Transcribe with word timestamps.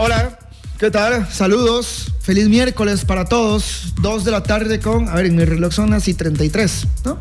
Hola, 0.00 0.38
¿qué 0.78 0.92
tal? 0.92 1.26
Saludos. 1.28 2.12
Feliz 2.20 2.48
miércoles 2.48 3.04
para 3.04 3.24
todos. 3.24 3.94
Dos 4.00 4.24
de 4.24 4.30
la 4.30 4.44
tarde 4.44 4.78
con, 4.78 5.08
a 5.08 5.16
ver, 5.16 5.26
en 5.26 5.34
mi 5.34 5.44
reloj 5.44 5.72
son 5.72 5.90
las 5.90 6.06
y 6.06 6.14
33, 6.14 6.86
¿no? 7.04 7.18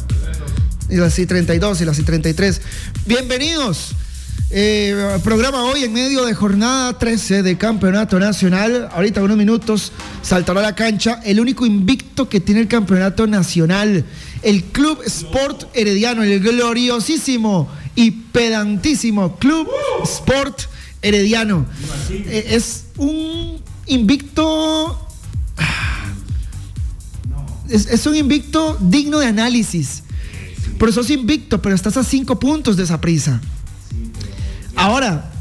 Y 0.87 0.97
las 0.97 1.17
y 1.17 1.25
32 1.25 1.81
y 1.81 1.85
las 1.85 1.97
y 1.97 2.03
33. 2.03 2.61
Bienvenidos. 3.07 3.93
Eh, 4.51 5.17
programa 5.23 5.63
hoy 5.63 5.85
en 5.85 5.93
medio 5.93 6.23
de 6.23 6.35
jornada 6.35 6.99
13 6.99 7.41
de 7.41 7.57
Campeonato 7.57 8.19
Nacional. 8.19 8.89
Ahorita 8.93 9.23
unos 9.23 9.37
minutos 9.37 9.91
saltará 10.21 10.59
a 10.59 10.63
la 10.63 10.75
cancha 10.75 11.19
el 11.25 11.39
único 11.39 11.65
invicto 11.65 12.29
que 12.29 12.41
tiene 12.41 12.61
el 12.61 12.67
Campeonato 12.67 13.25
Nacional. 13.25 14.05
El 14.43 14.65
Club 14.65 15.01
Sport 15.03 15.63
Herediano, 15.73 16.21
el 16.21 16.39
gloriosísimo 16.39 17.71
y 17.95 18.11
pedantísimo 18.11 19.35
Club 19.37 19.67
Sport 20.03 20.76
Herediano. 21.07 21.65
Eh, 22.09 22.47
es 22.51 22.85
un 22.97 23.61
invicto. 23.85 25.07
Es, 27.69 27.87
es 27.87 28.05
un 28.05 28.15
invicto 28.15 28.77
digno 28.81 29.19
de 29.19 29.27
análisis. 29.27 30.03
Pero 30.77 30.91
sos 30.91 31.09
invicto, 31.09 31.61
pero 31.61 31.75
estás 31.75 31.97
a 31.97 32.03
cinco 32.03 32.39
puntos 32.39 32.77
de 32.77 32.83
esa 32.83 33.01
prisa. 33.01 33.41
Ahora, 34.75 35.31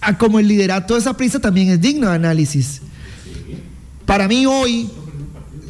a 0.00 0.18
como 0.18 0.38
el 0.38 0.46
liderato 0.46 0.94
de 0.94 1.00
esa 1.00 1.16
prisa 1.16 1.40
también 1.40 1.70
es 1.70 1.80
digno 1.80 2.08
de 2.08 2.14
análisis. 2.14 2.82
Para 4.04 4.28
mí 4.28 4.46
hoy, 4.46 4.88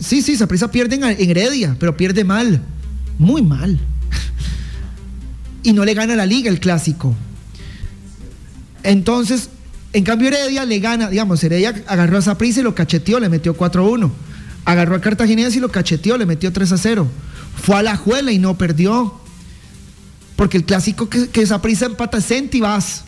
sí, 0.01 0.23
sí, 0.23 0.33
esa 0.33 0.47
prisa 0.47 0.71
pierde 0.71 0.97
en, 0.97 1.05
en 1.05 1.31
Heredia, 1.31 1.77
pero 1.79 1.97
pierde 1.97 2.25
mal, 2.25 2.61
muy 3.19 3.43
mal. 3.43 3.79
Y 5.63 5.73
no 5.73 5.85
le 5.85 5.93
gana 5.93 6.15
la 6.15 6.25
liga 6.25 6.49
el 6.51 6.61
clásico. 6.61 7.15
Entonces, 8.89 9.51
en 9.93 10.03
cambio 10.03 10.29
Heredia 10.29 10.65
le 10.65 10.79
gana, 10.79 11.11
digamos, 11.11 11.45
Heredia 11.45 11.75
agarró 11.89 12.17
a 12.17 12.21
esa 12.21 12.39
prisa 12.39 12.61
y 12.61 12.63
lo 12.63 12.75
cacheteó, 12.75 13.21
le 13.21 13.29
metió 13.29 13.55
4-1. 13.55 14.11
Agarró 14.65 14.97
a 14.97 15.01
Cartaginense 15.03 15.59
y 15.59 15.61
lo 15.61 15.71
cacheteó, 15.71 16.17
le 16.17 16.25
metió 16.25 16.51
3-0. 16.51 17.07
Fue 17.63 17.77
a 17.77 17.83
la 17.83 17.97
juela 17.97 18.33
y 18.33 18.39
no 18.39 18.57
perdió. 18.57 19.21
Porque 20.37 20.57
el 20.57 20.65
clásico 20.65 21.11
que, 21.11 21.29
que 21.29 21.43
esa 21.43 21.61
prisa 21.61 21.85
empata 21.85 22.17
es 22.17 22.29
Centibas. 22.29 23.05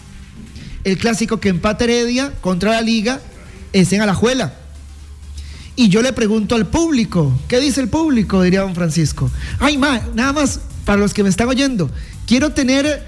El 0.84 0.98
clásico 0.98 1.40
que 1.40 1.48
empata 1.48 1.84
Heredia 1.84 2.30
contra 2.42 2.72
la 2.72 2.82
liga 2.82 3.18
es 3.72 3.90
en 3.94 4.02
Alajuela. 4.02 4.52
Y 5.76 5.88
yo 5.88 6.02
le 6.02 6.12
pregunto 6.12 6.56
al 6.56 6.66
público, 6.66 7.40
¿qué 7.48 7.58
dice 7.58 7.80
el 7.80 7.88
público? 7.88 8.42
Diría 8.42 8.60
don 8.60 8.74
Francisco. 8.74 9.30
Ay, 9.58 9.78
ma, 9.78 10.02
nada 10.14 10.34
más, 10.34 10.60
para 10.84 11.00
los 11.00 11.14
que 11.14 11.22
me 11.22 11.30
están 11.30 11.48
oyendo, 11.48 11.90
quiero 12.26 12.50
tener, 12.50 13.06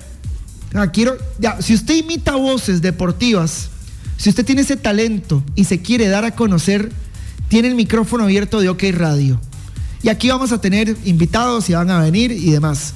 ah, 0.75 0.91
quiero, 0.91 1.17
ya, 1.39 1.61
si 1.61 1.75
usted 1.75 1.95
imita 1.97 2.37
voces 2.37 2.83
deportivas, 2.83 3.69
si 4.17 4.31
usted 4.31 4.45
tiene 4.45 4.63
ese 4.63 4.77
talento 4.77 5.43
y 5.55 5.65
se 5.65 5.83
quiere 5.83 6.09
dar 6.09 6.25
a 6.25 6.35
conocer, 6.35 6.93
tiene 7.49 7.69
el 7.69 7.75
micrófono 7.75 8.25
abierto 8.25 8.61
de 8.61 8.69
OK 8.69 8.85
Radio. 8.93 9.41
Y 10.03 10.09
aquí 10.09 10.29
vamos 10.29 10.53
a 10.53 10.61
tener 10.61 10.97
invitados 11.05 11.69
y 11.71 11.75
van 11.75 11.91
a 11.91 12.01
venir 12.01 12.33
y 12.33 12.51
demás 12.51 12.95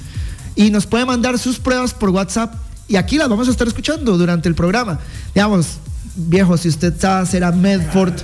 y 0.57 0.71
nos 0.71 0.87
puede 0.87 1.05
mandar 1.05 1.37
sus 1.37 1.59
pruebas 1.59 1.93
por 1.93 2.09
WhatsApp 2.09 2.55
y 2.89 2.95
aquí 2.95 3.17
las 3.17 3.29
vamos 3.29 3.47
a 3.47 3.51
estar 3.51 3.67
escuchando 3.67 4.17
durante 4.17 4.49
el 4.49 4.55
programa. 4.55 4.99
Digamos, 5.33 5.77
viejo, 6.15 6.57
si 6.57 6.67
usted 6.67 6.99
sabe 6.99 7.21
hacer 7.21 7.43
a 7.43 7.51
Medford 7.51 8.15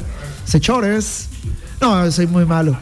Sechores, 0.43 1.27
no, 1.79 2.11
soy 2.11 2.25
muy 2.25 2.45
malo. 2.45 2.75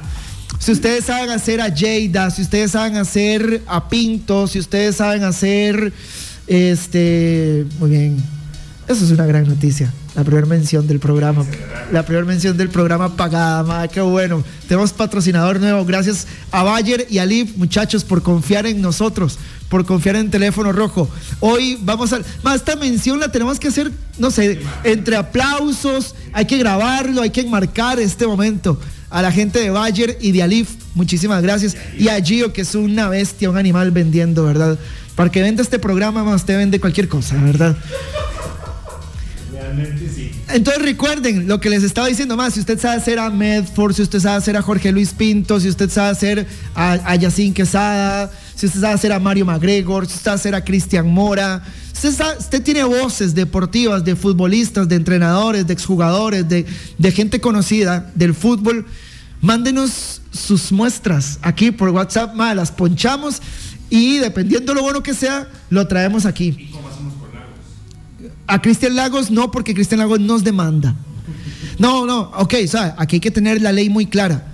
Si 0.57 0.71
ustedes 0.71 1.05
saben 1.05 1.31
hacer 1.31 1.59
a 1.59 1.69
Jada, 1.75 2.29
si 2.29 2.43
ustedes 2.43 2.71
saben 2.71 2.95
hacer 2.95 3.61
a 3.67 3.89
Pinto, 3.89 4.47
si 4.47 4.59
ustedes 4.59 4.95
saben 4.95 5.23
hacer 5.23 5.91
este, 6.47 7.65
muy 7.79 7.89
bien. 7.89 8.17
Eso 8.87 9.05
es 9.05 9.11
una 9.11 9.25
gran 9.25 9.47
noticia. 9.47 9.93
La 10.15 10.25
primera 10.25 10.45
mención 10.45 10.85
del 10.85 10.99
programa. 10.99 11.45
La 11.93 12.03
primera 12.03 12.25
mención 12.25 12.57
del 12.57 12.69
programa 12.69 13.15
pagada, 13.15 13.63
madre, 13.63 13.89
qué 13.93 14.01
bueno. 14.01 14.43
Tenemos 14.67 14.91
patrocinador 14.91 15.61
nuevo. 15.61 15.85
Gracias 15.85 16.27
a 16.51 16.63
Bayer 16.63 17.07
y 17.09 17.19
a 17.19 17.27
muchachos, 17.55 18.03
por 18.03 18.21
confiar 18.21 18.65
en 18.65 18.81
nosotros, 18.81 19.39
por 19.69 19.85
confiar 19.85 20.17
en 20.17 20.29
Teléfono 20.29 20.73
Rojo. 20.73 21.09
Hoy 21.39 21.77
vamos 21.81 22.11
a. 22.11 22.19
Más 22.43 22.55
esta 22.55 22.75
mención 22.75 23.21
la 23.21 23.31
tenemos 23.31 23.57
que 23.57 23.69
hacer, 23.69 23.91
no 24.17 24.31
sé, 24.31 24.59
entre 24.83 25.15
aplausos. 25.15 26.13
Hay 26.33 26.45
que 26.45 26.57
grabarlo, 26.57 27.21
hay 27.21 27.29
que 27.29 27.41
enmarcar 27.41 27.97
este 27.99 28.27
momento. 28.27 28.77
A 29.09 29.21
la 29.21 29.31
gente 29.31 29.59
de 29.59 29.69
Bayer 29.69 30.17
y 30.21 30.31
de 30.31 30.43
Alif, 30.43 30.69
muchísimas 30.95 31.41
gracias. 31.41 31.75
Y 31.97 32.09
a 32.09 32.21
Gio, 32.21 32.51
que 32.51 32.61
es 32.61 32.75
una 32.75 33.07
bestia, 33.07 33.49
un 33.49 33.57
animal 33.57 33.91
vendiendo, 33.91 34.45
¿verdad? 34.45 34.77
Para 35.15 35.29
que 35.29 35.41
venda 35.41 35.61
este 35.61 35.79
programa, 35.79 36.23
más 36.23 36.41
usted 36.41 36.57
vende 36.57 36.79
cualquier 36.79 37.07
cosa, 37.07 37.35
¿verdad? 37.35 37.75
Entonces 40.49 40.81
recuerden 40.81 41.47
lo 41.47 41.59
que 41.59 41.69
les 41.69 41.83
estaba 41.83 42.07
diciendo 42.07 42.35
más. 42.35 42.53
Si 42.53 42.59
usted 42.59 42.79
sabe 42.79 42.97
hacer 42.97 43.19
a 43.19 43.29
Medford, 43.29 43.93
si 43.93 44.01
usted 44.01 44.19
sabe 44.19 44.37
hacer 44.37 44.57
a 44.57 44.61
Jorge 44.61 44.91
Luis 44.91 45.13
Pinto, 45.13 45.59
si 45.59 45.69
usted 45.69 45.89
sabe 45.89 46.09
hacer 46.09 46.47
a, 46.75 46.91
a 46.91 47.15
Yacine 47.15 47.53
Quesada, 47.53 48.31
si 48.55 48.65
usted 48.65 48.81
sabe 48.81 48.93
hacer 48.93 49.11
a 49.13 49.19
Mario 49.19 49.45
McGregor, 49.45 50.05
si 50.05 50.13
usted 50.13 50.25
sabe 50.25 50.35
hacer 50.35 50.55
a 50.55 50.63
Cristian 50.63 51.07
Mora, 51.07 51.63
usted, 51.93 52.11
sabe, 52.11 52.37
usted, 52.37 52.61
tiene 52.63 52.83
voces 52.83 53.33
deportivas 53.33 54.03
de 54.03 54.15
futbolistas, 54.15 54.89
de 54.89 54.95
entrenadores, 54.95 55.65
de 55.65 55.73
exjugadores, 55.73 56.47
de, 56.47 56.65
de 56.97 57.11
gente 57.11 57.39
conocida 57.39 58.11
del 58.15 58.33
fútbol. 58.33 58.85
Mándenos 59.41 60.21
sus 60.31 60.71
muestras 60.71 61.39
aquí 61.41 61.71
por 61.71 61.89
WhatsApp, 61.89 62.35
ma, 62.35 62.53
las 62.53 62.71
ponchamos 62.71 63.41
y 63.91 64.19
dependiendo 64.19 64.73
lo 64.73 64.81
bueno 64.81 65.03
que 65.03 65.13
sea, 65.13 65.49
lo 65.69 65.85
traemos 65.85 66.25
aquí. 66.25 66.71
A 68.47 68.61
Cristian 68.61 68.95
Lagos 68.95 69.29
no, 69.29 69.51
porque 69.51 69.73
Cristian 69.73 69.99
Lagos 69.99 70.21
nos 70.21 70.45
demanda. 70.45 70.95
No, 71.77 72.05
no, 72.05 72.31
ok, 72.37 72.55
o 72.63 72.67
sea, 72.67 72.95
aquí 72.97 73.17
hay 73.17 73.19
que 73.19 73.31
tener 73.31 73.61
la 73.61 73.73
ley 73.73 73.89
muy 73.89 74.05
clara. 74.05 74.47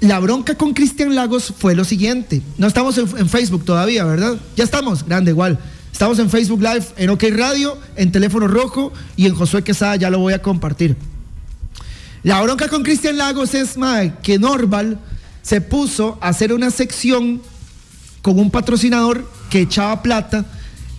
La 0.00 0.18
bronca 0.18 0.54
con 0.54 0.72
Cristian 0.72 1.14
Lagos 1.14 1.52
fue 1.56 1.74
lo 1.74 1.84
siguiente. 1.84 2.40
No 2.56 2.66
estamos 2.66 2.96
en, 2.96 3.06
en, 3.18 3.28
Facebook 3.28 3.66
todavía, 3.66 4.04
¿verdad? 4.04 4.38
Ya 4.56 4.64
estamos, 4.64 5.04
grande 5.04 5.30
igual. 5.30 5.58
Estamos 5.92 6.18
en 6.18 6.30
Facebook 6.30 6.62
Live, 6.62 6.86
en 6.96 7.10
OK 7.10 7.22
Radio, 7.36 7.78
en 7.96 8.12
Teléfono 8.12 8.48
Rojo 8.48 8.94
y 9.14 9.26
en 9.26 9.34
Josué 9.34 9.62
Quesada, 9.62 9.96
ya 9.96 10.08
lo 10.08 10.20
voy 10.20 10.32
a 10.32 10.40
compartir. 10.40 10.96
La 12.22 12.40
bronca 12.40 12.68
con 12.68 12.82
Cristian 12.82 13.18
Lagos 13.18 13.52
es 13.52 13.76
mae, 13.76 14.14
que 14.22 14.38
Norval 14.38 14.98
se 15.42 15.60
puso 15.60 16.18
a 16.22 16.28
hacer 16.28 16.54
una 16.54 16.70
sección 16.70 17.42
con 18.24 18.38
un 18.38 18.50
patrocinador 18.50 19.30
que 19.50 19.60
echaba 19.60 20.02
plata 20.02 20.46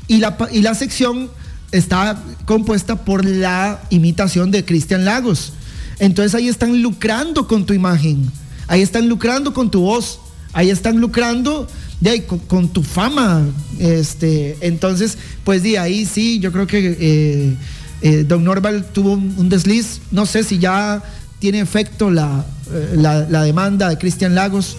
y 0.08 0.18
la, 0.20 0.38
y 0.52 0.62
la 0.62 0.76
sección 0.76 1.32
está 1.72 2.22
compuesta 2.46 3.04
por 3.04 3.26
la 3.26 3.82
imitación 3.90 4.52
de 4.52 4.64
Cristian 4.64 5.06
Lagos. 5.06 5.52
Entonces 5.98 6.36
ahí 6.36 6.48
están 6.48 6.84
lucrando 6.84 7.48
con 7.48 7.66
tu 7.66 7.74
imagen, 7.74 8.30
ahí 8.68 8.84
están 8.84 9.10
lucrando 9.10 9.56
con 9.56 9.72
tu 9.72 9.82
voz, 9.82 10.20
ahí 10.54 10.70
están 10.70 11.02
lucrando 11.02 11.68
de 12.00 12.26
con, 12.26 12.70
tu 12.70 12.84
fama. 12.84 13.42
Este, 13.80 14.56
entonces, 14.62 15.18
pues 15.44 15.64
de 15.64 15.80
ahí 15.80 16.06
sí, 16.06 16.38
yo 16.38 16.52
creo 16.52 16.68
que 16.68 16.96
eh, 17.00 17.56
eh, 18.04 18.24
Don 18.24 18.44
Norval 18.44 18.86
tuvo 18.94 19.14
un, 19.14 19.34
un, 19.36 19.50
desliz. 19.50 20.00
No 20.12 20.28
sé 20.28 20.44
si 20.44 20.60
ya 20.60 21.02
tiene 21.40 21.60
efecto 21.60 22.12
la, 22.12 22.46
eh, 22.72 22.94
la, 22.98 23.22
la 23.28 23.42
demanda 23.42 23.90
de 23.90 23.98
Cristian 23.98 24.36
Lagos, 24.36 24.78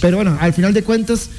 pero 0.00 0.16
bueno, 0.16 0.36
al 0.40 0.52
final 0.52 0.74
de 0.74 0.82
cuentas 0.82 1.30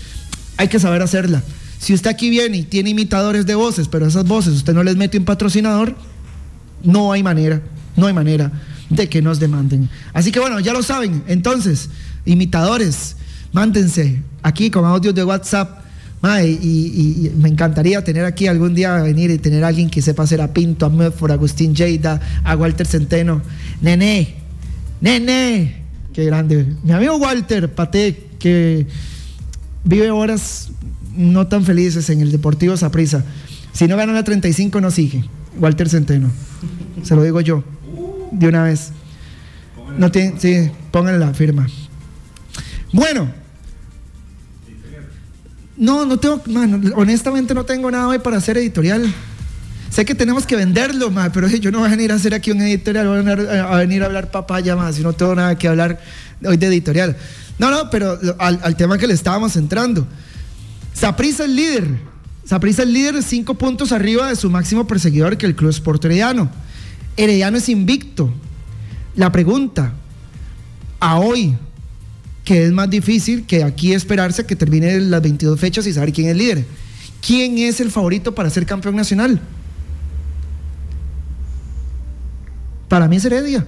hay 0.58 0.68
que 0.68 0.80
saber 0.80 1.02
hacerla. 1.02 1.44
Si 1.80 1.94
usted 1.94 2.10
aquí 2.10 2.30
viene 2.30 2.58
y 2.58 2.64
tiene 2.64 2.90
imitadores 2.90 3.46
de 3.46 3.56
voces, 3.56 3.88
pero 3.88 4.08
esas 4.08 4.26
voces 4.26 4.54
usted 4.54 4.74
no 4.74 4.84
les 4.84 4.96
mete 4.96 5.18
un 5.18 5.26
patrocinador, 5.26 5.96
no 6.84 7.12
hay 7.12 7.24
manera, 7.24 7.62
no 7.96 8.08
hay 8.08 8.14
manera 8.14 8.52
de 8.90 9.08
que 9.10 9.22
nos 9.22 9.40
demanden. 9.40 9.90
Así 10.14 10.32
que 10.32 10.40
bueno, 10.40 10.60
ya 10.60 10.74
lo 10.74 10.82
saben. 10.82 11.24
Entonces, 11.28 11.90
imitadores, 12.26 13.16
mándense 13.54 14.22
aquí 14.42 14.70
con 14.70 14.86
audios 14.86 15.14
de 15.16 15.24
WhatsApp. 15.24 15.86
Y, 16.44 17.30
y, 17.30 17.32
me 17.38 17.48
encantaría 17.48 18.04
tener 18.04 18.26
aquí 18.26 18.48
algún 18.48 18.74
día 18.74 18.96
venir 19.02 19.30
y 19.32 19.38
tener 19.38 19.64
a 19.64 19.68
alguien 19.68 19.90
que 19.90 20.02
sepa 20.02 20.24
hacer 20.24 20.42
a 20.42 20.52
Pinto, 20.52 20.86
a 20.86 20.90
Medford, 20.90 21.32
a 21.32 21.36
Agustín 21.36 21.74
Lleida, 21.74 22.20
a 22.44 22.56
Walter 22.56 22.86
Centeno. 22.86 23.42
Nene, 23.82 24.36
nene, 25.00 25.84
qué 26.14 26.26
grande. 26.26 26.74
Mi 26.84 26.92
amigo 26.92 27.16
Walter 27.18 27.74
Pate, 27.74 28.30
que 28.40 28.88
vive 29.84 30.12
horas 30.12 30.70
no 31.16 31.48
tan 31.48 31.66
felices 31.66 32.10
en 32.10 32.22
el 32.22 32.32
Deportivo 32.32 32.78
Saprissa. 32.78 33.24
Si 33.74 33.88
no 33.88 33.98
ganan 33.98 34.16
la 34.16 34.24
35 34.24 34.80
no 34.82 34.92
sigue. 34.92 35.24
Walter 35.60 35.90
Centeno. 35.90 36.30
Se 37.04 37.16
lo 37.16 37.24
digo 37.24 37.42
yo. 37.42 37.64
De 38.32 38.48
una 38.48 38.64
vez. 38.64 38.92
No 39.98 40.12
tiene, 40.12 40.40
sí, 40.40 40.70
pónganle 40.92 41.20
la 41.20 41.34
firma. 41.34 41.68
Bueno. 42.92 43.32
No, 45.76 46.06
no 46.06 46.18
tengo, 46.18 46.42
man, 46.48 46.92
honestamente 46.96 47.54
no 47.54 47.64
tengo 47.64 47.92
nada 47.92 48.08
hoy 48.08 48.20
para 48.20 48.38
hacer 48.38 48.58
editorial. 48.58 49.14
Sé 49.90 50.06
que 50.06 50.16
tenemos 50.16 50.46
que 50.46 50.56
venderlo, 50.56 51.12
man, 51.12 51.32
pero 51.34 51.48
yo 51.60 51.72
no 51.72 51.80
voy 51.80 51.88
a 51.88 51.92
venir 51.92 52.12
a 52.12 52.16
hacer 52.16 52.34
aquí 52.34 52.52
un 52.52 52.62
editorial, 52.62 53.08
voy 53.08 53.18
a 53.18 53.22
venir 53.22 53.48
a, 53.50 53.74
a, 53.74 53.78
venir 53.78 54.04
a 54.04 54.08
hablar 54.08 54.32
papaya 54.32 54.76
más, 54.76 55.00
y 55.00 55.04
no 55.04 55.14
tengo 55.14 55.36
nada 55.36 55.58
que 55.58 55.68
hablar 55.68 56.00
hoy 56.44 56.58
de 56.58 56.68
editorial. 56.68 57.16
No, 57.60 57.72
no, 57.72 57.90
pero 57.90 58.20
al, 58.38 58.76
tema 58.76 58.98
que 58.98 59.08
le 59.08 59.14
estábamos 59.14 59.56
entrando. 59.56 60.08
Saprissa 60.94 61.46
es 61.46 61.50
líder. 61.50 61.88
Saprissa 62.46 62.84
es 62.84 62.90
líder 62.90 63.22
cinco 63.24 63.56
puntos 63.56 63.92
arriba 63.92 64.30
de 64.30 64.36
su 64.36 64.50
máximo 64.50 64.86
perseguidor 64.86 65.38
que 65.38 65.46
el 65.46 65.56
Club 65.56 65.72
Sport 65.72 66.06
Herediano. 66.06 66.50
Herediano 67.18 67.58
es 67.58 67.68
invicto. 67.68 68.32
La 69.16 69.32
pregunta, 69.32 69.94
a 71.00 71.20
hoy, 71.20 71.58
que 72.46 72.66
es 72.66 72.72
más 72.72 72.90
difícil 72.90 73.46
que 73.46 73.64
aquí 73.64 73.94
esperarse 73.94 74.46
que 74.46 74.56
termine 74.56 75.00
las 75.02 75.22
22 75.22 75.60
fechas 75.60 75.88
y 75.88 75.94
saber 75.94 76.14
quién 76.14 76.30
es 76.30 76.38
líder. 76.38 76.66
¿Quién 77.26 77.58
es 77.58 77.80
el 77.80 77.92
favorito 77.92 78.36
para 78.36 78.50
ser 78.50 78.66
campeón 78.66 78.96
nacional? 78.96 79.42
Para 82.88 83.08
mí 83.08 83.18
es 83.18 83.26
Heredia. 83.26 83.66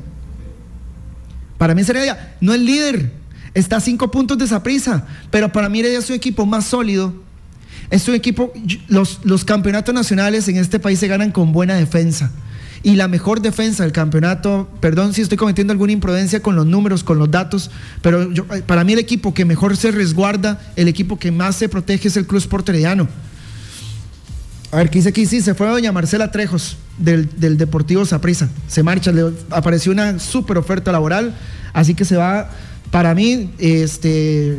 Para 1.57 1.75
mí 1.75 1.81
es 1.81 1.89
Heredia. 1.89 2.35
No 2.39 2.53
es 2.53 2.61
líder. 2.61 3.18
Está 3.59 3.75
a 3.77 3.81
cinco 3.81 4.09
puntos 4.09 4.37
de 4.37 4.45
esa 4.45 4.63
prisa. 4.63 5.05
Pero 5.29 5.51
para 5.51 5.67
mí 5.67 5.81
es 5.81 6.09
un 6.09 6.15
equipo 6.15 6.45
más 6.45 6.65
sólido. 6.65 7.13
Es 7.89 8.07
un 8.07 8.15
equipo. 8.15 8.53
Los, 8.87 9.19
campeonatos 9.45 9.93
nacionales 9.93 10.47
en 10.47 10.57
este 10.57 10.79
país 10.79 10.97
se 10.99 11.07
ganan 11.07 11.31
con 11.31 11.51
buena 11.51 11.75
defensa. 11.75 12.31
Y 12.83 12.95
la 12.95 13.09
mejor 13.09 13.41
defensa 13.41 13.83
del 13.83 13.91
campeonato, 13.91 14.69
perdón 14.79 15.13
si 15.13 15.21
estoy 15.21 15.37
cometiendo 15.37 15.73
alguna 15.73 15.91
imprudencia 15.91 16.41
con 16.41 16.55
los 16.55 16.65
números, 16.65 17.03
con 17.03 17.19
los 17.19 17.29
datos, 17.29 17.71
pero 18.01 18.29
para 18.65 18.85
mí 18.85 18.93
el 18.93 18.99
equipo 18.99 19.33
que 19.33 19.43
mejor 19.43 19.75
se 19.75 19.91
resguarda, 19.91 20.61
el 20.77 20.87
equipo 20.87 21.19
que 21.19 21.29
más 21.29 21.57
se 21.57 21.67
protege 21.67 22.07
es 22.07 22.15
el 22.15 22.25
Cruz 22.25 22.47
Porteriano. 22.47 23.09
A 24.71 24.77
ver, 24.77 24.89
¿qué 24.89 24.99
dice 24.99 25.09
aquí? 25.09 25.25
Sí, 25.25 25.41
se 25.41 25.55
fue 25.55 25.67
doña 25.67 25.91
Marcela 25.91 26.31
Trejos 26.31 26.77
del, 26.97 27.57
Deportivo 27.57 28.05
Saprissa. 28.05 28.49
Se 28.69 28.81
marcha, 28.81 29.11
le 29.11 29.33
apareció 29.49 29.91
una 29.91 30.19
súper 30.19 30.57
oferta 30.57 30.93
laboral, 30.93 31.35
así 31.73 31.95
que 31.95 32.05
se 32.05 32.15
va, 32.15 32.49
para 32.91 33.13
mí, 33.13 33.51
este, 33.59 34.57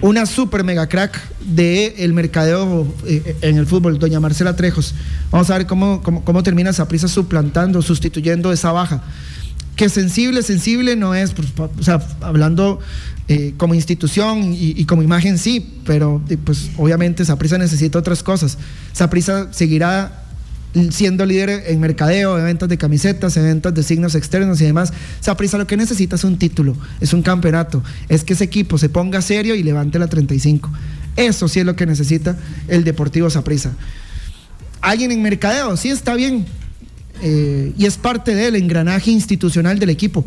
una 0.00 0.26
súper 0.26 0.64
mega 0.64 0.88
crack 0.88 1.18
del 1.40 1.94
el 1.96 2.12
mercadeo 2.12 2.92
eh, 3.06 3.36
en 3.42 3.56
el 3.56 3.66
fútbol, 3.66 3.98
doña 3.98 4.20
Marcela 4.20 4.56
Trejos. 4.56 4.94
Vamos 5.30 5.50
a 5.50 5.58
ver 5.58 5.66
cómo, 5.66 6.02
cómo, 6.02 6.42
termina 6.42 6.72
Saprissa 6.72 7.08
suplantando, 7.08 7.82
sustituyendo 7.82 8.52
esa 8.52 8.72
baja. 8.72 9.02
Que 9.76 9.88
sensible, 9.88 10.42
sensible 10.42 10.96
no 10.96 11.14
es, 11.14 11.32
pues, 11.32 11.48
o 11.58 11.82
sea, 11.82 12.00
hablando 12.20 12.80
eh, 13.28 13.54
como 13.56 13.74
institución 13.74 14.54
y, 14.56 14.84
como 14.86 15.02
imagen 15.02 15.36
sí, 15.36 15.74
pero 15.84 16.22
pues 16.44 16.70
obviamente 16.78 17.24
Saprisa 17.24 17.58
necesita 17.58 17.98
otras 17.98 18.22
cosas. 18.22 18.56
Saprisa 18.92 19.52
seguirá 19.52 20.25
siendo 20.90 21.24
líder 21.24 21.64
en 21.66 21.80
mercadeo, 21.80 22.38
en 22.38 22.44
ventas 22.44 22.68
de 22.68 22.78
camisetas, 22.78 23.36
en 23.36 23.44
ventas 23.44 23.74
de 23.74 23.82
signos 23.82 24.14
externos 24.14 24.60
y 24.60 24.64
demás. 24.64 24.92
Saprisa 25.20 25.58
lo 25.58 25.66
que 25.66 25.76
necesita 25.76 26.16
es 26.16 26.24
un 26.24 26.38
título, 26.38 26.76
es 27.00 27.12
un 27.12 27.22
campeonato, 27.22 27.82
es 28.08 28.24
que 28.24 28.34
ese 28.34 28.44
equipo 28.44 28.78
se 28.78 28.88
ponga 28.88 29.22
serio 29.22 29.54
y 29.54 29.62
levante 29.62 29.98
la 29.98 30.08
35. 30.08 30.70
Eso 31.16 31.48
sí 31.48 31.60
es 31.60 31.66
lo 31.66 31.76
que 31.76 31.86
necesita 31.86 32.36
el 32.68 32.84
Deportivo 32.84 33.30
Saprisa. 33.30 33.72
Alguien 34.80 35.12
en 35.12 35.22
mercadeo, 35.22 35.76
sí 35.76 35.88
está 35.88 36.14
bien, 36.14 36.46
eh, 37.22 37.72
y 37.76 37.86
es 37.86 37.96
parte 37.96 38.34
del 38.34 38.56
engranaje 38.56 39.10
institucional 39.10 39.78
del 39.78 39.90
equipo. 39.90 40.24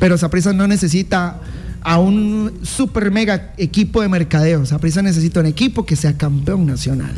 Pero 0.00 0.16
Saprisa 0.16 0.52
no 0.52 0.66
necesita 0.66 1.40
a 1.82 1.98
un 1.98 2.60
super 2.62 3.10
mega 3.10 3.52
equipo 3.58 4.02
de 4.02 4.08
mercadeo. 4.08 4.64
Saprissa 4.64 5.02
necesita 5.02 5.40
un 5.40 5.46
equipo 5.46 5.84
que 5.84 5.96
sea 5.96 6.16
campeón 6.16 6.66
nacional. 6.66 7.14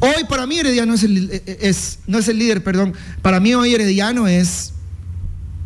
Hoy 0.00 0.24
para 0.28 0.46
mí 0.46 0.58
Herediano 0.58 0.94
es 0.94 1.02
el, 1.02 1.30
eh, 1.30 1.42
eh, 1.46 1.58
es, 1.62 2.00
no 2.06 2.18
es 2.18 2.28
el 2.28 2.38
líder, 2.38 2.62
perdón. 2.62 2.94
Para 3.22 3.40
mí 3.40 3.54
hoy 3.54 3.74
Herediano 3.74 4.28
es 4.28 4.72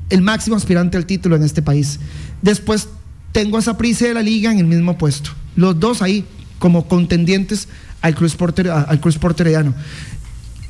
el 0.08 0.22
máximo 0.22 0.56
aspirante 0.56 0.96
al 0.96 1.06
título 1.06 1.36
en 1.36 1.42
este 1.42 1.62
país. 1.62 1.98
Después 2.42 2.88
tengo 3.32 3.58
a 3.58 3.62
Saprissa 3.62 4.06
de 4.06 4.14
la 4.14 4.22
liga 4.22 4.52
en 4.52 4.58
el 4.58 4.66
mismo 4.66 4.98
puesto. 4.98 5.30
Los 5.56 5.78
dos 5.80 6.02
ahí 6.02 6.24
como 6.58 6.86
contendientes 6.86 7.68
al 8.02 8.14
Cruz 8.14 8.36
Porter, 8.36 8.70
al 8.70 9.00
Cruz 9.00 9.18
Porter 9.18 9.46
Herediano. 9.46 9.74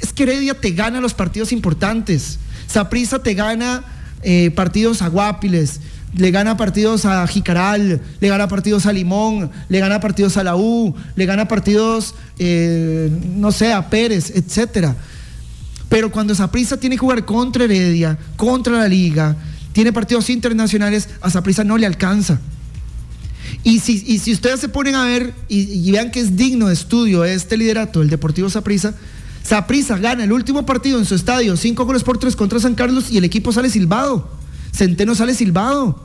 Es 0.01 0.13
que 0.13 0.23
Heredia 0.23 0.55
te 0.55 0.71
gana 0.71 1.01
los 1.01 1.15
partidos 1.15 1.53
importantes. 1.53 2.39
Saprissa 2.67 3.23
te 3.23 3.35
gana 3.35 3.85
eh, 4.23 4.51
partidos 4.51 5.03
a 5.03 5.09
Guapiles 5.09 5.81
le 6.15 6.31
gana 6.31 6.57
partidos 6.57 7.05
a 7.05 7.27
Jicaral, 7.27 8.01
le 8.21 8.29
gana 8.29 8.49
partidos 8.49 8.87
a 8.87 8.93
Limón, 8.93 9.51
le 9.69 9.79
gana 9.79 10.01
partidos 10.01 10.37
a 10.37 10.45
la 10.45 10.57
U, 10.57 10.95
le 11.15 11.27
gana 11.27 11.47
partidos, 11.47 12.15
eh, 12.39 13.11
no 13.37 13.53
sé, 13.53 13.73
a 13.73 13.89
Pérez, 13.89 14.33
etcétera. 14.35 14.97
Pero 15.89 16.11
cuando 16.11 16.35
Zaprisa 16.35 16.79
tiene 16.79 16.97
que 16.97 17.01
jugar 17.01 17.25
contra 17.25 17.65
Heredia, 17.65 18.19
contra 18.37 18.79
la 18.79 18.89
Liga, 18.89 19.37
tiene 19.73 19.93
partidos 19.93 20.31
internacionales, 20.31 21.09
a 21.21 21.31
Zaprisa 21.31 21.65
no 21.65 21.79
le 21.79 21.87
alcanza. 21.87 22.41
Y 23.63 23.81
si, 23.81 24.19
si 24.19 24.33
ustedes 24.33 24.61
se 24.61 24.69
ponen 24.69 24.95
a 24.95 25.05
ver 25.05 25.35
y, 25.49 25.91
vean 25.91 26.11
que 26.11 26.21
es 26.21 26.37
digno 26.37 26.69
de 26.69 26.75
estudio 26.75 27.25
este 27.25 27.57
liderato 27.57 28.01
del 28.01 28.11
Deportivo 28.11 28.49
Zaprisa, 28.49 28.95
Zaprisa 29.45 29.99
gana 29.99 30.25
el 30.25 30.33
último 30.33 30.67
partido 30.67 30.99
en 30.99 31.05
su 31.05 31.15
estadio, 31.15 31.57
cinco 31.57 31.85
goles 31.85 32.03
por 32.03 32.19
tres 32.19 32.37
contra 32.37 32.61
San 32.61 32.75
Carlos 32.75 33.11
y 33.11 33.19
el 33.19 33.25
equipo 33.25 33.53
sale 33.53 33.71
silbado. 33.71 34.40
Centeno 34.73 35.15
sale 35.15 35.35
silbado. 35.35 36.05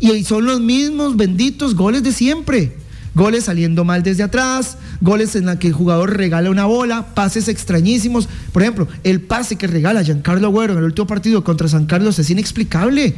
Y 0.00 0.24
son 0.24 0.44
los 0.44 0.60
mismos 0.60 1.16
benditos 1.16 1.74
goles 1.74 2.02
de 2.02 2.12
siempre. 2.12 2.76
Goles 3.14 3.44
saliendo 3.44 3.84
mal 3.84 4.02
desde 4.02 4.24
atrás, 4.24 4.76
goles 5.00 5.36
en 5.36 5.46
la 5.46 5.58
que 5.58 5.68
el 5.68 5.72
jugador 5.72 6.16
regala 6.16 6.50
una 6.50 6.64
bola, 6.64 7.14
pases 7.14 7.46
extrañísimos. 7.46 8.28
Por 8.52 8.62
ejemplo, 8.62 8.88
el 9.04 9.20
pase 9.20 9.56
que 9.56 9.68
regala 9.68 10.02
Giancarlo 10.02 10.48
Agüero 10.48 10.72
en 10.72 10.80
el 10.80 10.84
último 10.84 11.06
partido 11.06 11.44
contra 11.44 11.68
San 11.68 11.86
Carlos 11.86 12.18
es 12.18 12.28
inexplicable. 12.30 13.14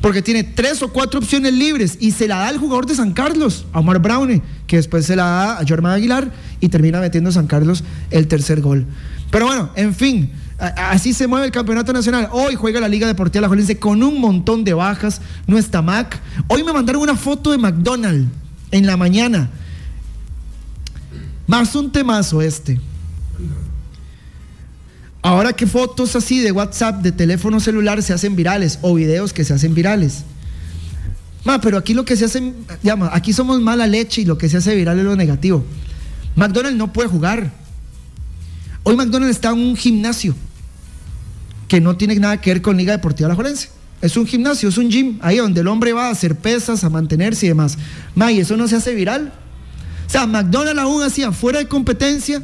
Porque 0.00 0.22
tiene 0.22 0.44
tres 0.44 0.82
o 0.82 0.88
cuatro 0.88 1.20
opciones 1.20 1.52
libres 1.52 1.98
y 2.00 2.12
se 2.12 2.26
la 2.26 2.38
da 2.38 2.48
al 2.48 2.56
jugador 2.56 2.86
de 2.86 2.94
San 2.94 3.12
Carlos, 3.12 3.66
a 3.74 3.80
Omar 3.80 3.98
Browne, 3.98 4.40
que 4.66 4.76
después 4.76 5.04
se 5.04 5.14
la 5.14 5.24
da 5.24 5.58
a 5.58 5.66
Jorma 5.68 5.92
Aguilar 5.92 6.32
y 6.58 6.70
termina 6.70 7.00
metiendo 7.00 7.30
San 7.30 7.46
Carlos 7.46 7.84
el 8.10 8.26
tercer 8.26 8.62
gol. 8.62 8.86
Pero 9.30 9.46
bueno, 9.46 9.70
en 9.76 9.94
fin, 9.94 10.30
Así 10.60 11.14
se 11.14 11.26
mueve 11.26 11.46
el 11.46 11.52
campeonato 11.52 11.90
nacional. 11.90 12.28
Hoy 12.32 12.54
juega 12.54 12.80
la 12.80 12.88
Liga 12.88 13.06
Deportiva 13.06 13.40
Alajuelense 13.40 13.78
con 13.78 14.02
un 14.02 14.20
montón 14.20 14.62
de 14.62 14.74
bajas. 14.74 15.22
No 15.46 15.56
está 15.56 15.80
Mac. 15.80 16.20
Hoy 16.48 16.62
me 16.62 16.72
mandaron 16.72 17.00
una 17.00 17.16
foto 17.16 17.52
de 17.52 17.56
McDonald's 17.56 18.28
en 18.70 18.86
la 18.86 18.98
mañana. 18.98 19.48
Más 21.46 21.74
un 21.74 21.90
temazo 21.90 22.42
este. 22.42 22.78
Ahora 25.22 25.54
que 25.54 25.66
fotos 25.66 26.14
así 26.14 26.40
de 26.40 26.52
WhatsApp, 26.52 27.00
de 27.00 27.12
teléfono 27.12 27.58
celular 27.58 28.02
se 28.02 28.12
hacen 28.12 28.36
virales 28.36 28.78
o 28.82 28.94
videos 28.94 29.32
que 29.32 29.44
se 29.44 29.54
hacen 29.54 29.74
virales. 29.74 30.24
Ma, 31.44 31.58
pero 31.62 31.78
aquí 31.78 31.94
lo 31.94 32.04
que 32.04 32.16
se 32.16 32.26
hace, 32.26 32.52
llama, 32.82 33.08
aquí 33.14 33.32
somos 33.32 33.62
mala 33.62 33.86
leche 33.86 34.20
y 34.20 34.24
lo 34.26 34.36
que 34.36 34.50
se 34.50 34.58
hace 34.58 34.74
viral 34.74 34.98
es 34.98 35.04
lo 35.06 35.16
negativo. 35.16 35.64
McDonald's 36.36 36.76
no 36.76 36.92
puede 36.92 37.08
jugar. 37.08 37.50
Hoy 38.82 38.94
McDonald's 38.96 39.36
está 39.36 39.50
en 39.50 39.58
un 39.58 39.76
gimnasio 39.76 40.34
que 41.70 41.80
no 41.80 41.96
tiene 41.96 42.16
nada 42.16 42.40
que 42.40 42.50
ver 42.50 42.62
con 42.62 42.76
Liga 42.76 42.92
Deportiva 42.92 43.28
La 43.28 43.36
Jolense. 43.36 43.68
Es 44.02 44.16
un 44.16 44.26
gimnasio, 44.26 44.68
es 44.68 44.76
un 44.76 44.90
gym, 44.90 45.20
ahí 45.22 45.36
donde 45.36 45.60
el 45.60 45.68
hombre 45.68 45.92
va 45.92 46.08
a 46.08 46.10
hacer 46.10 46.34
pesas, 46.34 46.82
a 46.82 46.90
mantenerse 46.90 47.46
y 47.46 47.50
demás. 47.50 47.78
May, 48.16 48.40
eso 48.40 48.56
no 48.56 48.66
se 48.66 48.74
hace 48.74 48.92
viral. 48.92 49.32
O 50.04 50.10
sea, 50.10 50.26
McDonald's 50.26 50.82
aún 50.82 51.00
así, 51.04 51.22
afuera 51.22 51.60
de 51.60 51.68
competencia, 51.68 52.42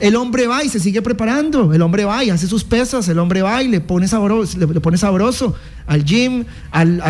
el 0.00 0.16
hombre 0.16 0.46
va 0.46 0.64
y 0.64 0.70
se 0.70 0.80
sigue 0.80 1.02
preparando. 1.02 1.74
El 1.74 1.82
hombre 1.82 2.06
va 2.06 2.24
y 2.24 2.30
hace 2.30 2.46
sus 2.46 2.64
pesas, 2.64 3.06
el 3.08 3.18
hombre 3.18 3.42
va 3.42 3.62
y 3.62 3.68
le 3.68 3.82
pone 3.82 4.08
sabroso, 4.08 4.58
le, 4.58 4.66
pone 4.66 4.96
sabroso 4.96 5.54
al 5.86 6.02
gym, 6.02 6.46
al, 6.70 7.02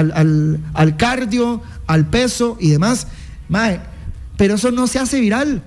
al, 0.75 0.97
cardio, 0.97 1.63
al 1.87 2.09
peso 2.09 2.57
y 2.59 2.71
demás. 2.71 3.07
May, 3.49 3.79
pero 4.37 4.57
eso 4.57 4.73
no 4.73 4.89
se 4.89 4.99
hace 4.99 5.21
viral. 5.21 5.63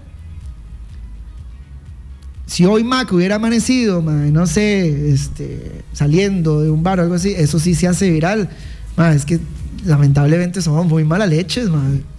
Si 2.48 2.66
hoy 2.66 2.84
Mac 2.86 3.12
hubiera 3.12 3.36
amanecido, 3.36 4.02
no 4.02 4.48
sé, 4.48 5.12
este, 5.12 5.84
saliendo 5.92 6.62
de 6.62 6.72
un 6.72 6.82
bar 6.82 7.00
o 7.00 7.04
algo 7.04 7.16
así, 7.16 7.34
eso 7.36 7.60
sí 7.60 7.76
se 7.76 7.88
hace 7.88 8.10
viral. 8.10 8.50
es 9.14 9.26
que 9.26 9.40
lamentablemente 9.86 10.62
somos 10.62 10.88
muy 10.88 11.04
mala 11.04 11.28
leches, 11.28 11.70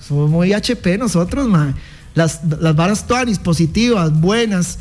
somos 0.07 0.31
muy 0.31 0.53
HP 0.53 0.99
nosotros. 0.99 1.49
Las, 2.15 2.41
las 2.45 2.77
varas 2.77 3.07
todas 3.07 3.39
positivas, 3.39 4.21
buenas, 4.21 4.79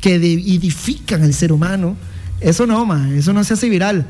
que 0.00 0.16
edifican 0.16 1.22
al 1.22 1.32
ser 1.32 1.52
humano, 1.52 1.96
eso 2.40 2.66
no, 2.66 3.12
eso 3.14 3.32
no 3.32 3.44
se 3.44 3.54
hace 3.54 3.68
viral. 3.68 4.04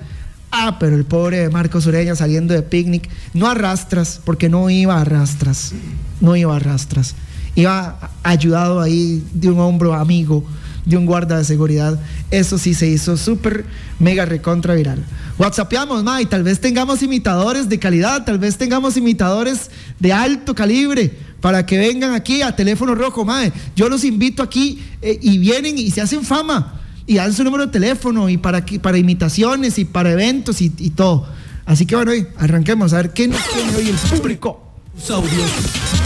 Ah, 0.50 0.78
pero 0.80 0.96
el 0.96 1.04
pobre 1.04 1.50
Marcos 1.50 1.84
Ureña 1.84 2.16
saliendo 2.16 2.54
de 2.54 2.62
picnic, 2.62 3.10
no 3.34 3.46
arrastras, 3.48 4.20
porque 4.24 4.48
no 4.48 4.70
iba 4.70 4.96
a 4.96 5.02
arrastras, 5.02 5.74
no 6.22 6.34
iba 6.34 6.54
a 6.54 6.56
arrastras. 6.56 7.14
Iba 7.54 8.10
ayudado 8.22 8.80
ahí 8.80 9.22
de 9.34 9.50
un 9.50 9.58
hombro 9.58 9.92
amigo 9.92 10.44
de 10.88 10.96
un 10.96 11.06
guarda 11.06 11.38
de 11.38 11.44
seguridad. 11.44 12.00
Eso 12.30 12.58
sí 12.58 12.74
se 12.74 12.88
hizo 12.88 13.16
súper 13.16 13.64
mega 13.98 14.24
recontra 14.24 14.74
viral. 14.74 15.04
WhatsAppamos, 15.38 16.02
ma, 16.02 16.20
y 16.22 16.26
tal 16.26 16.42
vez 16.42 16.60
tengamos 16.60 17.02
imitadores 17.02 17.68
de 17.68 17.78
calidad, 17.78 18.24
tal 18.24 18.38
vez 18.38 18.56
tengamos 18.56 18.96
imitadores 18.96 19.70
de 20.00 20.12
alto 20.12 20.54
calibre 20.54 21.12
para 21.40 21.64
que 21.66 21.78
vengan 21.78 22.14
aquí 22.14 22.42
a 22.42 22.56
teléfono 22.56 22.94
rojo, 22.94 23.24
mae. 23.24 23.52
Yo 23.76 23.88
los 23.88 24.02
invito 24.04 24.42
aquí 24.42 24.82
eh, 25.02 25.18
y 25.20 25.38
vienen 25.38 25.78
y 25.78 25.90
se 25.90 26.00
hacen 26.00 26.24
fama 26.24 26.80
y 27.06 27.16
dan 27.16 27.32
su 27.32 27.44
número 27.44 27.66
de 27.66 27.72
teléfono 27.72 28.28
y 28.28 28.38
para, 28.38 28.64
para 28.82 28.98
imitaciones 28.98 29.78
y 29.78 29.84
para 29.84 30.12
eventos 30.12 30.60
y, 30.60 30.72
y 30.78 30.90
todo. 30.90 31.26
Así 31.66 31.84
que 31.84 31.96
bueno, 31.96 32.12
arranquemos 32.38 32.92
a 32.94 32.96
ver 32.96 33.12
qué 33.12 33.28
nos 33.28 33.40
tiene 33.48 33.76
hoy 33.76 33.88
el 33.88 33.96
público. 33.96 34.67
Audios. 35.10 35.50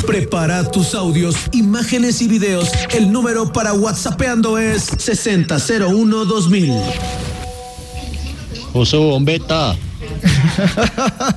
Prepara 0.07 0.71
tus 0.71 0.95
audios, 0.95 1.35
imágenes 1.53 2.23
y 2.23 2.29
videos. 2.29 2.69
El 2.95 3.11
número 3.11 3.53
para 3.53 3.73
WhatsAppeando 3.73 4.59
es 4.59 4.85
6001 4.99 6.25
2000. 6.25 6.73
José 8.73 8.97
Bombeta. 8.99 9.77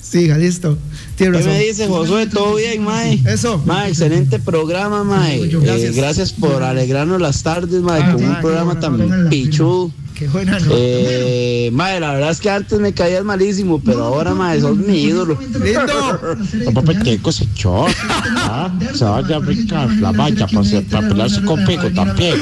Siga, 0.00 0.38
listo. 0.38 0.78
¿Qué 1.16 1.28
me 1.30 1.58
dice 1.58 1.88
Josué? 1.88 2.26
¿Todo 2.28 2.54
bien, 2.54 2.84
Mae? 2.84 3.20
Eso. 3.26 3.60
Mae, 3.66 3.88
excelente 3.88 4.38
programa, 4.38 5.02
Mae. 5.02 5.42
Eh, 5.42 5.48
gracias. 5.60 5.96
gracias 5.96 6.32
por 6.32 6.62
alegrarnos 6.62 7.20
las 7.20 7.42
tardes, 7.42 7.82
Mae, 7.82 8.02
ah, 8.02 8.12
con 8.12 8.24
un 8.24 8.40
programa 8.40 8.78
tan 8.78 9.28
pichudo. 9.28 9.90
Qué 10.14 10.28
buena 10.28 10.60
¿no? 10.60 10.66
Eh, 10.70 11.70
mae, 11.72 11.98
la 11.98 12.12
verdad 12.12 12.30
es 12.30 12.40
que 12.40 12.48
antes 12.48 12.78
me 12.78 12.92
caías 12.92 13.24
malísimo, 13.24 13.80
pero 13.80 14.04
ahora, 14.04 14.32
mae, 14.32 14.60
sos 14.60 14.76
mi 14.76 15.02
ídolo. 15.02 15.36
¡Lindo! 15.40 16.72
Papá, 16.72 16.94
¿qué 17.02 17.18
cosechó? 17.18 17.86
¿Ah? 17.88 18.72
Se 18.94 19.04
vaya 19.04 19.36
a 19.36 19.38
brincar 19.40 19.90
la 19.94 20.12
valla 20.12 20.46
para, 20.46 20.80
para 20.88 21.08
pelearse 21.08 21.42
con 21.42 21.64
Pico 21.64 21.90
también. 21.90 22.36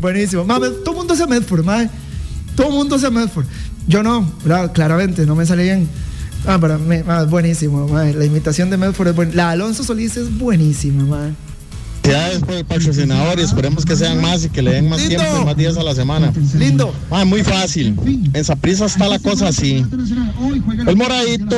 Buenísimo. 0.00 0.44
Mae, 0.44 0.58
todo 0.58 0.90
el 0.90 0.96
mundo 0.96 1.14
se 1.14 1.26
Medford, 1.26 1.64
mae. 1.64 1.88
Todo 2.56 2.68
el 2.68 2.74
mundo 2.74 2.98
se 2.98 3.08
Medford. 3.08 3.46
Yo 3.86 4.02
no, 4.02 4.30
claramente, 4.72 5.26
no 5.26 5.36
me 5.36 5.46
sale 5.46 5.62
bien. 5.62 5.88
Ah, 6.44 6.58
pero 6.60 6.78
me, 6.78 7.04
ah, 7.06 7.22
buenísimo, 7.22 7.86
mae. 7.86 8.14
La 8.14 8.24
imitación 8.24 8.68
de 8.68 8.76
Medford 8.76 9.08
es 9.08 9.14
buena. 9.14 9.32
La 9.34 9.50
Alonso 9.50 9.84
Solís 9.84 10.16
es 10.16 10.36
buenísima, 10.36 11.04
mae. 11.04 11.32
Felicidades 12.02 12.40
por 12.40 12.54
el 12.54 12.64
patrocinador 12.64 13.38
y 13.38 13.42
esperemos 13.42 13.84
que 13.84 13.94
sean 13.96 14.20
más 14.20 14.44
y 14.44 14.48
que 14.48 14.60
le 14.60 14.72
den 14.72 14.88
más 14.88 15.06
tiempo 15.06 15.24
y 15.40 15.44
más 15.44 15.56
días 15.56 15.76
a 15.76 15.82
la 15.82 15.94
semana. 15.94 16.32
Lindo. 16.58 16.92
Ah, 17.10 17.24
muy 17.24 17.42
fácil. 17.44 17.96
En 18.32 18.44
Saprisa 18.44 18.86
está 18.86 19.08
la 19.08 19.18
cosa 19.20 19.48
así. 19.48 19.84
El 20.86 20.96
moradito 20.96 21.56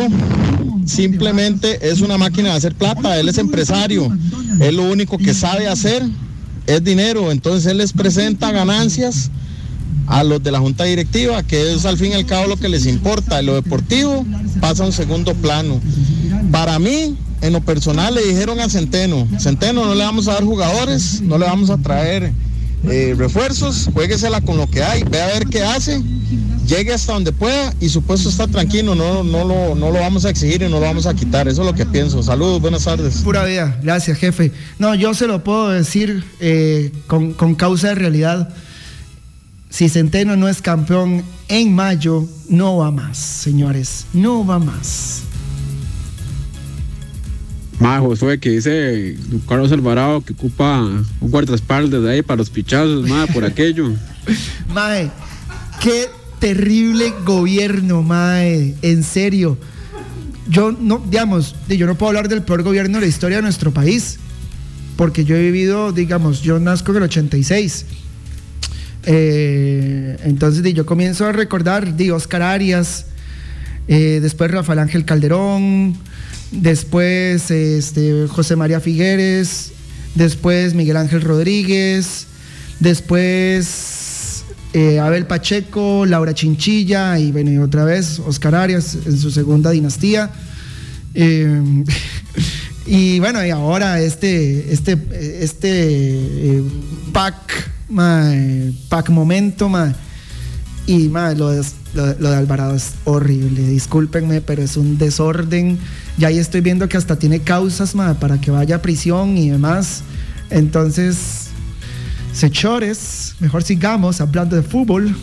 simplemente 0.85 1.89
es 1.89 2.03
una 2.03 2.19
máquina 2.19 2.51
de 2.51 2.57
hacer 2.57 2.75
plata. 2.75 3.19
Él 3.19 3.29
es 3.29 3.39
empresario. 3.39 4.15
Él 4.61 4.77
lo 4.77 4.85
único 4.85 5.17
que 5.17 5.33
sabe 5.33 5.67
hacer 5.67 6.05
es 6.67 6.85
dinero. 6.85 7.33
Entonces 7.33 7.71
él 7.73 7.79
les 7.79 7.93
presenta 7.93 8.53
ganancias 8.53 9.31
a 10.07 10.23
los 10.23 10.43
de 10.43 10.53
la 10.53 10.61
junta 10.61 10.85
directiva, 10.85 11.43
que 11.43 11.73
es 11.73 11.87
al 11.87 11.97
fin 11.97 12.13
y 12.13 12.15
al 12.15 12.27
cabo 12.27 12.49
lo 12.49 12.57
que 12.57 12.69
les 12.69 12.87
importa. 12.87 13.41
Lo 13.41 13.55
deportivo 13.55 14.27
pasa 14.61 14.83
a 14.83 14.87
un 14.87 14.93
segundo 14.93 15.35
plano. 15.35 15.81
Para 16.51 16.79
mí, 16.79 17.17
en 17.41 17.53
lo 17.53 17.61
personal, 17.61 18.15
le 18.15 18.25
dijeron 18.25 18.61
a 18.61 18.69
Centeno, 18.69 19.27
Centeno 19.39 19.85
no 19.85 19.95
le 19.95 20.05
vamos 20.05 20.29
a 20.29 20.35
dar 20.35 20.45
jugadores, 20.45 21.21
no 21.23 21.39
le 21.39 21.47
vamos 21.47 21.71
a 21.71 21.79
traer 21.79 22.33
eh, 22.85 23.15
refuerzos, 23.17 23.89
jueguesela 23.93 24.41
con 24.41 24.57
lo 24.57 24.69
que 24.69 24.83
hay, 24.83 25.03
ve 25.05 25.21
a 25.21 25.27
ver 25.27 25.47
qué 25.47 25.63
hace, 25.63 26.03
llegue 26.67 26.93
hasta 26.93 27.13
donde 27.15 27.33
pueda 27.33 27.73
y 27.81 27.89
su 27.89 28.03
puesto 28.03 28.29
está 28.29 28.47
tranquilo, 28.47 28.95
no, 28.95 29.25
no, 29.25 29.45
lo, 29.45 29.75
no 29.75 29.91
lo 29.91 30.01
vamos 30.01 30.25
a 30.25 30.31
exigir 30.31 30.63
y 30.63 30.69
no 30.69 30.81
lo 30.81 30.83
vamos 30.83 31.07
a 31.07 31.15
quitar, 31.15 31.49
eso 31.49 31.63
es 31.63 31.67
lo 31.67 31.75
que 31.75 31.87
pienso. 31.87 32.23
Saludos, 32.23 32.61
buenas 32.61 32.85
tardes. 32.85 33.17
Pura 33.19 33.45
vida, 33.45 33.79
gracias 33.83 34.19
jefe. 34.19 34.53
No, 34.79 34.95
yo 34.95 35.15
se 35.15 35.27
lo 35.27 35.43
puedo 35.43 35.71
decir 35.71 36.25
eh, 36.41 36.93
con, 37.07 37.33
con 37.33 37.55
causa 37.55 37.89
de 37.89 37.95
realidad 37.95 38.55
si 39.75 39.89
Centeno 39.89 40.37
no 40.37 40.49
es 40.49 40.63
campeón 40.63 41.25
en 41.49 41.75
mayo, 41.75 42.29
no 42.49 42.77
va 42.77 42.93
más, 42.93 43.19
señores, 43.19 44.07
no 44.13 44.47
va 44.47 44.61
más. 44.61 45.23
Más 47.81 48.01
Josué 48.01 48.39
que 48.39 48.51
dice 48.51 49.17
Carlos 49.49 49.73
Alvarado 49.73 50.21
que 50.21 50.33
ocupa 50.33 50.81
un 50.81 51.07
guardaespaldas 51.21 52.03
de 52.03 52.11
ahí 52.11 52.23
para 52.23 52.39
los 52.39 52.51
pichazos, 52.51 53.09
más 53.09 53.31
por 53.31 53.45
aquello. 53.45 53.93
Mae, 54.73 55.11
qué 55.81 56.09
terrible 56.39 57.13
gobierno, 57.25 58.03
mae, 58.03 58.75
en 58.83 59.03
serio. 59.03 59.59
Yo 60.49 60.73
no, 60.73 61.03
digamos, 61.09 61.57
yo 61.69 61.87
no 61.87 61.97
puedo 61.97 62.11
hablar 62.11 62.29
del 62.29 62.43
peor 62.43 62.63
gobierno 62.63 62.99
de 62.99 63.07
la 63.07 63.09
historia 63.09 63.39
de 63.39 63.43
nuestro 63.43 63.73
país, 63.73 64.19
porque 64.97 65.25
yo 65.25 65.37
he 65.37 65.43
vivido, 65.43 65.93
digamos, 65.93 66.43
yo 66.43 66.59
nazco 66.61 66.93
en 66.93 66.99
el 66.99 67.03
86 67.05 67.87
eh, 69.07 70.17
entonces 70.25 70.63
yo 70.73 70.87
comienzo 70.87 71.27
a 71.27 71.33
recordar 71.33 71.95
de 71.95 72.13
Oscar 72.13 72.43
Arias, 72.43 73.07
eh, 73.87 74.19
después 74.23 74.51
Rafael 74.51 74.79
Ángel 74.79 75.05
Calderón, 75.05 75.95
después 76.51 77.51
este, 77.51 78.27
José 78.29 78.57
María 78.57 78.81
Figueres, 78.81 79.73
después 80.15 80.75
Miguel 80.75 80.97
Ángel 80.97 81.21
Rodríguez, 81.21 82.27
después 82.81 84.45
eh, 84.73 84.99
Abel 84.99 85.27
Pacheco, 85.27 86.07
Laura 86.07 86.35
Chinchilla 86.35 87.19
y 87.19 87.33
bueno, 87.33 87.63
otra 87.63 87.85
vez 87.85 88.19
Oscar 88.19 88.55
Arias 88.55 88.97
en 89.07 89.19
su 89.19 89.31
segunda 89.31 89.71
dinastía. 89.71 90.31
y 92.87 93.21
bueno, 93.21 93.47
y 93.47 93.51
ahora 93.51 94.01
este, 94.01 94.73
este, 94.73 94.99
este 95.45 96.63
pack 97.13 97.75
pack 98.89 99.11
momento, 99.11 99.71
Y 100.87 101.09
de, 101.09 101.35
lo, 101.37 101.51
de 101.51 102.37
Alvarado 102.37 102.75
es 102.75 102.95
horrible. 103.05 103.63
Discúlpenme, 103.69 104.41
pero 104.41 104.63
es 104.63 104.77
un 104.77 104.99
desorden. 104.99 105.79
Ya 106.17 106.29
ahí 106.29 106.39
estoy 106.39 106.61
viendo 106.61 106.89
que 106.89 106.97
hasta 106.97 107.19
tiene 107.19 107.41
causas 107.41 107.95
para 108.21 108.41
que 108.41 108.51
vaya 108.51 108.77
a 108.77 108.83
prisión 108.83 109.37
y 109.37 109.51
demás. 109.51 110.03
Entonces, 110.51 111.49
sechores, 112.33 113.35
mejor 113.41 113.65
sigamos 113.65 114.21
hablando 114.21 114.55
de 114.55 114.63
fútbol. 114.63 115.15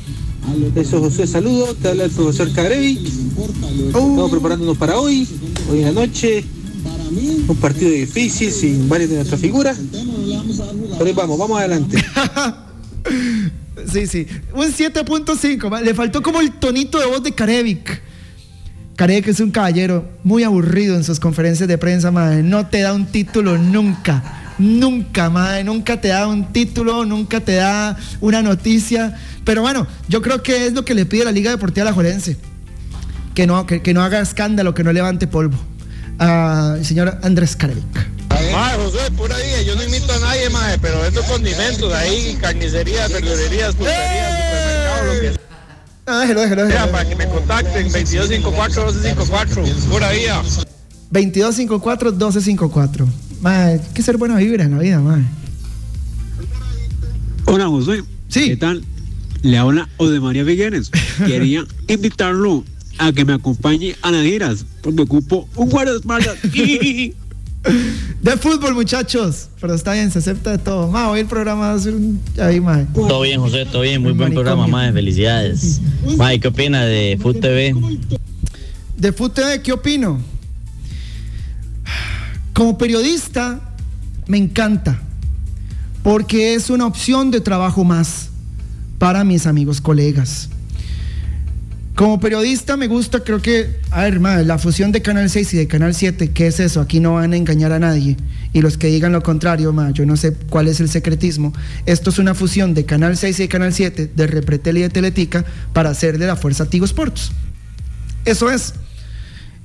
Eso, 0.76 1.00
José, 1.00 1.28
saludo. 1.28 1.74
Te 1.76 1.90
habla 1.90 2.06
el 2.06 2.12
profesor 2.12 2.52
Carevi. 2.54 3.00
Uh. 3.36 3.88
Estamos 3.88 4.32
preparándonos 4.32 4.78
para 4.78 5.00
hoy, 5.00 5.28
hoy 5.70 5.80
en 5.80 5.86
la 5.86 5.92
noche. 5.92 6.44
Un 7.48 7.56
partido 7.58 7.92
difícil, 7.92 8.52
sin 8.52 8.90
varias 8.90 9.10
de 9.10 9.18
nuestras 9.18 9.40
figuras. 9.40 9.78
Pero 10.98 11.14
vamos, 11.14 11.38
vamos 11.38 11.60
adelante. 11.60 12.04
sí, 13.92 14.08
sí. 14.08 14.28
Un 14.54 14.68
7.5. 14.68 15.82
Le 15.82 15.94
faltó 15.94 16.22
como 16.22 16.42
el 16.42 16.52
tonito 16.54 17.00
de 17.00 17.06
voz 17.06 17.24
de 17.24 17.34
Karevic 18.96 19.28
es 19.30 19.40
un 19.40 19.52
caballero 19.52 20.08
muy 20.24 20.44
aburrido 20.44 20.96
en 20.96 21.04
sus 21.04 21.20
conferencias 21.20 21.68
de 21.68 21.78
prensa, 21.78 22.12
madre. 22.12 22.44
No 22.44 22.68
te 22.68 22.82
da 22.82 22.94
un 22.94 23.06
título 23.06 23.58
nunca. 23.58 24.54
Nunca, 24.58 25.30
madre. 25.30 25.64
Nunca 25.64 26.00
te 26.00 26.10
da 26.10 26.28
un 26.28 26.52
título, 26.54 27.06
nunca 27.06 27.40
te 27.40 27.56
da 27.56 27.98
una 28.20 28.42
noticia. 28.44 29.18
Pero 29.44 29.62
bueno, 29.62 29.88
yo 30.08 30.22
creo 30.22 30.44
que 30.44 30.68
es 30.68 30.74
lo 30.74 30.86
que 30.86 30.94
le 30.94 31.06
pide 31.06 31.26
la 31.26 31.32
Liga 31.32 31.52
Deportiva 31.52 31.86
La 31.86 31.94
Jorense. 31.94 32.38
Que 33.34 33.48
no, 33.48 33.66
que, 33.66 33.94
no 33.94 34.04
haga 34.04 34.20
escándalo, 34.20 34.74
que 34.74 34.84
no 34.84 34.94
levante 34.94 35.26
polvo. 35.26 35.58
al 36.20 36.86
señor 36.86 37.18
Andrés 37.24 37.56
Karevic. 37.56 38.10
Mae, 38.52 38.76
José, 38.78 39.12
pura 39.16 39.38
día, 39.38 39.62
yo 39.62 39.76
no 39.76 39.84
imito 39.84 40.12
a 40.12 40.20
nadie, 40.20 40.50
mae, 40.50 40.78
pero 40.80 41.04
estos 41.06 41.26
condimentos 41.26 41.94
ahí, 41.94 42.38
carnicerías, 42.42 43.12
verdulerías, 43.12 43.76
pulperías, 43.76 44.32
supermercados, 44.32 45.16
lo 45.16 45.22
que 45.22 45.51
Ah, 46.14 46.20
déjelo, 46.20 46.42
déjelo, 46.42 46.66
déjelo. 46.66 46.92
para 46.92 47.08
que 47.08 47.16
me 47.16 47.26
contacten, 47.26 47.88
2254-1254, 47.90 49.64
pura 49.90 50.12
vía. 50.12 50.42
2254-1254. 51.14 53.06
Mae, 53.40 53.74
hay 53.76 53.80
que 53.94 54.04
ser 54.04 54.18
buena 54.18 54.36
vibra 54.36 54.66
en 54.66 54.72
la 54.72 54.80
vida, 54.80 55.00
mae. 55.00 55.24
Hola, 57.46 57.68
José. 57.68 58.04
Sí. 58.28 58.50
¿Qué 58.50 58.58
tal? 58.58 58.84
Le 59.42 59.58
habla 59.58 59.88
de 60.00 60.20
María 60.20 60.44
Figueres. 60.44 60.92
Quería 61.26 61.64
invitarlo 61.88 62.66
a 62.98 63.14
que 63.14 63.24
me 63.24 63.32
acompañe 63.32 63.96
a 64.02 64.12
las 64.12 64.26
giras, 64.26 64.66
porque 64.82 65.04
ocupo 65.04 65.48
un 65.56 65.70
guardaespaldas. 65.70 66.36
De 68.22 68.38
fútbol, 68.38 68.74
muchachos. 68.74 69.50
Pero 69.60 69.74
está 69.74 69.94
bien, 69.94 70.12
se 70.12 70.20
acepta 70.20 70.52
de 70.52 70.58
todo. 70.58 70.88
Ma, 70.88 71.10
hoy 71.10 71.22
el 71.22 71.26
programa 71.26 71.70
va 71.70 71.74
a 71.74 71.80
ser 71.80 71.96
un... 71.96 72.22
ahí, 72.40 72.60
ma. 72.60 72.86
Todo 72.94 73.22
bien, 73.22 73.40
José, 73.40 73.66
todo 73.66 73.82
bien. 73.82 74.02
Muy 74.02 74.14
buen 74.14 74.34
programa, 74.34 74.68
ma. 74.68 74.92
Felicidades. 74.92 75.82
Ma, 76.18 76.38
¿qué 76.38 76.48
opina 76.48 76.86
de 76.86 77.18
Food 77.22 77.40
TV? 77.40 77.76
De 78.98 79.12
Food 79.12 79.32
TV, 79.32 79.62
¿qué 79.62 79.72
opino? 79.72 80.20
Como 82.54 82.78
periodista, 82.78 83.60
me 84.28 84.38
encanta. 84.38 85.02
Porque 86.04 86.56
es 86.56 86.70
una 86.70 86.88
opción 86.88 87.32
de 87.32 87.42
trabajo 87.42 87.84
más 87.84 88.30
para 88.98 89.24
mis 89.24 89.46
amigos, 89.46 89.82
colegas. 89.82 90.50
Como 92.02 92.20
periodista 92.20 92.78
me 92.78 92.88
gusta, 92.88 93.20
creo 93.20 93.44
que, 93.44 93.80
a 93.92 94.02
ver, 94.02 94.20
madre, 94.20 94.44
la 94.44 94.58
fusión 94.58 94.92
de 94.92 95.04
Canal 95.04 95.30
6 95.30 95.54
y 95.54 95.58
de 95.58 95.68
Canal 95.68 95.94
7, 95.94 96.32
¿qué 96.32 96.48
es 96.48 96.60
eso? 96.60 96.82
Aquí 96.82 97.00
no 97.00 97.14
van 97.14 97.34
a 97.34 97.38
engañar 97.38 97.72
a 97.74 97.78
nadie. 97.78 98.18
Y 98.54 98.62
los 98.64 98.76
que 98.76 98.88
digan 98.88 99.12
lo 99.12 99.22
contrario, 99.22 99.72
madre, 99.72 99.94
yo 99.94 100.08
no 100.08 100.18
sé 100.18 100.34
cuál 100.50 100.68
es 100.68 100.80
el 100.80 100.90
secretismo. 100.90 101.54
Esto 101.86 102.10
es 102.10 102.18
una 102.18 102.34
fusión 102.34 102.74
de 102.74 102.86
Canal 102.86 103.18
6 103.18 103.40
y 103.40 103.44
de 103.44 103.50
Canal 103.50 103.72
7, 103.72 104.14
de 104.16 104.26
Repretel 104.26 104.80
y 104.80 104.82
de 104.82 104.90
Teletica, 104.90 105.46
para 105.74 105.92
hacer 105.92 106.18
de 106.18 106.26
la 106.26 106.36
fuerza 106.36 106.68
Tigo 106.68 106.86
Sports. 106.86 107.34
Eso 108.26 108.50
es. 108.50 108.74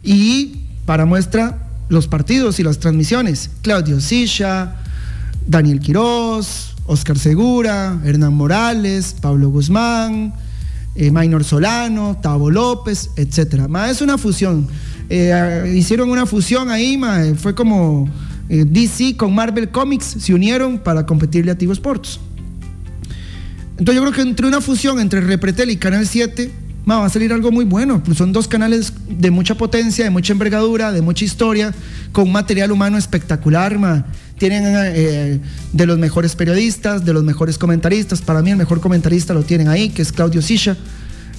Y 0.02 0.60
para 0.84 1.06
muestra, 1.06 1.70
los 1.88 2.06
partidos 2.06 2.60
y 2.60 2.64
las 2.64 2.80
transmisiones. 2.80 3.48
Claudio 3.62 3.98
Sisha, 3.98 4.76
Daniel 5.46 5.80
Quirós, 5.80 6.74
Oscar 6.84 7.18
Segura, 7.18 7.98
Hernán 8.04 8.34
Morales, 8.34 9.16
Pablo 9.22 9.48
Guzmán, 9.48 10.34
eh, 10.96 11.10
Minor 11.10 11.44
Solano, 11.44 12.18
Tavo 12.22 12.50
López, 12.50 13.10
etcétera. 13.16 13.68
es 13.90 14.00
una 14.00 14.18
fusión. 14.18 14.66
Eh, 15.08 15.74
hicieron 15.76 16.10
una 16.10 16.26
fusión 16.26 16.70
ahí, 16.70 17.00
fue 17.36 17.54
como 17.54 18.08
eh, 18.48 18.64
DC 18.66 19.16
con 19.16 19.34
Marvel 19.34 19.68
Comics, 19.70 20.16
se 20.18 20.34
unieron 20.34 20.78
para 20.78 21.06
competirle 21.06 21.52
a 21.52 21.58
Tigo 21.58 21.72
Sports. 21.72 22.18
entonces 23.78 23.94
yo 23.94 24.00
creo 24.02 24.12
que 24.12 24.22
entre 24.22 24.46
una 24.46 24.60
fusión 24.60 24.98
entre 24.98 25.20
Repretel 25.20 25.70
y 25.70 25.76
Canal 25.76 26.06
7 26.06 26.50
va 26.88 27.04
a 27.04 27.08
salir 27.08 27.32
algo 27.32 27.50
muy 27.50 27.64
bueno. 27.64 28.02
Pues 28.02 28.18
son 28.18 28.32
dos 28.32 28.48
canales 28.48 28.92
de 29.08 29.30
mucha 29.30 29.56
potencia, 29.56 30.04
de 30.04 30.10
mucha 30.10 30.32
envergadura, 30.32 30.92
de 30.92 31.02
mucha 31.02 31.24
historia, 31.24 31.74
con 32.12 32.30
material 32.30 32.70
humano 32.70 32.96
espectacular. 32.96 33.78
Tienen 34.38 34.64
eh, 34.66 35.40
de 35.72 35.86
los 35.86 35.98
mejores 35.98 36.36
periodistas, 36.36 37.04
de 37.04 37.12
los 37.12 37.24
mejores 37.24 37.56
comentaristas. 37.56 38.20
Para 38.20 38.42
mí 38.42 38.50
el 38.50 38.56
mejor 38.56 38.80
comentarista 38.80 39.32
lo 39.32 39.42
tienen 39.42 39.68
ahí, 39.68 39.88
que 39.88 40.02
es 40.02 40.12
Claudio 40.12 40.42
Sisha. 40.42 40.76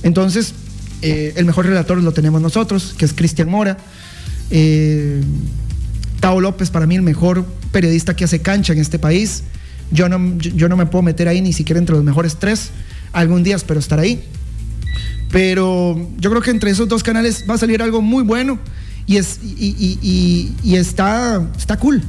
Entonces, 0.03 0.53
eh, 1.01 1.33
el 1.35 1.45
mejor 1.45 1.67
relator 1.67 2.01
lo 2.01 2.11
tenemos 2.11 2.41
nosotros, 2.41 2.95
que 2.97 3.05
es 3.05 3.13
Cristian 3.13 3.49
Mora. 3.49 3.77
Eh, 4.49 5.21
Tao 6.19 6.41
López, 6.41 6.71
para 6.71 6.87
mí 6.87 6.95
el 6.95 7.03
mejor 7.03 7.45
periodista 7.71 8.15
que 8.15 8.23
hace 8.23 8.41
cancha 8.41 8.73
en 8.73 8.79
este 8.79 8.97
país. 8.97 9.43
Yo 9.91 10.09
no, 10.09 10.37
yo 10.39 10.67
no 10.67 10.75
me 10.75 10.87
puedo 10.87 11.03
meter 11.03 11.27
ahí 11.27 11.41
ni 11.41 11.53
siquiera 11.53 11.79
entre 11.79 11.95
los 11.95 12.03
mejores 12.03 12.37
tres. 12.37 12.71
Algún 13.13 13.43
día 13.43 13.55
espero 13.55 13.79
estar 13.79 13.99
ahí. 13.99 14.23
Pero 15.31 16.09
yo 16.17 16.29
creo 16.29 16.41
que 16.41 16.51
entre 16.51 16.71
esos 16.71 16.87
dos 16.87 17.03
canales 17.03 17.45
va 17.49 17.55
a 17.55 17.57
salir 17.57 17.81
algo 17.81 18.01
muy 18.01 18.23
bueno 18.23 18.59
y, 19.05 19.17
es, 19.17 19.39
y, 19.41 20.75
está, 20.75 21.45
está 21.57 21.77
cool, 21.77 22.03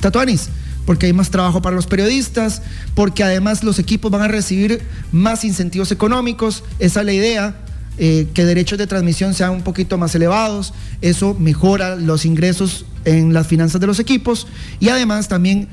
tuanis, 0.00 0.48
porque 0.86 1.06
hay 1.06 1.12
más 1.12 1.30
trabajo 1.30 1.60
para 1.60 1.76
los 1.76 1.86
periodistas, 1.86 2.62
porque 2.94 3.22
además 3.22 3.62
los 3.62 3.78
equipos 3.78 4.10
van 4.10 4.22
a 4.22 4.28
recibir 4.28 4.82
más 5.12 5.44
incentivos 5.44 5.92
económicos, 5.92 6.64
esa 6.78 7.00
es 7.00 7.06
la 7.06 7.12
idea. 7.12 7.56
Eh, 8.00 8.28
que 8.32 8.44
derechos 8.44 8.78
de 8.78 8.86
transmisión 8.86 9.34
sean 9.34 9.50
un 9.50 9.62
poquito 9.62 9.98
más 9.98 10.14
elevados, 10.14 10.72
eso 11.02 11.34
mejora 11.34 11.96
los 11.96 12.24
ingresos 12.24 12.84
en 13.04 13.32
las 13.32 13.48
finanzas 13.48 13.80
de 13.80 13.88
los 13.88 13.98
equipos 13.98 14.46
y 14.78 14.88
además 14.88 15.26
también 15.26 15.68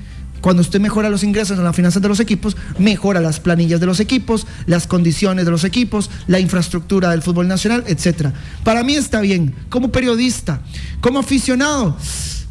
cuando 0.46 0.62
usted 0.62 0.80
mejora 0.80 1.10
los 1.10 1.24
ingresos 1.24 1.58
en 1.58 1.64
las 1.64 1.76
finanzas 1.76 2.04
de 2.04 2.08
los 2.08 2.20
equipos, 2.20 2.56
mejora 2.78 3.20
las 3.20 3.40
planillas 3.40 3.80
de 3.80 3.88
los 3.88 4.00
equipos, 4.00 4.46
las 4.68 4.86
condiciones 4.86 5.44
de 5.44 5.50
los 5.50 5.64
equipos, 5.64 6.12
la 6.28 6.40
infraestructura 6.40 7.10
del 7.10 7.24
fútbol 7.24 7.48
nacional, 7.48 7.84
etc. 7.88 8.28
Para 8.64 8.84
mí 8.84 8.96
está 8.96 9.22
bien. 9.22 9.56
Como 9.70 9.92
periodista, 9.92 10.62
como 11.02 11.18
aficionado, 11.18 11.98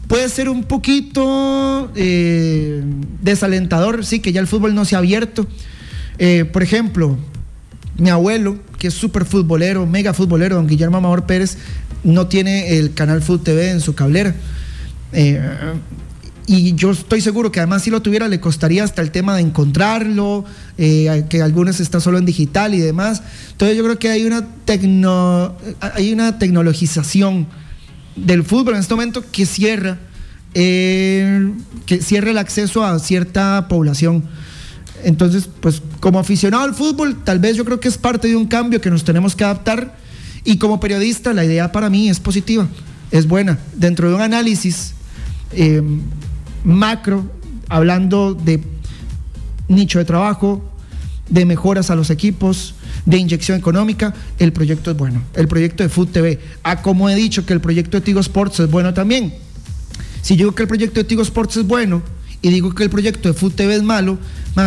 puede 0.07 0.29
ser 0.29 0.49
un 0.49 0.65
poquito 0.65 1.91
eh, 1.95 2.83
desalentador, 3.23 4.05
sí, 4.05 4.21
que 4.21 4.33
ya 4.33 4.41
el 4.41 4.47
fútbol 4.47 4.75
no 4.75 4.85
se 4.85 4.95
ha 4.95 4.99
abierto. 4.99 5.47
Eh, 6.19 6.45
por 6.45 6.63
ejemplo, 6.63 7.17
mi 7.97 8.11
abuelo, 8.11 8.59
que 8.79 8.89
es 8.89 8.95
súper 8.95 9.25
futbolero, 9.25 9.87
mega 9.87 10.15
futbolero, 10.15 10.57
don 10.57 10.67
Guillermo 10.67 10.99
Amador 10.99 11.27
Pérez, 11.27 11.59
no 12.03 12.27
tiene 12.27 12.79
el 12.79 12.93
canal 12.95 13.23
Food 13.23 13.41
TV 13.41 13.71
en 13.71 13.81
su 13.81 13.95
cablera. 13.95 14.35
Eh, 15.13 15.41
y 16.47 16.75
yo 16.75 16.91
estoy 16.91 17.23
seguro 17.23 17.51
que 17.51 17.61
además 17.61 17.83
si 17.83 17.91
lo 17.91 18.03
tuviera 18.03 18.29
le 18.29 18.39
costaría 18.39 18.85
hasta 18.85 19.01
el 19.01 19.11
tema 19.11 19.35
de 19.35 19.41
encontrarlo, 19.41 20.45
que 20.77 21.41
algunos 21.43 21.81
está 21.81 22.01
solo 22.01 22.19
en 22.19 22.27
digital 22.27 22.75
y 22.75 22.81
demás. 22.81 23.23
Entonces 23.53 23.79
yo 23.79 23.85
creo 23.85 23.99
que 23.99 24.11
hay 24.11 24.27
una, 24.27 24.47
hay 25.81 26.13
una 26.13 26.39
tecnologización 26.39 27.47
del 28.17 28.45
fútbol 28.45 28.75
en 28.75 28.81
este 28.81 28.95
momento 28.95 29.25
que 29.31 29.47
cierra, 29.47 29.99
eh, 30.55 31.53
que 31.87 32.01
cierra 32.01 32.31
el 32.31 32.39
acceso 32.39 32.85
a 32.85 32.99
cierta 32.99 33.67
población. 33.69 34.25
Entonces, 35.03 35.49
pues 35.61 35.83
como 36.01 36.19
aficionado 36.19 36.65
al 36.65 36.75
fútbol, 36.75 37.23
tal 37.25 37.39
vez 37.39 37.57
yo 37.57 37.65
creo 37.65 37.81
que 37.81 37.89
es 37.89 37.99
parte 37.99 38.29
de 38.29 38.37
un 38.37 38.47
cambio 38.47 38.81
que 38.81 38.91
nos 38.91 39.05
tenemos 39.05 39.37
que 39.37 39.45
adaptar. 39.45 39.97
Y 40.45 40.59
como 40.59 40.81
periodista, 40.81 41.33
la 41.33 41.45
idea 41.45 41.73
para 41.73 41.91
mí 41.91 42.09
es 42.09 42.21
positiva, 42.21 42.67
es 43.11 43.27
buena. 43.27 43.59
Dentro 43.75 44.09
de 44.09 44.15
un 44.15 44.21
análisis 44.21 44.95
eh, 45.53 45.83
macro, 46.65 47.31
hablando 47.69 48.35
de 48.35 48.63
nicho 49.69 49.99
de 49.99 50.05
trabajo, 50.05 50.63
de 51.29 51.45
mejoras 51.45 51.91
a 51.91 51.95
los 51.95 52.11
equipos, 52.11 52.75
de 53.07 53.19
inyección 53.19 53.59
económica, 53.59 54.15
el 54.39 54.53
proyecto 54.53 54.91
es 54.91 54.97
bueno. 54.97 55.23
El 55.35 55.49
proyecto 55.49 55.83
de 55.83 55.89
Food 55.89 56.09
TV. 56.09 56.41
Ah, 56.63 56.83
como 56.83 57.09
he 57.09 57.15
dicho 57.15 57.45
que 57.45 57.53
el 57.53 57.61
proyecto 57.61 57.99
de 57.99 58.01
Tigo 58.01 58.21
Sports 58.21 58.61
es 58.61 58.71
bueno 58.71 58.95
también. 58.95 59.35
Si 60.23 60.37
yo 60.37 60.47
digo 60.47 60.55
que 60.55 60.63
el 60.63 60.69
proyecto 60.69 61.01
de 61.01 61.05
Tigo 61.05 61.23
Sports 61.23 61.59
es 61.59 61.67
bueno, 61.67 62.03
y 62.45 62.51
digo 62.51 62.75
que 62.75 62.83
el 62.83 62.91
proyecto 62.91 63.31
de 63.31 63.35
Food 63.35 63.55
TV 63.55 63.75
es 63.75 63.83
malo, 63.83 64.19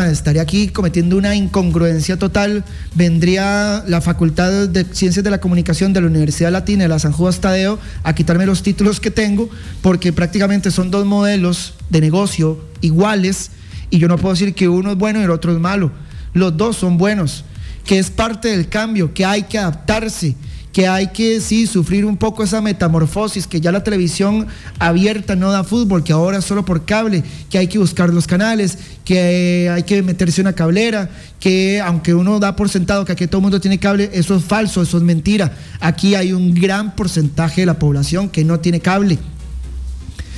estaría 0.09 0.41
aquí 0.41 0.69
cometiendo 0.69 1.15
una 1.15 1.35
incongruencia 1.35 2.17
total. 2.17 2.65
Vendría 2.95 3.83
la 3.87 4.01
Facultad 4.01 4.67
de 4.67 4.83
Ciencias 4.83 5.23
de 5.23 5.29
la 5.29 5.39
Comunicación 5.39 5.93
de 5.93 6.01
la 6.01 6.07
Universidad 6.07 6.51
Latina 6.51 6.85
de 6.85 6.89
la 6.89 6.97
San 6.97 7.11
Juan 7.11 7.35
Tadeo 7.39 7.77
a 8.01 8.15
quitarme 8.15 8.47
los 8.47 8.63
títulos 8.63 8.99
que 8.99 9.11
tengo, 9.11 9.47
porque 9.83 10.11
prácticamente 10.11 10.71
son 10.71 10.89
dos 10.89 11.05
modelos 11.05 11.75
de 11.91 12.01
negocio 12.01 12.59
iguales 12.81 13.51
y 13.91 13.99
yo 13.99 14.07
no 14.07 14.17
puedo 14.17 14.33
decir 14.33 14.55
que 14.55 14.67
uno 14.67 14.93
es 14.93 14.97
bueno 14.97 15.19
y 15.19 15.23
el 15.25 15.29
otro 15.29 15.53
es 15.53 15.59
malo. 15.59 15.91
Los 16.33 16.57
dos 16.57 16.77
son 16.77 16.97
buenos, 16.97 17.45
que 17.87 17.97
es 17.97 18.11
parte 18.11 18.49
del 18.49 18.69
cambio, 18.69 19.13
que 19.13 19.25
hay 19.25 19.43
que 19.43 19.57
adaptarse 19.57 20.35
que 20.77 20.87
hay 20.87 21.07
que, 21.07 21.41
sí, 21.41 21.65
sufrir 21.65 22.05
un 22.05 22.17
poco 22.17 22.43
esa 22.43 22.61
metamorfosis, 22.61 23.47
que 23.47 23.59
ya 23.59 23.71
la 23.71 23.83
televisión 23.83 24.45
abierta 24.77 25.35
no 25.35 25.51
da 25.51 25.63
fútbol, 25.63 26.03
que 26.03 26.13
ahora 26.13 26.39
solo 26.39 26.65
por 26.65 26.85
cable, 26.85 27.23
que 27.49 27.57
hay 27.57 27.65
que 27.65 27.79
buscar 27.79 28.13
los 28.13 28.27
canales, 28.27 28.77
que 29.03 29.71
hay 29.73 29.81
que 29.81 30.03
meterse 30.03 30.39
una 30.39 30.53
cablera, 30.53 31.09
que 31.39 31.81
aunque 31.81 32.13
uno 32.13 32.39
da 32.39 32.55
por 32.55 32.69
sentado 32.69 33.05
que 33.05 33.13
aquí 33.13 33.25
todo 33.25 33.39
el 33.39 33.41
mundo 33.41 33.59
tiene 33.59 33.79
cable, 33.79 34.11
eso 34.13 34.35
es 34.35 34.43
falso, 34.43 34.83
eso 34.83 34.97
es 34.97 35.03
mentira. 35.03 35.51
Aquí 35.79 36.13
hay 36.13 36.31
un 36.31 36.53
gran 36.53 36.95
porcentaje 36.95 37.61
de 37.61 37.65
la 37.65 37.79
población 37.79 38.29
que 38.29 38.43
no 38.43 38.59
tiene 38.59 38.79
cable. 38.79 39.17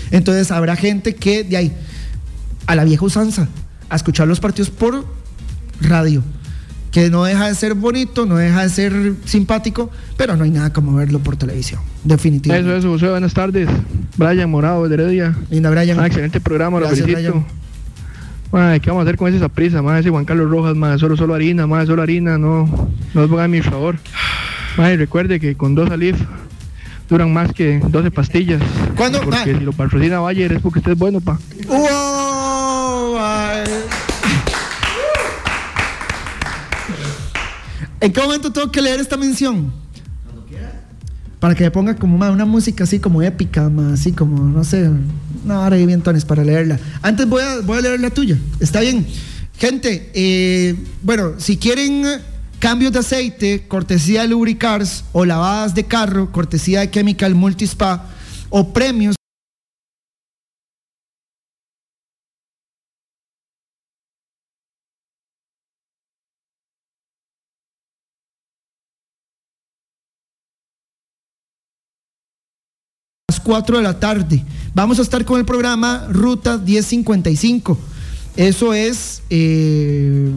Entonces 0.10 0.52
habrá 0.52 0.78
gente 0.78 1.16
que 1.16 1.44
de 1.44 1.58
ahí, 1.58 1.74
a 2.66 2.76
la 2.76 2.86
vieja 2.86 3.04
usanza, 3.04 3.50
a 3.90 3.98
escuchar 3.98 4.26
los 4.26 4.40
partidos 4.40 4.70
por 4.70 5.06
radio 5.82 6.24
que 6.92 7.10
no 7.10 7.24
deja 7.24 7.48
de 7.48 7.56
ser 7.56 7.74
bonito, 7.76 8.26
no 8.26 8.38
deja 8.38 8.64
de 8.64 8.70
ser 8.70 9.14
simpático, 9.26 9.92
pero 10.18 10.36
no 10.36 10.44
hay 10.44 10.52
nada 10.52 10.74
como 10.74 10.96
verlo 10.96 11.20
por 11.20 11.36
televisión, 11.36 11.82
definitivamente. 12.04 12.78
Eso, 12.78 12.96
eso, 12.96 13.12
buenas 13.12 13.34
tardes. 13.34 13.70
Brian 14.18 14.50
Morado 14.50 14.88
de 14.88 14.94
Heredia. 14.94 15.36
Linda 15.50 15.70
Brian. 15.70 16.00
Ah, 16.00 16.08
excelente 16.08 16.40
programa, 16.42 16.80
lo 16.80 16.90
felicito. 16.90 17.46
Ay, 18.52 18.80
¿qué 18.80 18.90
vamos 18.90 19.02
a 19.02 19.04
hacer 19.04 19.18
con 19.18 19.34
esa 19.34 19.48
prisa? 19.48 19.82
Más 19.84 20.00
ese 20.00 20.10
Juan 20.10 20.26
Carlos 20.26 20.50
Rojas, 20.50 20.76
más 20.76 21.00
solo 21.00 21.16
solo 21.16 21.36
harina, 21.36 21.68
más 21.68 21.88
solo 21.88 22.02
harina, 22.02 22.38
no, 22.40 22.90
no 23.14 23.22
os 23.22 23.30
pongan 23.30 23.52
mi 23.52 23.62
favor. 23.62 23.98
Ay, 24.78 24.98
recuerde 24.98 25.40
que 25.40 25.56
con 25.56 25.76
dos 25.76 25.92
alif 25.92 26.16
duran 27.10 27.32
más 27.32 27.54
que 27.54 27.80
12 27.80 28.12
pastillas. 28.12 28.62
¿Cuándo? 28.96 29.22
Porque 29.22 29.56
si 29.58 29.64
lo 29.64 29.74
patrocina 29.74 30.20
Bayer 30.20 30.54
es 30.54 30.62
porque 30.62 30.80
usted 30.80 30.94
es 30.94 30.98
bueno, 30.98 31.22
pa. 31.22 31.40
¿En 38.02 38.14
qué 38.14 38.22
momento 38.22 38.52
tengo 38.52 38.72
que 38.72 38.82
leer 38.82 39.00
esta 39.00 39.18
mención? 39.18 39.72
Cuando 40.24 40.46
quieras. 40.46 40.74
Para 41.40 41.56
que 41.56 41.64
me 41.64 41.72
ponga 41.72 41.96
como 41.96 42.16
una 42.16 42.46
música 42.46 42.84
así 42.84 43.00
como 43.00 43.22
épica, 43.22 43.70
así 43.94 44.12
como, 44.12 44.44
no 44.44 44.64
sé, 44.64 44.90
no, 45.46 45.54
ahora 45.54 45.76
hay 45.76 45.86
bien 45.86 46.02
para 46.02 46.44
leerla. 46.44 46.80
Antes 47.02 47.28
voy 47.28 47.42
a, 47.42 47.60
voy 47.62 47.78
a 47.80 47.82
leer 47.82 48.00
la 48.00 48.10
tuya, 48.10 48.38
está 48.60 48.82
bien. 48.82 49.06
Gente, 49.58 50.12
eh, 50.14 50.76
bueno, 51.02 51.34
si 51.38 51.58
quieren 51.58 52.04
cambios 52.60 52.94
de 52.94 53.00
aceite, 53.00 53.66
cortesía 53.68 54.22
de 54.22 54.30
Lubricars, 54.30 55.04
o 55.12 55.26
lavadas 55.26 55.76
de 55.76 55.86
carro, 55.86 56.32
cortesía 56.32 56.82
de 56.82 56.92
Chemical 56.92 57.36
Multispa, 57.36 58.06
o 58.50 58.74
premios, 58.74 59.16
4 73.44 73.78
de 73.78 73.84
la 73.84 74.00
tarde. 74.00 74.44
Vamos 74.74 75.00
a 75.00 75.02
estar 75.02 75.26
con 75.26 75.40
el 75.40 75.46
programa 75.46 76.08
Ruta 76.10 76.58
1055. 76.58 77.78
Eso 78.36 78.74
es 78.74 79.22
eh, 79.30 80.32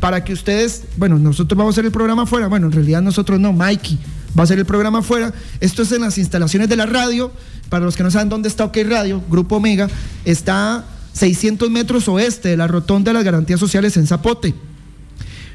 para 0.00 0.22
que 0.24 0.32
ustedes, 0.32 0.84
bueno, 0.96 1.18
nosotros 1.18 1.56
vamos 1.56 1.72
a 1.72 1.74
hacer 1.74 1.86
el 1.86 1.92
programa 1.92 2.22
afuera. 2.22 2.48
Bueno, 2.48 2.66
en 2.66 2.72
realidad 2.72 3.02
nosotros 3.02 3.40
no, 3.40 3.52
Mikey 3.52 3.98
va 4.36 4.42
a 4.42 4.44
hacer 4.44 4.58
el 4.58 4.66
programa 4.66 5.00
afuera. 5.00 5.32
Esto 5.60 5.82
es 5.82 5.92
en 5.92 6.02
las 6.02 6.18
instalaciones 6.18 6.68
de 6.68 6.76
la 6.76 6.86
radio. 6.86 7.32
Para 7.68 7.84
los 7.84 7.96
que 7.96 8.02
no 8.02 8.10
saben 8.10 8.28
dónde 8.28 8.48
está 8.48 8.64
OK 8.64 8.76
Radio, 8.86 9.22
Grupo 9.30 9.56
Omega, 9.56 9.88
está 10.24 10.84
600 11.14 11.70
metros 11.70 12.06
oeste 12.08 12.50
de 12.50 12.56
la 12.56 12.66
rotonda 12.66 13.10
de 13.10 13.14
las 13.14 13.24
garantías 13.24 13.58
sociales 13.58 13.96
en 13.96 14.06
Zapote. 14.06 14.54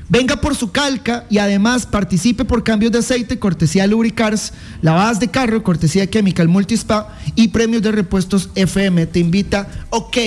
Venga 0.09 0.37
por 0.37 0.55
su 0.55 0.71
calca 0.71 1.25
y 1.29 1.37
además 1.37 1.85
participe 1.85 2.45
por 2.45 2.63
cambios 2.63 2.93
de 2.93 2.99
aceite, 2.99 3.39
cortesía 3.39 3.81
de 3.81 3.89
Lubricars, 3.89 4.53
lavadas 4.81 5.19
de 5.19 5.27
carro, 5.27 5.63
cortesía 5.63 6.03
de 6.03 6.09
Chemical 6.09 6.47
Multispa 6.47 7.17
y 7.35 7.49
premios 7.49 7.81
de 7.81 7.91
repuestos 7.91 8.49
FM. 8.55 9.05
Te 9.07 9.19
invita, 9.19 9.67
ok, 9.89 10.17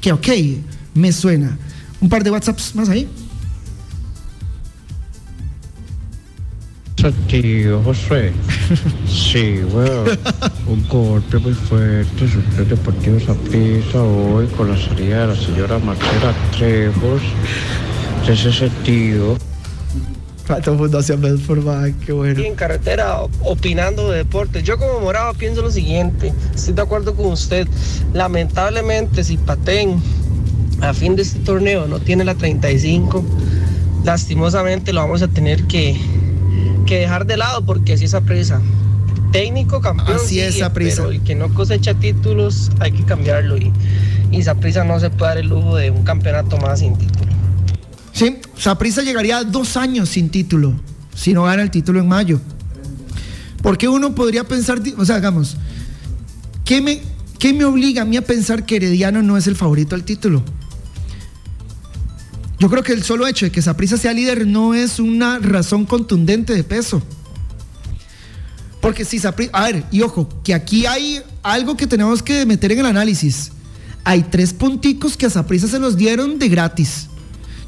que 0.00 0.12
ok, 0.12 0.28
me 0.94 1.12
suena. 1.12 1.58
Un 2.00 2.08
par 2.08 2.22
de 2.22 2.30
WhatsApps 2.30 2.74
más 2.76 2.88
ahí. 2.88 3.08
Tío 7.28 7.82
José. 7.82 8.32
Sí, 9.08 9.60
weón. 9.72 10.18
Un 10.66 10.86
golpe 10.88 11.38
muy 11.38 11.54
fuerte 11.54 12.28
sobre 12.28 12.62
el 12.62 12.68
Deportivo 12.68 13.34
prisa 13.48 14.02
hoy 14.02 14.46
con 14.48 14.70
la 14.70 14.76
salida 14.76 15.22
de 15.22 15.26
la 15.28 15.36
señora 15.36 15.78
Marcela 15.78 16.32
Trejos 16.56 17.22
ese 18.28 18.70
tío. 18.84 19.36
Pato 20.46 20.76
Fundación 20.76 21.20
Medford, 21.20 21.64
mae, 21.64 21.94
qué 22.04 22.12
bueno. 22.12 22.40
Y 22.40 22.46
en 22.46 22.54
carretera 22.56 23.20
opinando 23.44 24.10
de 24.10 24.18
deportes. 24.18 24.64
Yo 24.64 24.78
como 24.78 25.00
morado 25.00 25.32
pienso 25.34 25.62
lo 25.62 25.70
siguiente, 25.70 26.32
estoy 26.54 26.74
de 26.74 26.82
acuerdo 26.82 27.14
con 27.14 27.26
usted. 27.26 27.68
Lamentablemente 28.14 29.22
si 29.22 29.36
Patén 29.36 30.02
a 30.80 30.92
fin 30.92 31.14
de 31.14 31.22
este 31.22 31.38
torneo 31.40 31.86
no 31.86 32.00
tiene 32.00 32.24
la 32.24 32.34
35, 32.34 33.24
lastimosamente 34.04 34.92
lo 34.92 35.02
vamos 35.02 35.22
a 35.22 35.28
tener 35.28 35.64
que, 35.64 35.96
que 36.86 36.98
dejar 36.98 37.26
de 37.26 37.36
lado 37.36 37.64
porque 37.64 37.92
así 37.92 38.04
es 38.04 38.10
esa 38.10 38.22
prisa. 38.22 38.60
Técnico 39.30 39.80
campeón, 39.80 40.16
Así 40.16 40.40
es, 40.40 40.54
sigue, 40.54 40.64
Saprissa. 40.64 41.02
pero 41.02 41.12
el 41.12 41.22
que 41.22 41.36
no 41.36 41.54
cosecha 41.54 41.94
títulos 41.94 42.72
hay 42.80 42.90
que 42.90 43.04
cambiarlo 43.04 43.56
y, 43.56 43.72
y 44.32 44.42
Saprissa 44.42 44.82
no 44.82 44.98
se 44.98 45.10
puede 45.10 45.28
dar 45.30 45.38
el 45.38 45.48
lujo 45.48 45.76
de 45.76 45.92
un 45.92 46.02
campeonato 46.02 46.56
más 46.56 46.80
sin 46.80 46.96
título. 46.96 47.30
Sí, 48.12 48.36
Saprissa 48.56 49.02
llegaría 49.02 49.38
a 49.38 49.44
dos 49.44 49.76
años 49.76 50.08
sin 50.08 50.30
título, 50.30 50.74
si 51.14 51.32
no 51.32 51.44
gana 51.44 51.62
el 51.62 51.70
título 51.70 52.00
en 52.00 52.08
mayo. 52.08 52.40
Porque 53.62 53.88
uno 53.88 54.14
podría 54.14 54.44
pensar, 54.44 54.80
o 54.96 55.04
sea, 55.04 55.16
hagamos, 55.16 55.56
¿qué 56.64 56.80
me, 56.80 57.00
qué 57.38 57.52
me 57.52 57.64
obliga 57.64 58.02
a 58.02 58.04
mí 58.04 58.16
a 58.16 58.22
pensar 58.22 58.64
que 58.64 58.76
Herediano 58.76 59.22
no 59.22 59.36
es 59.36 59.46
el 59.46 59.56
favorito 59.56 59.94
al 59.94 60.04
título? 60.04 60.42
Yo 62.58 62.68
creo 62.68 62.82
que 62.82 62.92
el 62.92 63.02
solo 63.02 63.26
hecho 63.26 63.46
de 63.46 63.52
que 63.52 63.62
Saprissa 63.62 63.96
sea 63.96 64.12
líder 64.12 64.46
no 64.46 64.74
es 64.74 64.98
una 64.98 65.38
razón 65.38 65.86
contundente 65.86 66.54
de 66.54 66.64
peso. 66.64 67.02
Porque 68.80 69.04
si 69.04 69.18
Saprissa, 69.18 69.50
a 69.54 69.64
ver, 69.64 69.84
y 69.90 70.02
ojo, 70.02 70.28
que 70.42 70.54
aquí 70.54 70.86
hay 70.86 71.22
algo 71.42 71.76
que 71.76 71.86
tenemos 71.86 72.22
que 72.22 72.44
meter 72.46 72.72
en 72.72 72.80
el 72.80 72.86
análisis. 72.86 73.52
Hay 74.04 74.22
tres 74.24 74.52
punticos 74.52 75.16
que 75.16 75.26
a 75.26 75.30
Saprissa 75.30 75.68
se 75.68 75.78
los 75.78 75.96
dieron 75.96 76.38
de 76.38 76.48
gratis. 76.48 77.09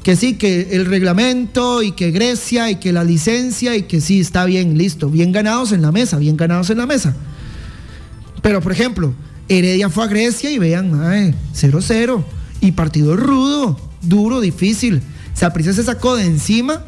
Que 0.03 0.15
sí, 0.15 0.33
que 0.33 0.69
el 0.71 0.85
reglamento 0.85 1.81
y 1.81 1.93
que 1.93 2.11
Grecia 2.11 2.69
y 2.69 2.75
que 2.75 2.91
la 2.91 3.03
licencia 3.03 3.75
y 3.75 3.83
que 3.83 4.01
sí, 4.01 4.19
está 4.19 4.45
bien, 4.45 4.77
listo, 4.77 5.09
bien 5.09 5.31
ganados 5.31 5.71
en 5.71 5.81
la 5.81 5.91
mesa, 5.91 6.17
bien 6.17 6.35
ganados 6.35 6.69
en 6.69 6.77
la 6.77 6.85
mesa. 6.85 7.15
Pero, 8.41 8.59
por 8.61 8.73
ejemplo, 8.73 9.13
Heredia 9.47 9.89
fue 9.89 10.03
a 10.03 10.07
Grecia 10.07 10.51
y 10.51 10.59
vean, 10.59 11.01
ay, 11.01 11.33
0-0. 11.55 12.23
Y 12.59 12.73
partido 12.73 13.15
rudo, 13.15 13.79
duro, 14.01 14.41
difícil. 14.41 15.01
Saprissa 15.33 15.73
se 15.73 15.83
sacó 15.83 16.15
de 16.15 16.25
encima 16.25 16.83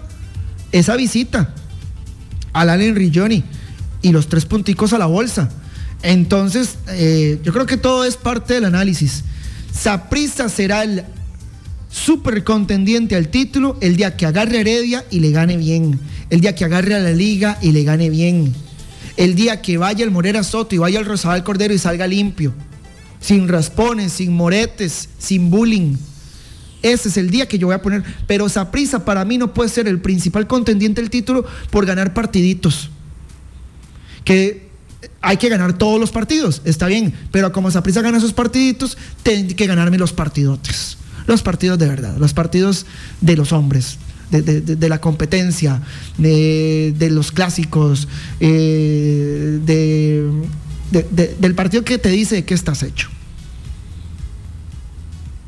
esa 0.72 0.96
visita 0.96 1.54
al 2.54 2.70
Allen 2.70 2.96
Rigioni 2.96 3.44
y 4.02 4.12
los 4.12 4.28
tres 4.28 4.46
punticos 4.46 4.94
a 4.94 4.98
la 4.98 5.06
bolsa. 5.06 5.50
Entonces, 6.04 6.78
eh, 6.90 7.40
yo 7.44 7.52
creo 7.52 7.66
que 7.66 7.78
todo 7.78 8.06
es 8.06 8.18
parte 8.18 8.56
del 8.56 8.66
análisis. 8.66 9.24
Saprissa 9.74 10.48
será 10.50 10.84
el 10.84 11.04
súper 11.96 12.44
contendiente 12.44 13.16
al 13.16 13.30
título 13.30 13.78
el 13.80 13.96
día 13.96 14.18
que 14.18 14.26
agarre 14.26 14.58
a 14.58 14.62
Heredia 14.62 15.06
y 15.10 15.22
le 15.22 15.32
gane 15.32 15.56
bien. 15.56 15.98
El 16.30 16.42
día 16.42 16.54
que 16.54 16.66
agarre 16.66 16.94
a 16.94 17.00
la 17.00 17.12
liga 17.12 17.58
y 17.62 17.72
le 17.72 17.84
gane 17.84 18.10
bien. 18.10 18.54
El 19.16 19.34
día 19.34 19.62
que 19.62 19.78
vaya 19.78 20.04
el 20.04 20.12
Morera 20.12 20.44
Soto 20.44 20.76
y 20.76 20.78
vaya 20.78 21.00
el 21.00 21.06
Rosabal 21.06 21.46
Cordero 21.46 21.74
y 21.74 21.78
salga 21.78 22.06
limpio. 22.06 22.54
Sin 23.22 23.48
raspones, 23.48 24.12
sin 24.12 24.34
moretes, 24.34 25.08
sin 25.18 25.50
bullying. 25.50 25.96
Ese 26.82 27.08
es 27.08 27.16
el 27.16 27.30
día 27.30 27.48
que 27.48 27.58
yo 27.58 27.68
voy 27.68 27.76
a 27.76 27.82
poner. 27.82 28.04
Pero 28.28 28.50
Saprissa 28.50 29.06
para 29.06 29.24
mí 29.24 29.38
no 29.38 29.54
puede 29.54 29.70
ser 29.70 29.88
el 29.88 30.02
principal 30.02 30.48
contendiente 30.48 31.02
del 31.02 31.10
título 31.10 31.46
por 31.72 31.86
ganar 31.86 32.14
partiditos. 32.14 32.90
Que 34.26 34.68
hay 35.22 35.38
que 35.38 35.48
ganar 35.48 35.78
todos 35.78 35.98
los 35.98 36.12
partidos, 36.12 36.62
está 36.66 36.88
bien. 36.88 37.14
Pero 37.32 37.54
como 37.54 37.72
Saprissa 37.72 38.02
gana 38.02 38.18
esos 38.18 38.34
partiditos, 38.34 38.98
tengo 39.24 39.56
que 39.56 39.66
ganarme 39.66 39.98
los 39.98 40.12
partidotes. 40.12 40.98
Los 41.28 41.42
partidos 41.42 41.78
de 41.80 41.88
verdad, 41.88 42.16
los 42.18 42.34
partidos 42.34 42.86
de 43.22 43.36
los 43.36 43.52
hombres, 43.52 43.98
de, 44.32 44.90
la 44.90 45.00
competencia, 45.02 45.82
de, 46.18 46.94
los 47.12 47.32
clásicos, 47.32 48.08
eh, 48.40 49.60
de- 49.66 50.30
de- 50.92 51.08
de- 51.12 51.36
del 51.40 51.56
partido 51.56 51.84
que 51.84 51.98
te 51.98 52.10
dice 52.10 52.36
de 52.36 52.46
qué 52.46 52.54
estás 52.54 52.84
hecho. 52.84 53.10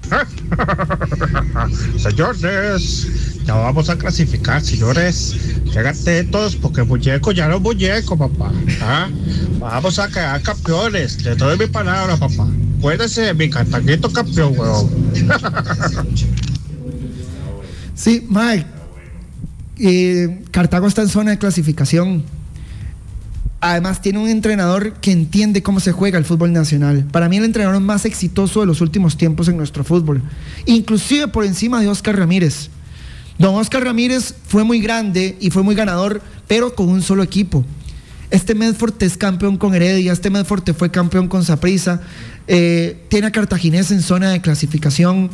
Señores, 1.97 3.07
ya 3.45 3.55
vamos 3.55 3.89
a 3.89 3.97
clasificar, 3.97 4.63
señores. 4.63 5.35
Llégate 5.65 6.23
todos 6.25 6.55
porque 6.55 6.83
muñeco 6.83 7.31
ya 7.31 7.47
no 7.47 7.59
muñeco, 7.59 8.17
papá. 8.17 8.51
¿ah? 8.81 9.09
Vamos 9.59 9.99
a 9.99 10.07
quedar 10.07 10.41
campeones. 10.41 11.23
Le 11.23 11.35
doy 11.35 11.57
mi 11.57 11.67
palabra, 11.67 12.15
papá. 12.15 12.47
Acuérdese 12.87 13.21
de 13.23 13.33
mi 13.33 13.49
cartaguito 13.49 14.09
campeón, 14.13 14.53
weón. 14.57 14.89
Sí, 17.95 18.25
Mike. 18.29 18.65
eh, 19.77 20.45
Cartago 20.51 20.87
está 20.87 21.01
en 21.01 21.09
zona 21.09 21.31
de 21.31 21.37
clasificación. 21.37 22.23
Además 23.59 24.01
tiene 24.01 24.19
un 24.19 24.29
entrenador 24.29 24.93
que 25.01 25.11
entiende 25.11 25.61
cómo 25.61 25.81
se 25.81 25.91
juega 25.91 26.17
el 26.17 26.23
fútbol 26.23 26.53
nacional. 26.53 27.05
Para 27.11 27.27
mí 27.27 27.35
el 27.35 27.43
entrenador 27.43 27.81
más 27.81 28.05
exitoso 28.05 28.61
de 28.61 28.67
los 28.67 28.79
últimos 28.79 29.17
tiempos 29.17 29.49
en 29.49 29.57
nuestro 29.57 29.83
fútbol. 29.83 30.21
Inclusive 30.65 31.27
por 31.27 31.43
encima 31.43 31.81
de 31.81 31.89
Oscar 31.89 32.17
Ramírez. 32.17 32.69
Don 33.37 33.55
Oscar 33.55 33.83
Ramírez 33.83 34.33
fue 34.47 34.63
muy 34.63 34.79
grande 34.79 35.35
y 35.41 35.49
fue 35.49 35.61
muy 35.61 35.75
ganador, 35.75 36.21
pero 36.47 36.73
con 36.73 36.87
un 36.87 37.01
solo 37.01 37.21
equipo. 37.21 37.65
Este 38.29 38.55
Medford 38.55 39.01
es 39.03 39.15
campeón 39.15 39.57
con 39.57 39.73
Heredia, 39.73 40.11
este 40.11 40.29
Medford 40.29 40.63
te 40.63 40.73
fue 40.73 40.91
campeón 40.91 41.29
con 41.29 41.45
Saprissa, 41.45 42.01
tiene 42.45 43.27
a 43.27 43.31
Cartaginés 43.31 43.91
en 43.91 44.01
zona 44.01 44.31
de 44.31 44.41
clasificación. 44.41 45.29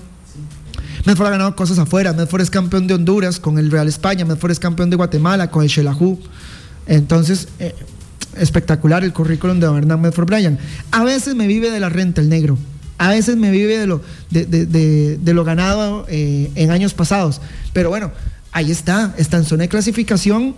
Medford 1.05 1.27
ha 1.27 1.31
ganado 1.31 1.55
cosas 1.55 1.79
afuera, 1.79 2.13
Medford 2.13 2.41
es 2.41 2.49
campeón 2.49 2.85
de 2.87 2.93
Honduras 2.93 3.39
con 3.39 3.57
el 3.57 3.71
Real 3.71 3.87
España, 3.87 4.25
Medford 4.25 4.51
es 4.51 4.59
campeón 4.59 4.89
de 4.89 4.95
Guatemala 4.95 5.49
con 5.49 5.63
el 5.63 5.69
Xelajú. 5.69 6.19
Entonces, 6.85 7.47
eh, 7.59 7.73
espectacular 8.37 9.03
el 9.03 9.11
currículum 9.11 9.59
de 9.59 9.65
Hernán 9.65 9.99
Medford 9.99 10.27
Bryan. 10.27 10.59
A 10.91 11.03
veces 11.03 11.35
me 11.35 11.47
vive 11.47 11.71
de 11.71 11.79
la 11.79 11.89
renta 11.89 12.21
el 12.21 12.29
negro. 12.29 12.57
A 12.99 13.09
veces 13.09 13.37
me 13.37 13.49
vive 13.49 13.77
de 13.79 13.87
lo, 13.87 14.01
de 14.29 15.33
lo 15.33 15.43
ganado 15.43 16.05
eh, 16.09 16.51
en 16.55 16.69
años 16.69 16.93
pasados. 16.93 17.41
Pero 17.73 17.89
bueno, 17.89 18.11
ahí 18.51 18.71
está, 18.71 19.13
está 19.17 19.37
en 19.37 19.45
zona 19.45 19.63
de 19.63 19.69
clasificación. 19.69 20.55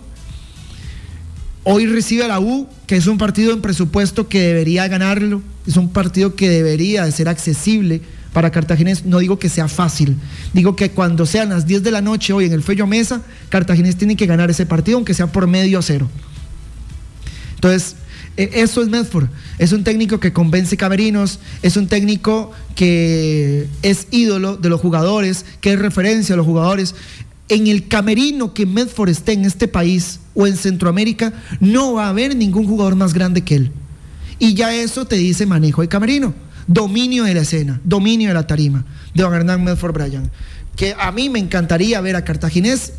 Hoy 1.68 1.86
recibe 1.86 2.22
a 2.22 2.28
la 2.28 2.38
U, 2.38 2.68
que 2.86 2.94
es 2.94 3.08
un 3.08 3.18
partido 3.18 3.52
en 3.52 3.60
presupuesto 3.60 4.28
que 4.28 4.40
debería 4.40 4.86
ganarlo. 4.86 5.42
Es 5.66 5.76
un 5.76 5.88
partido 5.88 6.36
que 6.36 6.48
debería 6.48 7.04
de 7.04 7.10
ser 7.10 7.28
accesible 7.28 8.02
para 8.32 8.52
Cartaginés. 8.52 9.04
No 9.04 9.18
digo 9.18 9.40
que 9.40 9.48
sea 9.48 9.66
fácil. 9.66 10.16
Digo 10.52 10.76
que 10.76 10.92
cuando 10.92 11.26
sean 11.26 11.48
las 11.48 11.66
10 11.66 11.82
de 11.82 11.90
la 11.90 12.00
noche 12.00 12.32
hoy 12.32 12.44
en 12.44 12.52
el 12.52 12.62
Fello 12.62 12.86
Mesa, 12.86 13.20
Cartaginés 13.48 13.96
tiene 13.96 14.14
que 14.14 14.26
ganar 14.26 14.48
ese 14.48 14.64
partido, 14.64 14.98
aunque 14.98 15.12
sea 15.12 15.26
por 15.32 15.48
medio 15.48 15.80
a 15.80 15.82
cero. 15.82 16.08
Entonces, 17.56 17.96
e- 18.36 18.50
eso 18.54 18.80
es 18.80 18.88
Medford. 18.88 19.26
Es 19.58 19.72
un 19.72 19.82
técnico 19.82 20.20
que 20.20 20.32
convence 20.32 20.76
camerinos, 20.76 21.40
es 21.62 21.76
un 21.76 21.88
técnico 21.88 22.52
que 22.76 23.66
es 23.82 24.06
ídolo 24.12 24.56
de 24.56 24.68
los 24.68 24.80
jugadores, 24.80 25.44
que 25.60 25.72
es 25.72 25.80
referencia 25.80 26.34
a 26.34 26.36
los 26.36 26.46
jugadores. 26.46 26.94
En 27.48 27.66
el 27.68 27.86
camerino 27.88 28.54
que 28.54 28.66
Medford 28.66 29.10
esté 29.10 29.32
en 29.32 29.44
este 29.44 29.68
país 29.68 30.20
o 30.34 30.46
en 30.46 30.56
Centroamérica, 30.56 31.32
no 31.60 31.94
va 31.94 32.06
a 32.06 32.10
haber 32.10 32.34
ningún 32.34 32.66
jugador 32.66 32.96
más 32.96 33.14
grande 33.14 33.42
que 33.42 33.56
él. 33.56 33.72
Y 34.38 34.54
ya 34.54 34.74
eso 34.74 35.06
te 35.06 35.16
dice 35.16 35.46
manejo 35.46 35.82
de 35.82 35.88
camerino, 35.88 36.34
dominio 36.66 37.24
de 37.24 37.34
la 37.34 37.42
escena, 37.42 37.80
dominio 37.84 38.28
de 38.28 38.34
la 38.34 38.46
tarima, 38.46 38.84
de 39.14 39.22
Don 39.22 39.32
Hernán 39.32 39.64
Medford 39.64 39.94
Bryan. 39.94 40.30
Que 40.74 40.94
a 40.98 41.12
mí 41.12 41.30
me 41.30 41.38
encantaría 41.38 42.00
ver 42.00 42.16
a 42.16 42.24
Cartaginés 42.24 42.92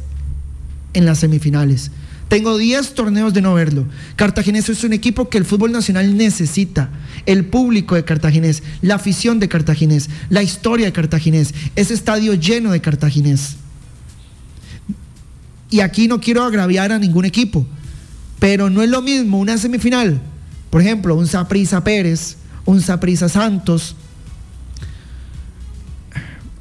en 0.93 1.05
las 1.05 1.19
semifinales. 1.19 1.91
Tengo 2.27 2.57
10 2.57 2.93
torneos 2.93 3.33
de 3.33 3.41
no 3.41 3.53
verlo. 3.53 3.85
Cartaginés 4.15 4.67
es 4.67 4.83
un 4.83 4.93
equipo 4.93 5.29
que 5.29 5.37
el 5.37 5.45
fútbol 5.45 5.71
nacional 5.71 6.17
necesita. 6.17 6.89
El 7.25 7.45
público 7.45 7.95
de 7.95 8.03
Cartaginés, 8.03 8.63
la 8.81 8.95
afición 8.95 9.39
de 9.39 9.47
Cartaginés, 9.47 10.09
la 10.29 10.43
historia 10.43 10.87
de 10.87 10.93
Cartaginés, 10.93 11.53
ese 11.75 11.93
estadio 11.93 12.33
lleno 12.33 12.71
de 12.71 12.81
Cartaginés. 12.81 13.57
Y 15.69 15.81
aquí 15.81 16.07
no 16.07 16.19
quiero 16.19 16.43
agraviar 16.43 16.91
a 16.91 16.99
ningún 16.99 17.25
equipo, 17.25 17.65
pero 18.39 18.69
no 18.69 18.81
es 18.81 18.89
lo 18.89 19.01
mismo 19.01 19.39
una 19.39 19.57
semifinal. 19.57 20.21
Por 20.69 20.81
ejemplo, 20.81 21.15
un 21.15 21.27
Saprisa 21.27 21.83
Pérez, 21.83 22.37
un 22.65 22.81
Saprisa 22.81 23.29
Santos, 23.29 23.95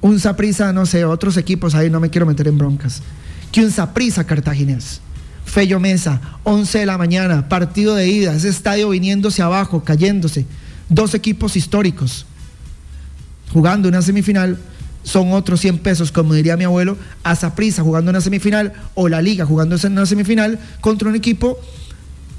un 0.01 0.19
Saprisa, 0.21 0.73
no 0.73 0.87
sé, 0.87 1.05
otros 1.05 1.37
equipos 1.37 1.75
ahí, 1.75 1.91
no 1.91 2.01
me 2.01 2.11
quiero 2.11 2.27
meter 2.27 2.49
en 2.49 2.59
broncas, 2.59 3.03
que 3.53 3.65
un 3.65 3.71
Saprisa 3.71 4.25
Cartaginés. 4.25 5.01
Fello 5.45 5.79
Mesa, 5.79 6.21
11 6.43 6.81
de 6.81 6.87
la 6.87 6.99
mañana, 6.99 7.49
partido 7.49 7.95
de 7.95 8.09
ida, 8.09 8.35
ese 8.35 8.49
estadio 8.49 8.91
viniéndose 8.91 9.43
abajo, 9.43 9.85
cayéndose. 9.85 10.45
Dos 10.89 11.15
equipos 11.15 11.57
históricos 11.57 12.27
jugando 13.53 13.89
una 13.89 14.03
semifinal 14.03 14.59
son 15.07 15.33
otros 15.33 15.61
100 15.61 15.79
pesos, 15.79 16.11
como 16.11 16.35
diría 16.35 16.57
mi 16.57 16.65
abuelo, 16.65 16.97
a 17.23 17.37
Saprisa 17.37 17.83
jugando 17.83 18.11
una 18.11 18.21
semifinal 18.21 18.73
o 18.95 19.09
la 19.09 19.23
liga 19.23 19.47
jugando 19.47 19.77
una 19.85 20.05
semifinal 20.05 20.59
contra 20.81 21.09
un 21.09 21.15
equipo 21.15 21.59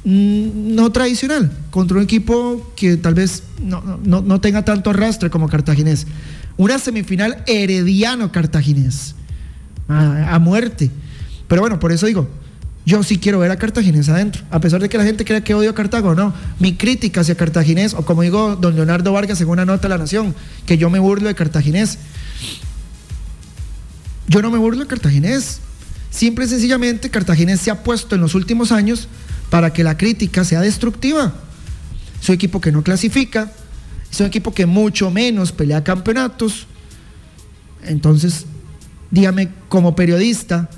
mm, 0.04 0.76
no 0.76 0.92
tradicional, 0.92 1.50
contra 1.72 1.96
un 1.98 2.04
equipo 2.04 2.74
que 2.76 2.98
tal 2.98 3.14
vez 3.14 3.44
no, 3.64 4.00
no- 4.04 4.22
no 4.22 4.42
tenga 4.42 4.66
tanto 4.66 4.90
arrastre 4.90 5.30
como 5.30 5.48
Cartaginés. 5.48 6.08
Una 6.58 6.78
semifinal 6.78 7.42
herediano-cartaginés. 7.48 9.16
a, 9.88 10.36
a 10.36 10.40
muerte. 10.40 10.92
Pero 11.48 11.62
bueno, 11.62 11.80
por 11.80 11.94
eso 11.94 12.06
digo, 12.08 12.28
yo 12.88 13.04
sí 13.04 13.18
quiero 13.18 13.40
ver 13.40 13.52
a 13.52 13.58
Cartaginés 13.58 14.08
adentro. 14.08 14.44
A 14.50 14.62
pesar 14.62 14.82
de 14.82 14.88
que 14.88 14.98
la 14.98 15.04
gente 15.04 15.26
crea 15.26 15.44
que 15.44 15.54
odio 15.54 15.70
a 15.70 15.76
Cartago, 15.76 16.16
no. 16.16 16.34
Mi 16.58 16.76
crítica 16.78 17.20
hacia 17.20 17.36
Cartaginés, 17.36 17.94
o 17.94 18.06
como 18.06 18.22
digo 18.22 18.56
don 18.56 18.78
Leonardo 18.78 19.12
Vargas 19.12 19.42
en 19.42 19.50
una 19.50 19.66
nota 19.66 19.84
de 19.84 19.90
La 19.90 19.98
Nación, 19.98 20.34
que 20.66 20.78
yo 20.78 20.90
me 20.90 20.98
burlo 20.98 21.28
de 21.28 21.36
Cartaginés. 21.36 21.98
Yo 24.30 24.42
no 24.42 24.50
me 24.52 24.58
burlo 24.58 24.86
de 24.86 24.88
Cartaginés. 24.88 25.60
Simple 26.12 26.46
y 26.46 26.48
sencillamente, 26.48 27.10
Cartaginés 27.10 27.60
se 27.60 27.72
ha 27.72 27.84
puesto 27.84 28.16
en 28.16 28.22
los 28.22 28.36
últimos 28.36 28.72
años 28.72 29.10
para 29.50 29.74
que 29.74 29.84
la 29.84 29.98
crítica 29.98 30.46
sea 30.46 30.62
destructiva. 30.62 31.34
Es 32.22 32.30
un 32.30 32.36
equipo 32.36 32.62
que 32.62 32.72
no 32.72 32.84
clasifica, 32.84 33.52
es 34.10 34.18
un 34.22 34.28
equipo 34.28 34.54
que 34.54 34.66
mucho 34.66 35.12
menos 35.12 35.52
pelea 35.52 35.84
campeonatos. 35.84 36.68
Entonces, 37.84 38.46
dígame, 39.12 39.50
como 39.68 39.94
periodista, 39.94 40.70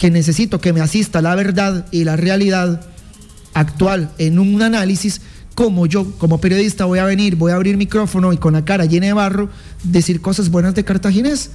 que 0.00 0.10
necesito 0.10 0.62
que 0.62 0.72
me 0.72 0.80
asista 0.80 1.20
la 1.20 1.34
verdad 1.34 1.86
y 1.92 2.04
la 2.04 2.16
realidad 2.16 2.80
actual 3.52 4.10
en 4.16 4.38
un 4.38 4.62
análisis, 4.62 5.20
como 5.54 5.84
yo, 5.84 6.10
como 6.16 6.40
periodista, 6.40 6.86
voy 6.86 7.00
a 7.00 7.04
venir, 7.04 7.36
voy 7.36 7.52
a 7.52 7.56
abrir 7.56 7.76
micrófono 7.76 8.32
y 8.32 8.38
con 8.38 8.54
la 8.54 8.64
cara 8.64 8.86
llena 8.86 9.06
de 9.06 9.12
barro, 9.12 9.50
decir 9.84 10.22
cosas 10.22 10.48
buenas 10.48 10.74
de 10.74 10.84
Cartaginés, 10.84 11.50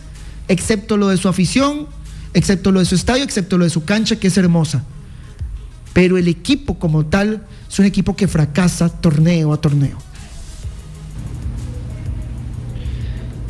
excepto 0.48 0.96
lo 0.96 1.08
de 1.08 1.18
su 1.18 1.28
afición, 1.28 1.88
excepto 2.36 2.72
lo 2.72 2.82
de 2.82 2.86
su 2.86 2.94
estadio, 2.94 3.24
excepto 3.24 3.58
lo 3.58 3.64
de 3.64 3.72
su 3.72 3.84
cancha, 3.84 4.18
que 4.18 4.28
es 4.28 4.38
hermosa. 4.38 4.84
Pero 5.94 6.20
el 6.20 6.28
equipo 6.28 6.78
como 6.78 7.04
tal 7.08 7.48
es 7.68 7.80
un 7.80 7.86
equipo 7.86 8.16
que 8.16 8.28
fracasa 8.28 8.90
torneo 8.90 9.54
a 9.54 9.58
torneo. 9.58 9.98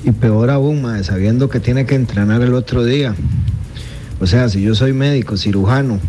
Y 0.06 0.12
peor 0.12 0.52
aún, 0.52 0.88
sabiendo 1.04 1.50
que 1.50 1.60
tiene 1.60 1.86
que 1.86 1.96
entrenar 1.96 2.42
el 2.44 2.54
otro 2.54 2.86
día. 2.86 3.14
O 4.20 4.28
sea, 4.28 4.50
si 4.50 4.62
yo 4.62 4.76
soy 4.76 4.94
médico, 4.94 5.38
cirujano, 5.38 6.00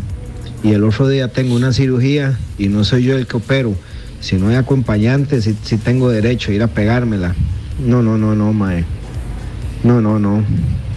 y 0.63 0.71
el 0.71 0.83
otro 0.83 1.07
día 1.07 1.27
tengo 1.27 1.55
una 1.55 1.73
cirugía 1.73 2.37
y 2.57 2.67
no 2.67 2.83
soy 2.83 3.03
yo 3.03 3.17
el 3.17 3.27
que 3.27 3.37
opero, 3.37 3.75
si 4.19 4.37
no 4.37 4.49
hay 4.49 4.55
acompañante, 4.55 5.41
si, 5.41 5.53
tengo 5.77 6.09
derecho 6.09 6.51
a 6.51 6.55
ir 6.55 6.63
a 6.63 6.67
pegármela. 6.67 7.35
No, 7.79 8.01
no, 8.01 8.17
no, 8.17 8.35
no, 8.35 8.53
mae. 8.53 8.83
No, 9.83 10.01
no, 10.01 10.19
no. 10.19 10.43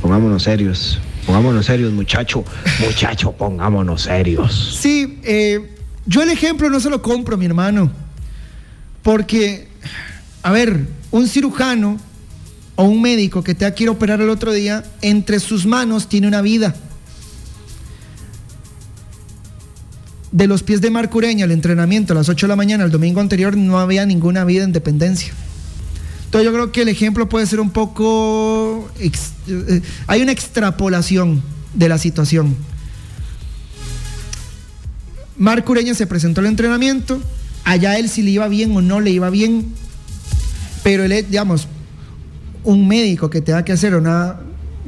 Pongámonos 0.01 0.43
serios. 0.45 0.99
Pongámonos 1.27 1.67
serios, 1.67 1.93
muchacho. 1.93 2.45
Muchacho, 2.81 3.33
pongámonos 3.33 4.03
serios. 4.03 4.79
Sí, 4.81 5.21
eh, 5.23 5.71
yo 6.07 6.23
el 6.23 6.31
ejemplo 6.31 6.71
no 6.71 6.81
se 6.81 6.89
lo 6.89 7.03
compro, 7.03 7.37
mi 7.37 7.45
hermano. 7.45 7.91
Porque, 9.03 9.69
a 10.43 10.51
ver, 10.51 10.87
un 11.11 11.29
cirujano 11.29 11.99
o 12.77 12.85
un 12.85 13.03
médico 13.03 13.45
que 13.45 13.55
te 13.55 13.71
quiere 13.75 13.91
operar 13.91 14.23
el 14.23 14.31
otro 14.31 14.53
día, 14.53 14.83
entre 15.03 15.39
sus 15.39 15.67
manos 15.67 16.09
tiene 16.09 16.27
una 16.27 16.41
vida. 16.41 16.75
De 20.33 20.47
los 20.47 20.63
pies 20.63 20.81
de 20.81 20.91
Marco 20.91 21.19
Ureña, 21.19 21.45
el 21.45 21.51
entrenamiento 21.51 22.13
a 22.13 22.17
las 22.17 22.29
8 22.29 22.47
de 22.47 22.49
la 22.49 22.57
mañana, 22.57 22.85
el 22.85 22.91
domingo 22.91 23.21
anterior, 23.21 23.57
no 23.57 23.81
había 23.81 24.07
ninguna 24.07 24.45
vida 24.45 24.63
en 24.63 24.73
dependencia. 24.73 25.33
Entonces 26.27 26.47
yo 26.47 26.53
creo 26.53 26.71
que 26.71 26.83
el 26.83 26.89
ejemplo 26.89 27.29
puede 27.29 27.47
ser 27.47 27.59
un 27.59 27.71
poco... 27.71 28.89
eh, 29.01 29.83
hay 30.07 30.23
una 30.23 30.31
extrapolación 30.31 31.43
de 31.75 31.89
la 31.89 31.99
situación. 31.99 32.57
Marco 35.37 35.73
Ureña 35.73 35.95
se 35.95 36.07
presentó 36.07 36.41
al 36.41 36.47
entrenamiento, 36.47 37.21
allá 37.65 37.99
él 37.99 38.09
si 38.09 38.23
le 38.23 38.31
iba 38.31 38.47
bien 38.47 38.77
o 38.77 38.83
no 38.83 39.01
le 39.01 39.11
iba 39.11 39.31
bien, 39.31 39.73
pero 40.85 41.03
él, 41.03 41.27
digamos, 41.29 41.67
un 42.63 42.87
médico 42.87 43.31
que 43.31 43.41
tenga 43.41 43.65
que 43.65 43.73
hacer 43.73 43.97
una 43.97 44.39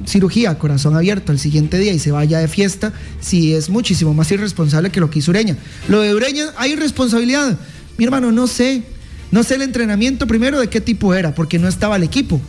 cirugía 0.06 0.58
corazón 0.58 0.96
abierto 0.96 1.32
al 1.32 1.38
siguiente 1.38 1.78
día 1.78 1.92
y 1.92 1.98
se 1.98 2.10
vaya 2.10 2.38
de 2.38 2.48
fiesta, 2.48 2.92
sí 3.20 3.54
es 3.54 3.68
muchísimo 3.68 4.14
más 4.14 4.30
irresponsable 4.32 4.90
que 4.90 5.00
lo 5.00 5.10
que 5.10 5.18
hizo 5.18 5.30
Ureña. 5.30 5.56
Lo 5.88 6.00
de 6.00 6.14
Ureña, 6.14 6.46
hay 6.56 6.76
responsabilidad. 6.76 7.58
Mi 7.98 8.04
hermano, 8.04 8.32
no 8.32 8.46
sé, 8.46 8.82
no 9.30 9.42
sé 9.42 9.56
el 9.56 9.62
entrenamiento 9.62 10.26
primero 10.26 10.60
de 10.60 10.68
qué 10.68 10.80
tipo 10.80 11.14
era, 11.14 11.34
porque 11.34 11.58
no 11.58 11.68
estaba 11.68 11.96
el 11.96 12.02
equipo. 12.02 12.40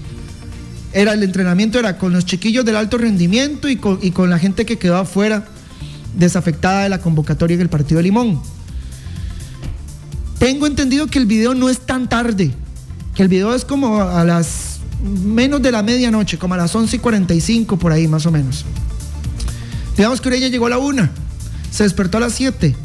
Era 0.94 1.14
el 1.14 1.24
entrenamiento 1.24 1.80
era 1.80 1.98
con 1.98 2.14
los 2.14 2.26
chiquillos 2.26 2.66
del 2.66 2.76
alto 2.76 2.98
rendimiento 2.98 3.68
y 3.68 3.78
con, 3.78 4.00
y 4.02 4.12
con 4.12 4.30
la 4.30 4.40
gente 4.40 4.66
que 4.66 4.78
quedó 4.78 4.98
afuera 4.98 5.46
desafectada 6.16 6.84
de 6.84 6.90
la 6.90 7.02
convocatoria 7.02 7.56
en 7.56 7.62
el 7.62 7.70
partido 7.70 7.98
de 7.98 8.04
Limón. 8.04 8.42
Tengo 10.38 10.68
entendido 10.68 11.08
que 11.08 11.20
el 11.20 11.26
video 11.26 11.56
no 11.56 11.70
es 11.70 11.80
tan 11.80 12.08
tarde, 12.10 12.52
que 13.16 13.24
el 13.24 13.30
video 13.30 13.56
es 13.56 13.66
como 13.66 14.02
a 14.02 14.24
las 14.24 14.73
menos 15.04 15.62
de 15.62 15.72
la 15.72 15.84
medianoche, 15.84 16.38
como 16.38 16.54
a 16.54 16.58
las 16.58 16.74
11 16.74 16.96
y 16.96 17.00
45 17.00 17.78
por 17.78 17.92
ahí 17.92 18.08
más 18.08 18.26
o 18.26 18.32
menos. 18.32 18.66
Digamos 19.98 20.22
que 20.22 20.30
Ureña 20.30 20.48
llegó 20.48 20.68
a 20.68 20.70
la 20.70 20.78
una, 20.78 21.12
se 21.70 21.84
despertó 21.84 22.18
a 22.18 22.22
las 22.22 22.34
7. 22.34 22.76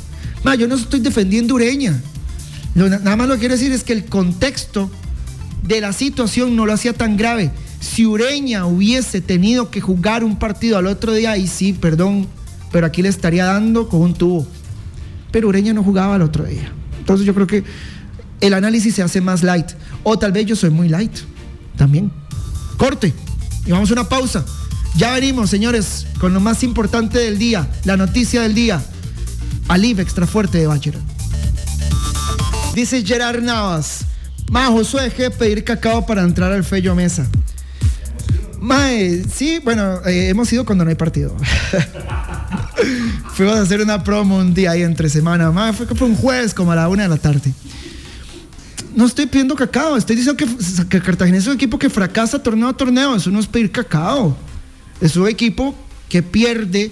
Ma, 0.43 0.55
yo 0.57 0.67
no 0.69 0.75
estoy 0.75 1.01
defendiendo 1.01 1.55
Ureña. 1.55 2.01
Nada 2.75 3.17
más 3.17 3.29
lo 3.29 3.35
que 3.35 3.41
quiero 3.41 3.55
decir 3.55 3.73
es 3.73 3.83
que 3.83 3.93
el 3.93 4.05
contexto 4.05 4.91
de 5.63 5.81
la 5.81 5.93
situación 5.93 6.55
no 6.55 6.67
lo 6.67 6.73
hacía 6.73 6.93
tan 6.93 7.17
grave. 7.17 7.51
Si 7.81 8.05
Ureña 8.05 8.67
hubiese 8.67 9.21
tenido 9.21 9.71
que 9.71 9.81
jugar 9.81 10.25
un 10.25 10.39
partido 10.39 10.79
al 10.79 10.87
otro 10.87 11.13
día, 11.13 11.37
y 11.37 11.47
sí, 11.47 11.73
perdón, 11.73 12.27
pero 12.73 12.87
aquí 12.87 13.03
le 13.03 13.09
estaría 13.09 13.47
dando 13.47 13.89
con 13.89 14.01
un 14.01 14.15
tubo. 14.15 14.47
Pero 15.31 15.49
Ureña 15.49 15.73
no 15.73 15.83
jugaba 15.83 16.17
al 16.17 16.23
otro 16.23 16.45
día. 16.45 16.73
Entonces 16.99 17.27
yo 17.27 17.35
creo 17.35 17.47
que 17.47 17.65
el 18.41 18.55
análisis 18.55 18.95
se 18.95 19.03
hace 19.03 19.21
más 19.21 19.43
light. 19.43 19.67
O 20.03 20.19
tal 20.19 20.33
vez 20.33 20.47
yo 20.47 20.57
soy 20.57 20.71
muy 20.71 20.89
light 20.89 21.13
también. 21.79 22.13
Corte. 22.77 23.15
Y 23.65 23.71
vamos 23.71 23.89
a 23.91 23.95
una 23.95 24.09
pausa. 24.09 24.45
Ya 24.97 25.13
venimos, 25.13 25.49
señores, 25.49 26.07
con 26.21 26.35
lo 26.35 26.41
más 26.41 26.63
importante 26.63 27.19
del 27.19 27.39
día, 27.39 27.71
la 27.85 27.97
noticia 27.97 28.43
del 28.43 28.55
día. 28.55 28.83
Alif 29.69 30.01
extra 30.01 30.27
fuerte 30.27 30.59
de 30.59 30.67
Bachelor. 30.67 31.01
Dice 32.75 33.05
Gerard 33.05 33.43
Navas. 33.43 34.01
Ma, 34.51 34.67
Josué, 34.67 35.03
dejé 35.05 35.25
de 35.25 35.31
pedir 35.31 35.65
cacao 35.65 36.07
para 36.07 36.23
entrar 36.23 36.53
al 36.53 36.65
Fello 36.65 36.95
Mesa. 36.95 37.27
Mae, 38.61 39.25
sí, 39.33 39.61
bueno, 39.63 40.01
eh, 40.07 40.31
hemos 40.31 40.53
ido 40.53 40.65
cuando 40.65 40.85
no 40.85 40.91
hay 40.91 40.97
partido. 40.97 41.37
Fuimos 43.35 43.57
a 43.57 43.63
hacer 43.63 43.81
una 43.81 44.03
promo 44.03 44.39
un 44.39 44.55
día 44.55 44.73
ahí 44.73 44.83
entre 44.83 45.09
semana. 45.11 45.51
Mae, 45.53 45.73
fue, 45.73 45.87
fue 45.87 46.09
un 46.09 46.17
jueves 46.17 46.55
como 46.55 46.73
a 46.73 46.77
la 46.77 46.89
una 46.89 47.05
de 47.05 47.09
la 47.09 47.19
tarde. 47.19 47.53
No 48.99 49.07
estoy 49.07 49.27
pidiendo 49.27 49.55
cacao, 49.55 49.97
estoy 49.97 50.17
diciendo 50.17 50.37
que, 50.37 50.45
que 50.89 51.37
es 51.37 51.47
un 51.47 51.55
equipo 51.55 51.79
que 51.79 51.89
fracasa 51.89 52.43
torneo 52.43 52.67
a 52.67 52.77
torneo. 52.77 53.15
Eso 53.15 53.31
no 53.31 53.39
es 53.39 53.47
pedir 53.47 53.71
cacao. 53.71 54.37
Es 55.01 55.15
un 55.15 55.29
equipo 55.29 55.73
que 56.09 56.21
pierde 56.21 56.91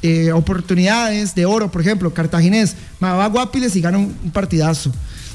eh, 0.00 0.30
oportunidades 0.30 1.34
de 1.34 1.44
oro, 1.44 1.72
por 1.72 1.80
ejemplo, 1.80 2.14
Cartaginés, 2.14 2.76
va 3.02 3.24
a 3.24 3.26
Guapiles 3.26 3.74
y 3.74 3.80
gana 3.80 3.98
un, 3.98 4.14
partidazo. 4.32 4.92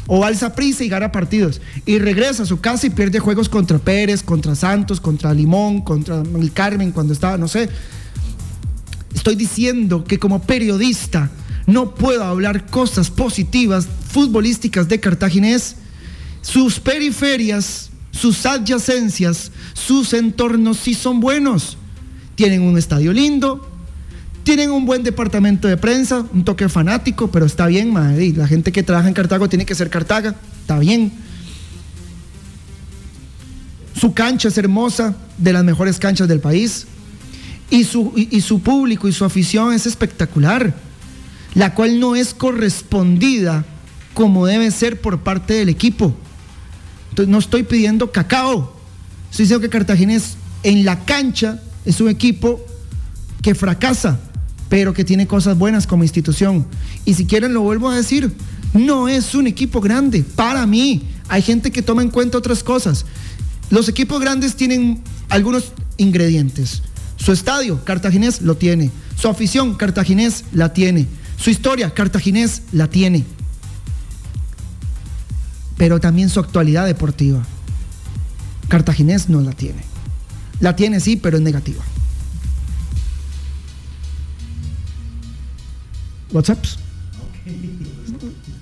O 0.07 0.21
va 0.21 0.27
al 0.27 0.37
Saprissa 0.37 0.85
y 0.85 0.87
gana 0.87 1.11
partidos. 1.11 1.59
Y 1.85 1.99
regresa 1.99 2.43
a 2.43 2.45
su 2.45 2.61
casa 2.61 2.87
y 2.87 2.91
pierde 2.91 3.19
juegos 3.19 3.49
contra 3.49 3.77
Pérez, 3.77 4.23
contra 4.23 4.55
Santos, 4.55 5.01
contra 5.01 5.33
Limón, 5.33 5.81
contra 5.81 6.21
el 6.21 6.53
Carmen 6.53 6.93
cuando 6.93 7.11
estaba, 7.11 7.37
no 7.37 7.49
sé. 7.49 7.67
Estoy 9.13 9.35
diciendo 9.35 10.05
que 10.05 10.17
como 10.17 10.41
periodista 10.43 11.29
no 11.67 11.93
puedo 11.93 12.23
hablar 12.23 12.67
cosas 12.67 13.11
positivas 13.11 13.85
futbolísticas 14.13 14.87
de 14.87 15.01
Cartaginés. 15.01 15.75
Sus 16.41 16.79
periferias, 16.79 17.89
sus 18.11 18.45
adyacencias, 18.45 19.51
sus 19.73 20.13
entornos 20.13 20.77
sí 20.77 20.93
son 20.93 21.19
buenos. 21.19 21.77
Tienen 22.35 22.61
un 22.61 22.77
estadio 22.77 23.13
lindo, 23.13 23.69
tienen 24.43 24.71
un 24.71 24.85
buen 24.85 25.03
departamento 25.03 25.67
de 25.67 25.77
prensa, 25.77 26.25
un 26.33 26.43
toque 26.43 26.69
fanático, 26.69 27.29
pero 27.29 27.45
está 27.45 27.67
bien, 27.67 27.93
madre. 27.93 28.33
La 28.33 28.47
gente 28.47 28.71
que 28.71 28.83
trabaja 28.83 29.07
en 29.07 29.13
Cartago 29.13 29.49
tiene 29.49 29.65
que 29.65 29.75
ser 29.75 29.89
Cartaga, 29.89 30.35
está 30.61 30.79
bien. 30.79 31.11
Su 33.95 34.13
cancha 34.13 34.47
es 34.47 34.57
hermosa, 34.57 35.15
de 35.37 35.53
las 35.53 35.63
mejores 35.63 35.99
canchas 35.99 36.27
del 36.27 36.39
país. 36.39 36.87
Y 37.69 37.83
su, 37.83 38.13
y 38.15 38.41
su 38.41 38.61
público 38.61 39.07
y 39.07 39.13
su 39.13 39.25
afición 39.25 39.73
es 39.73 39.85
espectacular, 39.85 40.73
la 41.53 41.75
cual 41.75 41.99
no 41.99 42.15
es 42.15 42.33
correspondida 42.33 43.65
como 44.13 44.47
debe 44.47 44.71
ser 44.71 44.99
por 44.99 45.19
parte 45.19 45.53
del 45.53 45.69
equipo. 45.69 46.15
Entonces 47.09 47.31
no 47.31 47.39
estoy 47.39 47.63
pidiendo 47.63 48.11
cacao. 48.11 48.75
Estoy 49.31 49.43
diciendo 49.43 49.61
que 49.61 49.69
Cartaginés 49.69 50.35
en 50.63 50.85
la 50.85 51.05
cancha 51.05 51.61
es 51.85 52.01
un 52.01 52.09
equipo 52.09 52.63
que 53.41 53.55
fracasa, 53.55 54.19
pero 54.69 54.93
que 54.93 55.03
tiene 55.03 55.27
cosas 55.27 55.57
buenas 55.57 55.87
como 55.87 56.03
institución. 56.03 56.65
Y 57.05 57.13
si 57.13 57.25
quieren 57.25 57.53
lo 57.53 57.61
vuelvo 57.61 57.89
a 57.89 57.95
decir, 57.95 58.31
no 58.73 59.07
es 59.07 59.33
un 59.35 59.47
equipo 59.47 59.81
grande. 59.81 60.23
Para 60.23 60.65
mí, 60.65 61.03
hay 61.27 61.41
gente 61.41 61.71
que 61.71 61.81
toma 61.81 62.01
en 62.01 62.09
cuenta 62.09 62.37
otras 62.37 62.63
cosas. 62.63 63.05
Los 63.69 63.87
equipos 63.87 64.19
grandes 64.19 64.55
tienen 64.55 65.01
algunos 65.29 65.73
ingredientes. 65.97 66.81
Su 67.17 67.31
estadio, 67.31 67.83
Cartaginés, 67.83 68.41
lo 68.41 68.57
tiene. 68.57 68.91
Su 69.15 69.27
afición, 69.27 69.75
Cartaginés, 69.75 70.45
la 70.53 70.73
tiene. 70.73 71.07
Su 71.37 71.49
historia, 71.49 71.93
Cartaginés, 71.93 72.63
la 72.71 72.87
tiene 72.87 73.25
pero 75.79 76.01
también 76.01 76.29
su 76.29 76.41
actualidad 76.41 76.85
deportiva. 76.85 77.41
Cartaginés 78.67 79.29
no 79.29 79.39
la 79.39 79.53
tiene. 79.53 79.79
La 80.59 80.75
tiene 80.75 80.99
sí, 80.99 81.15
pero 81.15 81.37
es 81.37 81.41
negativa. 81.41 81.81
WhatsApps. 86.33 86.77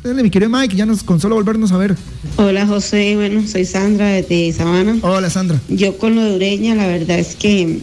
Dale, 0.04 0.22
mi 0.22 0.30
querido 0.30 0.52
Mike, 0.52 0.76
ya 0.76 0.86
nos 0.86 1.02
consola 1.02 1.34
volvernos 1.34 1.72
a 1.72 1.78
ver. 1.78 1.98
Hola 2.36 2.68
José, 2.68 3.16
bueno, 3.16 3.46
soy 3.48 3.66
Sandra 3.66 4.10
desde 4.10 4.54
Sabana. 4.54 5.00
Hola 5.02 5.32
Sandra. 5.32 5.60
Yo 5.70 5.98
con 5.98 6.16
lo 6.16 6.24
de 6.24 6.36
Ureña, 6.36 6.76
la 6.76 6.86
verdad 6.86 7.18
es 7.18 7.36
que 7.36 7.82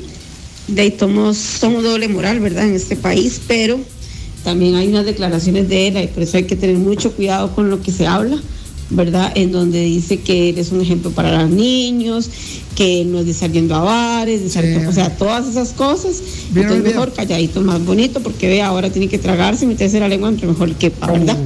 de 0.69 0.81
ahí 0.81 0.97
somos, 0.97 1.37
somos 1.37 1.83
doble 1.83 2.07
moral, 2.07 2.39
¿verdad? 2.39 2.69
En 2.69 2.75
este 2.75 2.95
país, 2.95 3.41
pero 3.49 3.81
también 4.45 4.77
hay 4.77 4.87
unas 4.87 5.05
declaraciones 5.05 5.69
de 5.69 5.89
él 5.89 5.97
y 5.97 6.07
por 6.07 6.23
eso 6.23 6.37
hay 6.37 6.45
que 6.45 6.55
tener 6.55 6.77
mucho 6.77 7.11
cuidado 7.11 7.53
con 7.53 7.69
lo 7.69 7.83
que 7.83 7.91
se 7.91 8.07
habla, 8.07 8.39
¿verdad? 8.91 9.33
En 9.35 9.53
donde 9.53 9.81
dice 9.83 10.21
que 10.21 10.51
él 10.51 10.59
es 10.59 10.71
un 10.73 10.81
ejemplo 10.81 11.11
para 11.11 11.43
los 11.43 11.51
niños, 11.51 12.31
que 12.75 13.05
no 13.05 13.21
es 13.21 13.27
de 13.27 13.35
saliendo 13.35 13.75
a 13.75 13.81
bares, 13.81 14.43
de 14.43 14.51
salir- 14.51 14.87
o 14.87 14.93
sea, 14.93 15.11
todas 15.17 15.47
esas 15.47 15.71
cosas. 15.73 16.21
¿Vieron 16.51 16.73
el 16.73 16.79
Entonces 16.79 16.83
video? 16.85 17.01
mejor 17.01 17.13
calladito, 17.15 17.61
más 17.63 17.85
bonito, 17.85 18.21
porque 18.21 18.49
ve, 18.49 18.63
ahora 18.63 18.91
tiene 18.91 19.09
que 19.09 19.19
tragarse 19.19 19.65
y 19.65 19.69
meterse 19.69 20.01
la 20.01 20.09
lengua 20.09 20.29
entre 20.29 20.47
mejor 20.47 20.73
quepa, 20.75 21.11
¿verdad? 21.11 21.37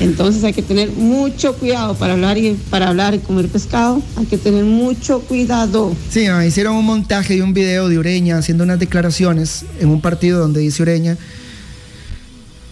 Entonces 0.00 0.42
hay 0.44 0.54
que 0.54 0.62
tener 0.62 0.90
mucho 0.92 1.54
cuidado 1.56 1.94
para 1.94 2.14
hablar 2.14 2.38
y 2.38 2.56
para 2.70 2.88
hablar 2.88 3.14
y 3.14 3.18
comer 3.18 3.48
pescado, 3.48 4.00
hay 4.16 4.24
que 4.24 4.38
tener 4.38 4.64
mucho 4.64 5.20
cuidado. 5.20 5.94
Sí, 6.10 6.24
hicieron 6.46 6.76
un 6.76 6.86
montaje 6.86 7.34
de 7.36 7.42
un 7.42 7.52
video 7.52 7.90
de 7.90 7.98
Ureña 7.98 8.38
haciendo 8.38 8.64
unas 8.64 8.78
declaraciones 8.78 9.66
en 9.78 9.90
un 9.90 10.00
partido 10.00 10.38
donde 10.38 10.60
dice 10.60 10.82
Ureña 10.82 11.18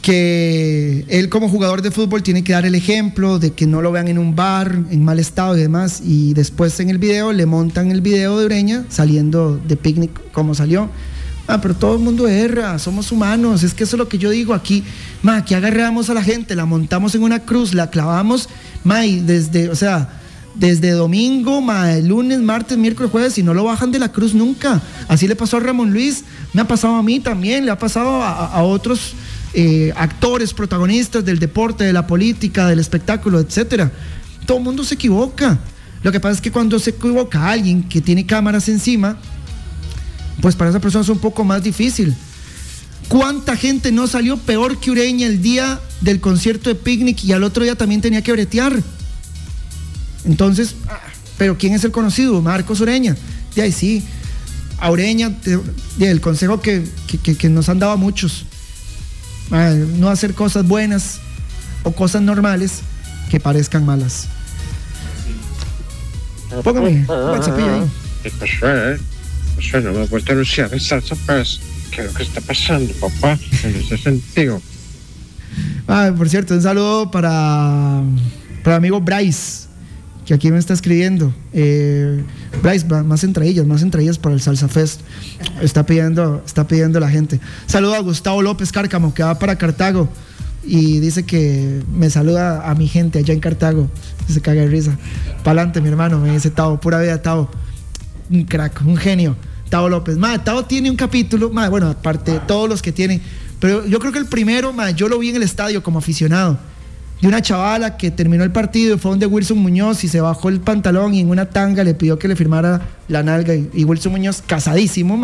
que 0.09 1.05
él 1.11 1.29
como 1.29 1.51
jugador 1.51 1.83
de 1.83 1.91
fútbol 1.91 2.23
tiene 2.23 2.43
que 2.43 2.55
dar 2.55 2.65
el 2.65 2.75
ejemplo 2.75 3.39
de 3.39 3.53
que 3.53 3.67
no 3.67 3.83
lo 3.83 3.93
vean 3.93 4.09
en 4.09 4.17
un 4.17 4.35
bar 4.35 4.75
en 4.91 5.05
mal 5.05 5.19
estado 5.19 5.55
y 5.55 5.61
demás 5.61 6.01
y 6.03 6.33
después 6.33 6.81
en 6.81 6.89
el 6.89 6.97
video 6.97 7.35
le 7.35 7.45
montan 7.45 7.91
el 7.91 8.01
video 8.01 8.39
de 8.39 8.47
Ureña 8.47 8.87
saliendo 8.89 9.61
de 9.69 9.77
picnic 9.77 10.33
como 10.33 10.55
salió. 10.55 10.89
Ah, 11.47 11.61
pero 11.61 11.75
todo 11.75 11.97
el 11.97 12.01
mundo 12.01 12.27
erra, 12.27 12.79
somos 12.79 13.13
humanos, 13.13 13.63
es 13.63 13.75
que 13.75 13.85
eso 13.85 13.97
es 13.97 13.99
lo 13.99 14.09
que 14.09 14.17
yo 14.17 14.31
digo 14.31 14.55
aquí. 14.55 14.83
Ma, 15.23 15.37
aquí 15.37 15.53
agarramos 15.53 16.09
a 16.09 16.15
la 16.15 16.23
gente, 16.23 16.57
la 16.57 16.65
montamos 16.65 17.15
en 17.15 17.23
una 17.23 17.41
cruz, 17.41 17.75
la 17.75 17.91
clavamos, 17.91 18.49
ma, 18.85 19.05
y 19.05 19.21
desde, 19.21 19.69
o 19.69 19.77
sea, 19.77 20.09
desde 20.55 20.93
domingo, 20.93 21.61
ma, 21.61 21.97
lunes, 21.97 22.41
martes, 22.41 22.79
miércoles, 22.79 23.13
jueves, 23.13 23.37
y 23.37 23.43
no 23.43 23.53
lo 23.53 23.65
bajan 23.65 23.93
de 23.93 23.99
la 23.99 24.11
cruz 24.11 24.33
nunca. 24.33 24.81
Así 25.07 25.29
le 25.29 25.37
pasó 25.37 25.59
a 25.59 25.61
Ramón 25.61 25.93
Luis, 25.93 26.25
me 26.55 26.63
ha 26.63 26.67
pasado 26.67 26.95
a 26.95 27.03
mí 27.03 27.21
también, 27.21 27.67
le 27.67 27.73
ha 27.73 27.79
pasado 27.79 28.23
a, 28.23 28.47
a 28.47 28.63
otros 28.63 29.15
eh, 29.55 29.93
actores, 29.97 30.53
protagonistas 30.55 31.25
del 31.25 31.39
deporte, 31.39 31.85
de 31.85 31.93
la 31.93 32.07
política, 32.07 32.67
del 32.67 32.79
espectáculo, 32.79 33.41
etcétera. 33.41 33.91
Todo 34.47 34.59
el 34.59 34.65
mundo 34.65 34.85
se 34.85 34.95
equivoca. 34.95 35.59
Lo 36.03 36.13
que 36.13 36.21
pasa 36.21 36.35
es 36.35 36.41
que 36.41 36.53
cuando 36.53 36.79
se 36.79 36.91
equivoca 36.91 37.51
alguien 37.51 37.83
que 37.83 38.01
tiene 38.01 38.25
cámaras 38.27 38.69
encima, 38.69 39.19
pues 40.41 40.55
para 40.55 40.71
esa 40.71 40.81
persona 40.81 41.03
es 41.03 41.09
un 41.09 41.19
poco 41.19 41.45
más 41.45 41.63
difícil. 41.63 42.15
¿Cuánta 43.09 43.57
gente 43.57 43.91
no 43.91 44.07
salió 44.07 44.37
peor 44.37 44.79
que 44.79 44.91
Ureña 44.91 45.27
el 45.27 45.41
día 45.43 45.81
del 46.03 46.21
concierto 46.21 46.69
de 46.69 46.75
Picnic 46.77 47.25
y 47.25 47.33
al 47.33 47.43
otro 47.43 47.65
día 47.65 47.75
también 47.75 48.01
tenía 48.01 48.23
que 48.23 48.33
bretear? 48.33 48.81
Entonces, 50.25 50.75
¿pero 51.39 51.57
quién 51.57 51.75
es 51.75 51.85
el 51.85 51.91
conocido? 51.91 52.41
Marcos 52.43 52.81
Ureña. 52.81 53.17
De 53.55 53.63
ahí 53.63 53.73
sí, 53.73 54.03
a 54.79 54.91
Ureña, 54.91 55.41
te- 55.41 55.59
de- 55.97 56.11
el 56.11 56.21
consejo 56.21 56.61
que- 56.61 56.85
que 57.39 57.49
nos 57.49 57.69
han 57.69 57.79
dado 57.79 57.93
a 57.93 57.97
muchos, 57.97 58.45
ah, 59.51 59.75
no 59.99 60.09
hacer 60.09 60.35
cosas 60.35 60.67
buenas 60.67 61.21
o 61.83 61.93
cosas 61.93 62.23
normales 62.23 62.81
que 63.31 63.41
parezcan 63.41 63.85
malas. 63.85 64.29
Póngame 66.65 66.89
un 66.89 67.07
WhatsAppillo 67.09 67.75
ahí. 67.75 67.91
¿Qué 68.23 68.31
pasó, 68.31 68.69
eh? 68.69 68.99
Pasó, 69.57 69.81
no 69.81 69.93
me 69.93 70.05
he 70.05 70.07
vuelto 70.07 70.33
a 70.33 70.35
anunciar 70.35 70.73
esa 70.75 71.01
sorpresa. 71.01 71.61
¿Qué 71.91 72.01
es 72.03 72.07
lo 72.07 72.15
que 72.15 72.23
está 72.23 72.41
pasando, 72.41 72.93
papá? 72.95 73.39
En 73.65 73.77
ese 73.77 73.99
sentido. 73.99 74.61
Ah, 75.87 76.13
por 76.17 76.29
cierto, 76.29 76.55
un 76.55 76.63
saludo 76.63 77.11
para, 77.11 78.03
para 78.63 78.77
el 78.77 78.79
amigo 78.79 79.01
Bryce, 79.01 79.68
que 80.29 80.35
aquí 80.35 80.51
me 80.51 80.59
está 80.59 80.75
escribiendo. 80.75 81.33
Eh, 81.55 82.23
Bryce, 82.63 82.85
más 82.85 83.25
entradillas, 83.25 83.67
más 83.67 83.81
entradillas 83.81 84.19
para 84.19 84.35
el 84.35 84.43
Salsa 84.43 84.69
Fest. 84.69 85.01
Está 85.63 85.87
pidiendo, 85.87 86.43
está 86.45 86.69
pidiendo 86.69 87.01
la 87.01 87.09
gente. 87.09 87.41
Saludo 87.67 87.95
a 87.95 88.01
Gustavo 88.01 88.43
López 88.43 88.71
Cárcamo, 88.71 89.15
que 89.15 89.23
va 89.23 89.39
para 89.39 89.57
Cartago. 89.57 90.07
Y 90.63 90.99
dice 90.99 91.25
que 91.25 91.83
me 91.95 92.11
saluda 92.11 92.69
a 92.69 92.75
mi 92.75 92.89
gente 92.89 93.21
allá 93.21 93.33
en 93.33 93.41
Cartago. 93.41 93.89
Se 94.29 94.43
caga 94.43 94.61
de 94.61 94.69
risa. 94.69 94.99
Pa'lante, 95.45 95.81
mi 95.81 95.89
hermano, 95.89 96.19
me 96.19 96.31
dice 96.31 96.51
Tavo, 96.51 96.79
pura 96.79 97.01
vida, 97.01 97.23
Tavo. 97.23 97.49
Un 98.29 98.45
crack, 98.45 98.83
un 98.85 98.99
genio. 98.99 99.35
Tavo 99.71 99.89
López. 99.89 100.19
Ma, 100.19 100.45
Tavo 100.45 100.67
tiene 100.67 100.91
un 100.91 100.97
capítulo, 100.97 101.49
ma, 101.49 101.71
bueno, 101.71 101.89
aparte 101.89 102.33
de 102.33 102.41
todos 102.41 102.69
los 102.69 102.83
que 102.83 102.93
tiene, 102.93 103.23
pero 103.61 103.87
yo 103.87 103.99
creo 103.99 104.13
que 104.13 104.19
el 104.19 104.27
primero, 104.27 104.75
ma, 104.75 104.91
yo 104.91 105.09
lo 105.09 105.19
vi 105.19 105.31
en 105.31 105.37
el 105.37 105.43
estadio 105.43 105.83
como 105.83 106.01
aficionado. 106.01 106.59
De 107.21 107.27
una 107.27 107.43
chavala 107.43 107.97
que 107.97 108.13
terminó 108.13 108.45
el 108.45 108.53
partido 108.53 108.95
y 108.95 108.99
fue 108.99 109.11
donde 109.11 109.27
Wilson 109.27 109.59
Muñoz 109.59 110.05
y 110.05 110.09
se 110.09 110.21
bajó 110.21 110.49
el 110.51 110.61
pantalón 110.61 111.15
y 111.15 111.21
en 111.21 111.31
una 111.31 111.47
tanga 111.47 111.83
le 111.83 111.95
pidió 111.95 112.17
que 112.19 112.29
le 112.29 112.37
firmara 112.37 112.83
la 113.09 113.25
nalga. 113.25 113.55
Y, 113.55 113.85
Wilson 113.85 114.13
Muñoz, 114.13 114.43
casadísimo, 114.47 115.21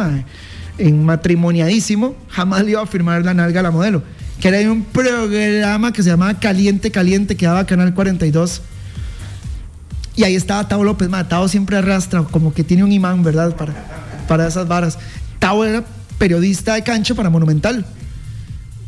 en 0.79 1.05
matrimoniadísimo, 1.05 2.17
jamás 2.29 2.65
le 2.65 2.73
iba 2.73 2.83
a 2.83 2.87
firmar 2.87 3.25
la 3.25 3.33
nalga 3.33 3.61
a 3.61 3.63
la 3.63 3.71
modelo. 3.71 4.03
Que 4.41 4.49
era 4.49 4.71
un 4.71 4.83
programa 4.83 5.93
que 5.93 6.03
se 6.03 6.11
llamaba 6.11 6.35
Caliente 6.35 6.91
Caliente, 6.91 7.37
que 7.37 7.47
daba 7.47 7.65
Canal 7.65 7.95
42. 7.95 8.61
Y 10.17 10.25
ahí 10.25 10.35
estaba 10.35 10.67
Tavo 10.67 10.83
López, 10.83 11.09
ma, 11.09 11.29
Tavo 11.29 11.47
siempre 11.47 11.77
arrastra, 11.77 12.23
como 12.25 12.53
que 12.53 12.65
tiene 12.65 12.83
un 12.83 12.91
imán, 12.91 13.23
¿verdad? 13.23 13.55
Para, 13.55 13.73
para 14.27 14.49
esas 14.49 14.67
varas. 14.67 14.99
Tavo 15.39 15.65
era 15.65 15.85
periodista 16.19 16.75
de 16.75 16.83
cancha 16.83 17.15
para 17.15 17.31
Monumental. 17.31 17.85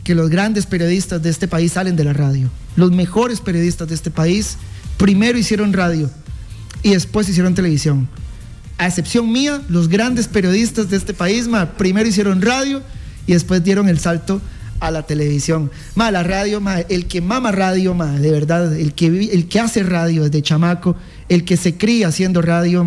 Que 0.07 0.14
los 0.14 0.31
grandes 0.31 0.66
periodistas 0.66 1.21
de 1.21 1.31
este 1.31 1.49
país 1.49 1.73
salen 1.73 1.97
de 1.97 2.05
la 2.05 2.12
radio. 2.12 2.49
Los 2.77 2.92
mejores 2.92 3.40
periodistas 3.40 3.88
de 3.88 3.97
este 3.97 4.12
país 4.12 4.57
primero 4.99 5.37
hicieron 5.37 5.73
radio 5.73 6.09
y 6.85 6.90
después 6.90 7.29
hicieron 7.29 7.57
televisión. 7.57 8.09
A 8.79 8.87
excepción 8.87 9.33
mía, 9.33 9.61
los 9.69 9.88
grandes 9.88 10.29
periodistas 10.29 10.90
de 10.90 10.97
este 10.97 11.12
país, 11.12 11.49
ma, 11.49 11.73
primero 11.73 12.09
hicieron 12.09 12.40
radio 12.40 12.83
y 13.27 13.33
después 13.33 13.64
dieron 13.64 13.88
el 13.88 13.99
salto 13.99 14.40
a 14.79 14.92
la 14.92 15.03
televisión. 15.03 15.73
Ma, 15.97 16.12
la 16.12 16.23
radio, 16.23 16.62
el 16.88 17.09
que 17.09 17.21
mama 17.21 17.51
radio, 17.51 17.92
de 17.92 18.31
verdad, 18.31 18.77
el 18.77 18.95
que, 18.95 19.07
el 19.09 19.49
que 19.49 19.59
hace 19.59 19.83
radio 19.83 20.23
desde 20.23 20.40
chamaco, 20.40 20.95
el 21.29 21.45
que 21.45 21.57
se 21.57 21.77
cría 21.77 22.07
haciendo 22.07 22.42
radio, 22.42 22.87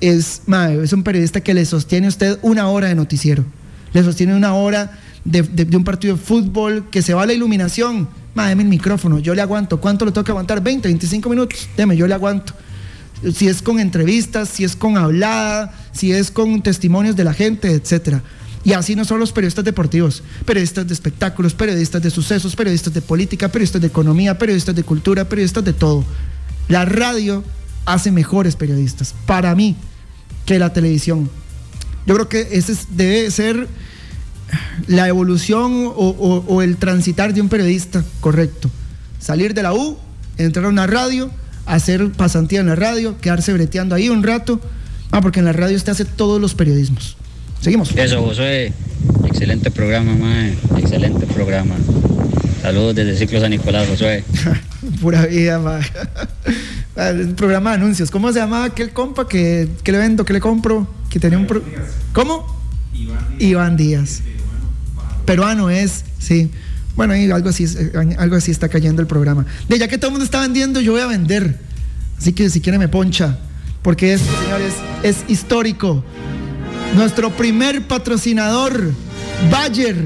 es, 0.00 0.40
es 0.82 0.92
un 0.94 1.02
periodista 1.02 1.42
que 1.42 1.52
le 1.52 1.66
sostiene 1.66 2.06
a 2.06 2.08
usted 2.08 2.38
una 2.40 2.70
hora 2.70 2.88
de 2.88 2.94
noticiero. 2.94 3.44
Le 3.92 4.02
sostiene 4.02 4.34
una 4.34 4.54
hora 4.54 4.98
de, 5.30 5.76
un 5.76 5.84
partido 5.84 6.16
de 6.16 6.22
fútbol, 6.22 6.88
que 6.90 7.02
se 7.02 7.14
va 7.14 7.22
a 7.22 7.26
la 7.26 7.32
iluminación. 7.32 8.08
Ma, 8.34 8.48
deme 8.48 8.62
el 8.62 8.68
micrófono, 8.68 9.18
yo 9.18 9.34
le 9.34 9.42
aguanto. 9.42 9.80
¿Cuánto 9.80 10.04
le 10.04 10.12
tengo 10.12 10.24
que 10.24 10.32
aguantar? 10.32 10.62
20, 10.62 10.88
25 10.88 11.28
minutos. 11.28 11.68
Deme, 11.76 11.96
yo 11.96 12.06
le 12.06 12.14
aguanto 12.14 12.54
si 13.34 13.48
es 13.48 13.62
con 13.62 13.80
entrevistas, 13.80 14.48
si 14.48 14.64
es 14.64 14.76
con 14.76 14.96
hablada, 14.96 15.74
si 15.92 16.12
es 16.12 16.30
con 16.30 16.62
testimonios 16.62 17.16
de 17.16 17.24
la 17.24 17.34
gente, 17.34 17.72
etcétera. 17.72 18.22
Y 18.64 18.72
así 18.72 18.94
no 18.94 19.04
son 19.04 19.18
los 19.20 19.32
periodistas 19.32 19.64
deportivos, 19.64 20.22
periodistas 20.44 20.86
de 20.86 20.94
espectáculos, 20.94 21.54
periodistas 21.54 22.02
de 22.02 22.10
sucesos, 22.10 22.54
periodistas 22.54 22.92
de 22.94 23.02
política, 23.02 23.48
periodistas 23.48 23.80
de 23.80 23.88
economía, 23.88 24.38
periodistas 24.38 24.74
de 24.74 24.82
cultura, 24.82 25.28
periodistas 25.28 25.64
de 25.64 25.72
todo. 25.72 26.04
La 26.68 26.84
radio 26.84 27.42
hace 27.86 28.12
mejores 28.12 28.56
periodistas, 28.56 29.14
para 29.26 29.54
mí, 29.54 29.74
que 30.44 30.58
la 30.58 30.72
televisión. 30.72 31.30
Yo 32.06 32.14
creo 32.14 32.28
que 32.28 32.48
ese 32.52 32.72
es- 32.72 32.86
debe 32.90 33.30
ser 33.30 33.68
la 34.86 35.08
evolución 35.08 35.86
o, 35.86 35.90
o- 35.90 36.44
o 36.46 36.62
el 36.62 36.76
transitar 36.76 37.34
de 37.34 37.40
un 37.40 37.48
periodista 37.48 38.04
correcto. 38.20 38.70
Salir 39.18 39.54
de 39.54 39.62
la 39.62 39.72
U, 39.74 39.98
entrar 40.38 40.64
a 40.64 40.68
una 40.68 40.86
radio, 40.86 41.30
hacer 41.66 42.10
pasantía 42.12 42.60
en 42.60 42.66
la 42.66 42.76
radio, 42.76 43.18
quedarse 43.20 43.52
breteando 43.52 43.94
ahí 43.94 44.08
un 44.08 44.22
rato. 44.22 44.60
Ah, 45.10 45.20
porque 45.20 45.38
en 45.40 45.46
la 45.46 45.52
radio 45.52 45.76
usted 45.76 45.92
hace 45.92 46.04
todos 46.04 46.40
los 46.40 46.54
periodismos. 46.54 47.16
Seguimos. 47.60 47.90
Eso, 47.96 48.22
Josué. 48.22 48.72
Excelente 49.26 49.70
programa, 49.70 50.14
mae. 50.14 50.54
Excelente 50.78 51.26
programa. 51.26 51.74
Saludos 52.62 52.94
desde 52.94 53.16
Ciclo 53.16 53.40
San 53.40 53.50
Nicolás, 53.50 53.88
Josué. 53.88 54.24
Pura 55.00 55.26
vida, 55.26 55.58
ma. 55.58 55.80
Ah, 57.00 57.10
el 57.10 57.28
programa 57.36 57.70
de 57.70 57.76
anuncios. 57.76 58.10
¿Cómo 58.10 58.32
se 58.32 58.40
llamaba 58.40 58.64
aquel 58.64 58.90
compa 58.90 59.28
que, 59.28 59.68
que 59.84 59.92
le 59.92 59.98
vendo, 59.98 60.24
que 60.24 60.32
le 60.32 60.40
compro? 60.40 60.88
Que 61.08 61.20
tenía 61.20 61.38
un 61.38 61.46
pro- 61.46 61.62
¿Cómo? 62.12 62.44
Iván 63.38 63.76
Díaz. 63.76 64.20
Peruano 65.28 65.68
es, 65.68 66.06
sí. 66.18 66.50
Bueno, 66.96 67.12
algo 67.34 67.50
así, 67.50 67.64
eh, 67.64 68.16
algo 68.16 68.36
así 68.36 68.50
está 68.50 68.70
cayendo 68.70 69.02
el 69.02 69.06
programa. 69.06 69.44
De 69.68 69.78
ya 69.78 69.86
que 69.86 69.98
todo 69.98 70.08
el 70.08 70.12
mundo 70.12 70.24
está 70.24 70.40
vendiendo, 70.40 70.80
yo 70.80 70.92
voy 70.92 71.02
a 71.02 71.06
vender. 71.06 71.60
Así 72.16 72.32
que 72.32 72.48
si 72.48 72.62
quiere 72.62 72.78
me 72.78 72.88
poncha. 72.88 73.38
Porque 73.82 74.14
esto, 74.14 74.26
señores, 74.42 74.72
es 75.02 75.18
histórico. 75.28 76.02
Nuestro 76.96 77.28
primer 77.36 77.86
patrocinador, 77.86 78.90
Bayer. 79.50 79.96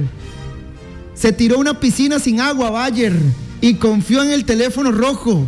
Se 1.15 1.33
tiró 1.33 1.61
una 1.61 1.79
piscina 1.79 2.19
sin 2.19 2.41
agua, 2.41 2.71
Bayer. 2.71 3.15
Y 3.61 3.75
confió 3.75 4.25
en 4.25 4.33
el 4.33 4.45
teléfono 4.45 4.91
rojo. 4.91 5.47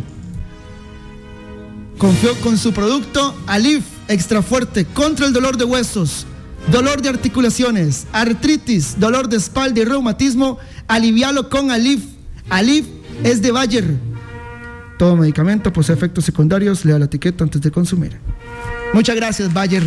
Confió 1.97 2.33
con 2.39 2.57
su 2.57 2.71
producto 2.71 3.35
Alif 3.45 3.83
Extra 4.07 4.41
Fuerte 4.41 4.85
contra 4.85 5.25
el 5.25 5.33
dolor 5.33 5.57
de 5.57 5.65
huesos, 5.65 6.25
dolor 6.71 7.01
de 7.01 7.09
articulaciones, 7.09 8.07
artritis, 8.11 8.99
dolor 8.99 9.29
de 9.29 9.37
espalda 9.37 9.81
y 9.81 9.85
reumatismo. 9.85 10.57
alivialo 10.87 11.49
con 11.49 11.71
Alif. 11.71 12.03
Alif 12.49 12.85
es 13.23 13.41
de 13.41 13.51
Bayer. 13.51 13.85
Todo 14.97 15.15
medicamento 15.15 15.73
posee 15.73 15.95
efectos 15.95 16.25
secundarios, 16.25 16.85
lea 16.85 16.97
la 16.97 17.05
etiqueta 17.05 17.43
antes 17.43 17.61
de 17.61 17.71
consumir. 17.71 18.17
Muchas 18.93 19.15
gracias, 19.15 19.51
Bayer. 19.51 19.83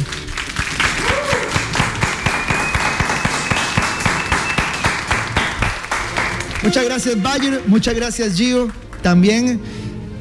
Muchas 6.62 6.84
gracias, 6.84 7.22
Bayer. 7.22 7.62
Muchas 7.66 7.94
gracias, 7.94 8.34
Gio. 8.34 8.68
También. 9.02 9.60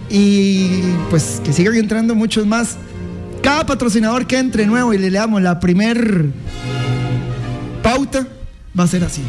Y 0.09 0.79
pues 1.09 1.41
que 1.43 1.51
sigan 1.51 1.75
entrando 1.75 2.15
muchos 2.15 2.45
más. 2.45 2.77
Cada 3.41 3.65
patrocinador 3.65 4.27
que 4.27 4.38
entre 4.38 4.65
nuevo 4.65 4.93
y 4.93 4.97
le 4.97 5.09
leamos 5.09 5.41
la 5.41 5.59
primer 5.59 6.31
pauta 7.81 8.27
va 8.77 8.83
a 8.83 8.88
ser 8.88 9.03
así. 9.03 9.21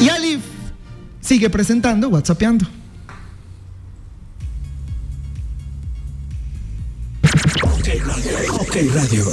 Y 0.00 0.08
Alif 0.08 0.40
sigue 1.20 1.50
presentando, 1.50 2.08
WhatsAppeando. 2.08 2.66
Ok 8.60 8.76
Radio. 8.94 9.24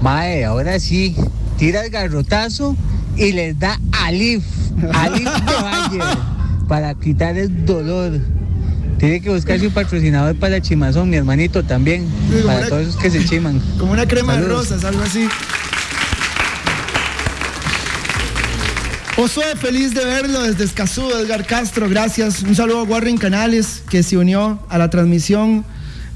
Mae, 0.00 0.44
ahora 0.44 0.78
sí, 0.78 1.16
tira 1.58 1.84
el 1.84 1.90
garrotazo 1.90 2.76
y 3.16 3.32
les 3.32 3.58
da 3.58 3.78
Alif, 4.04 4.44
Alif 4.94 5.28
de 5.28 5.54
Bayer, 5.62 6.18
para 6.68 6.94
quitar 6.94 7.36
el 7.36 7.66
dolor. 7.66 8.20
Tiene 8.98 9.20
que 9.20 9.30
buscarse 9.30 9.66
un 9.66 9.72
patrocinador 9.72 10.34
para 10.36 10.60
chimazón, 10.60 11.08
mi 11.08 11.16
hermanito 11.16 11.62
también, 11.64 12.06
para 12.44 12.58
una- 12.58 12.68
todos 12.68 12.82
esos 12.88 12.96
que 12.96 13.10
se 13.10 13.24
chiman. 13.24 13.60
Como 13.78 13.92
una 13.92 14.06
crema 14.06 14.36
de 14.36 14.46
rosas, 14.48 14.84
algo 14.84 15.02
así. 15.02 15.28
Josué, 19.14 19.44
feliz 19.56 19.94
de 19.94 20.04
verlo 20.04 20.42
desde 20.42 20.64
Escazú, 20.64 21.08
Edgar 21.10 21.44
Castro, 21.44 21.88
gracias. 21.88 22.42
Un 22.42 22.54
saludo 22.54 22.80
a 22.80 22.82
Warren 22.84 23.18
Canales, 23.18 23.82
que 23.90 24.02
se 24.04 24.16
unió 24.16 24.60
a 24.68 24.78
la 24.78 24.90
transmisión. 24.90 25.64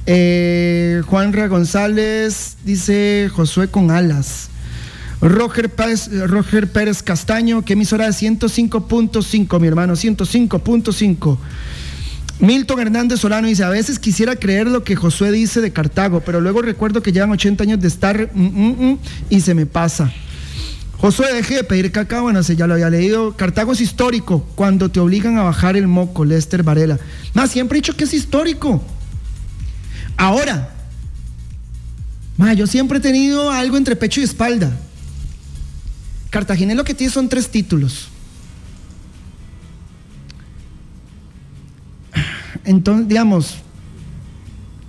Eh, 0.06 1.02
Juanra 1.06 1.46
González 1.48 2.56
dice 2.64 3.28
Josué 3.32 3.68
con 3.68 3.90
alas. 3.90 4.48
Roger 5.20 5.68
Pérez, 5.70 6.10
Roger 6.28 6.70
Pérez 6.70 7.02
Castaño, 7.02 7.64
que 7.64 7.74
emisora 7.74 8.06
de 8.06 8.12
105.5, 8.12 9.60
mi 9.60 9.68
hermano, 9.68 9.94
105.5. 9.94 11.38
Milton 12.42 12.80
Hernández 12.80 13.20
Solano 13.20 13.46
dice, 13.46 13.62
a 13.62 13.68
veces 13.68 14.00
quisiera 14.00 14.34
creer 14.34 14.66
lo 14.66 14.82
que 14.82 14.96
Josué 14.96 15.30
dice 15.30 15.60
de 15.60 15.72
Cartago, 15.72 16.22
pero 16.26 16.40
luego 16.40 16.60
recuerdo 16.60 17.00
que 17.00 17.12
llevan 17.12 17.30
80 17.30 17.62
años 17.62 17.80
de 17.80 17.86
estar 17.86 18.30
mm, 18.34 18.42
mm, 18.42 18.90
mm, 18.90 18.98
y 19.30 19.40
se 19.40 19.54
me 19.54 19.64
pasa. 19.64 20.12
Josué, 20.98 21.32
deje 21.32 21.54
de 21.54 21.62
pedir 21.62 21.92
caca, 21.92 22.20
bueno, 22.20 22.40
ese 22.40 22.56
ya 22.56 22.66
lo 22.66 22.74
había 22.74 22.90
leído. 22.90 23.36
Cartago 23.36 23.72
es 23.72 23.80
histórico 23.80 24.44
cuando 24.56 24.90
te 24.90 24.98
obligan 24.98 25.38
a 25.38 25.44
bajar 25.44 25.76
el 25.76 25.86
moco, 25.86 26.24
Lester 26.24 26.64
Varela. 26.64 26.98
Más, 27.32 27.52
siempre 27.52 27.78
he 27.78 27.80
dicho 27.80 27.96
que 27.96 28.04
es 28.04 28.12
histórico. 28.12 28.82
Ahora, 30.16 30.74
ma, 32.36 32.54
yo 32.54 32.66
siempre 32.66 32.98
he 32.98 33.00
tenido 33.00 33.52
algo 33.52 33.76
entre 33.76 33.94
pecho 33.94 34.20
y 34.20 34.24
espalda. 34.24 34.76
Cartagena 36.30 36.74
lo 36.74 36.82
que 36.82 36.94
tiene 36.94 37.12
son 37.12 37.28
tres 37.28 37.48
títulos. 37.50 38.11
Entonces, 42.64 43.08
digamos, 43.08 43.56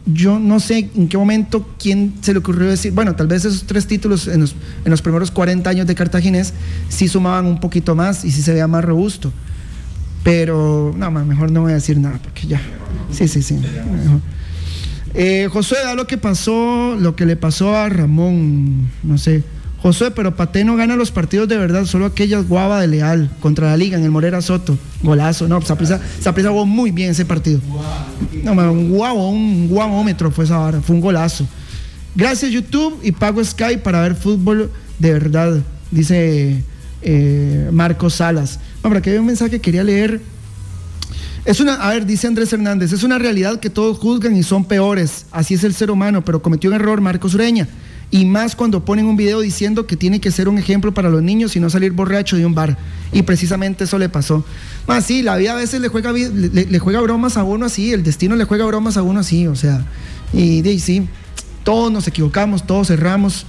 yo 0.05 0.37
no 0.37 0.59
sé 0.59 0.89
en 0.95 1.07
qué 1.07 1.17
momento 1.17 1.65
quién 1.79 2.13
se 2.21 2.33
le 2.33 2.39
ocurrió 2.39 2.69
decir, 2.69 2.91
bueno, 2.91 3.15
tal 3.15 3.27
vez 3.27 3.45
esos 3.45 3.63
tres 3.63 3.87
títulos 3.87 4.27
en 4.27 4.41
los, 4.41 5.01
primeros 5.01 5.31
40 5.31 5.69
años 5.69 5.87
de 5.87 5.95
Cartaginés 5.95 6.53
sí 6.89 7.07
sumaban 7.07 7.45
un 7.45 7.59
poquito 7.59 7.95
más 7.95 8.25
y 8.25 8.31
sí 8.31 8.41
se 8.41 8.51
veía 8.51 8.67
más 8.67 8.83
robusto. 8.83 9.31
Pero, 10.23 10.93
no, 10.97 11.11
mejor 11.11 11.51
no 11.51 11.61
voy 11.61 11.71
a 11.71 11.75
decir 11.75 11.97
nada 11.97 12.19
porque 12.21 12.47
ya. 12.47 12.61
Sí, 13.11 13.27
sí, 13.27 13.41
sí. 13.41 13.55
mejor. 13.55 14.21
Eh, 15.13 15.47
Josué, 15.51 15.77
da 15.83 15.93
lo 15.93 16.07
que 16.07 16.17
pasó, 16.17 16.95
lo 16.99 17.15
que 17.15 17.25
le 17.25 17.35
pasó 17.35 17.75
a 17.75 17.87
Ramón, 17.89 18.89
no 19.03 19.17
sé. 19.17 19.43
Josué, 19.83 20.11
pero 20.11 20.33
Pate 20.33 20.63
no 20.63 20.77
gana 20.77 20.95
los 20.95 21.11
partidos 21.11 21.49
de 21.49 21.57
verdad, 21.57 21.83
solo 21.83 22.05
aquellas 22.05 22.47
guava 22.47 22.79
de 22.79 22.87
Leal 22.87 23.29
contra 23.41 23.67
la 23.67 23.75
Liga 23.75 23.97
en 23.97 24.05
el 24.05 24.11
Morera 24.11 24.41
Soto. 24.41 24.77
Golazo, 25.01 25.49
no, 25.49 25.61
Saprissa 25.61 25.99
jugó 26.23 26.65
muy 26.65 26.91
bien 26.91 27.11
ese 27.11 27.25
partido. 27.25 27.59
No, 28.43 28.53
un 28.53 28.89
guavo, 28.89 29.29
un 29.29 29.67
guavómetro 29.67 30.31
fue 30.31 30.45
esa 30.45 30.57
vara, 30.57 30.79
fue 30.79 30.95
un 30.95 31.01
golazo. 31.01 31.45
Gracias 32.15 32.49
YouTube 32.49 32.97
y 33.03 33.11
pago 33.11 33.43
Sky 33.43 33.75
para 33.83 33.99
ver 33.99 34.15
fútbol 34.15 34.71
de 34.99 35.11
verdad, 35.11 35.59
dice 35.91 36.63
eh, 37.01 37.69
Marcos 37.73 38.13
Salas. 38.13 38.61
Hombre, 38.83 38.99
aquí 38.99 39.09
hay 39.09 39.17
un 39.17 39.25
mensaje 39.25 39.51
que 39.51 39.59
quería 39.59 39.83
leer. 39.83 40.21
Es 41.43 41.59
una, 41.59 41.73
a 41.73 41.89
ver, 41.89 42.05
dice 42.05 42.27
Andrés 42.27 42.53
Hernández, 42.53 42.93
es 42.93 43.03
una 43.03 43.19
realidad 43.19 43.59
que 43.59 43.69
todos 43.69 43.97
juzgan 43.97 44.33
y 44.37 44.43
son 44.43 44.63
peores. 44.63 45.25
Así 45.29 45.55
es 45.55 45.65
el 45.65 45.73
ser 45.73 45.91
humano, 45.91 46.23
pero 46.23 46.41
cometió 46.41 46.69
un 46.69 46.77
error 46.77 47.01
Marcos 47.01 47.33
Ureña. 47.33 47.67
Y 48.11 48.25
más 48.25 48.55
cuando 48.55 48.85
ponen 48.85 49.05
un 49.07 49.17
video 49.17 49.39
diciendo 49.41 49.87
que 49.87 49.97
tiene 49.97 50.21
que 50.21 50.31
ser 50.31 50.47
un 50.47 50.57
ejemplo 50.57 50.93
para 50.93 51.09
los 51.09 51.23
niños 51.23 51.55
y 51.55 51.59
no 51.59 51.69
salir 51.69 51.93
borracho 51.93 52.37
de 52.37 52.45
un 52.45 52.53
bar. 52.53 52.77
Y 53.11 53.23
precisamente 53.23 53.85
eso 53.85 53.97
le 53.97 54.09
pasó. 54.09 54.45
Más 54.87 55.05
sí, 55.05 55.23
la 55.23 55.35
vida 55.37 55.53
a 55.53 55.55
veces 55.55 55.81
le 55.81 55.87
juega, 55.87 56.11
le, 56.11 56.79
juega 56.79 57.01
bromas 57.01 57.37
a 57.37 57.43
uno 57.43 57.65
así, 57.65 57.91
el 57.93 58.03
destino 58.03 58.35
le 58.35 58.45
juega 58.45 58.65
bromas 58.65 58.97
a 58.97 59.01
uno 59.01 59.19
así, 59.19 59.47
o 59.47 59.55
sea. 59.55 59.85
Y, 60.31 60.61
de 60.61 60.77
sí, 60.79 61.07
todos 61.63 61.91
nos 61.91 62.07
equivocamos, 62.07 62.67
todos 62.67 62.89
erramos. 62.89 63.45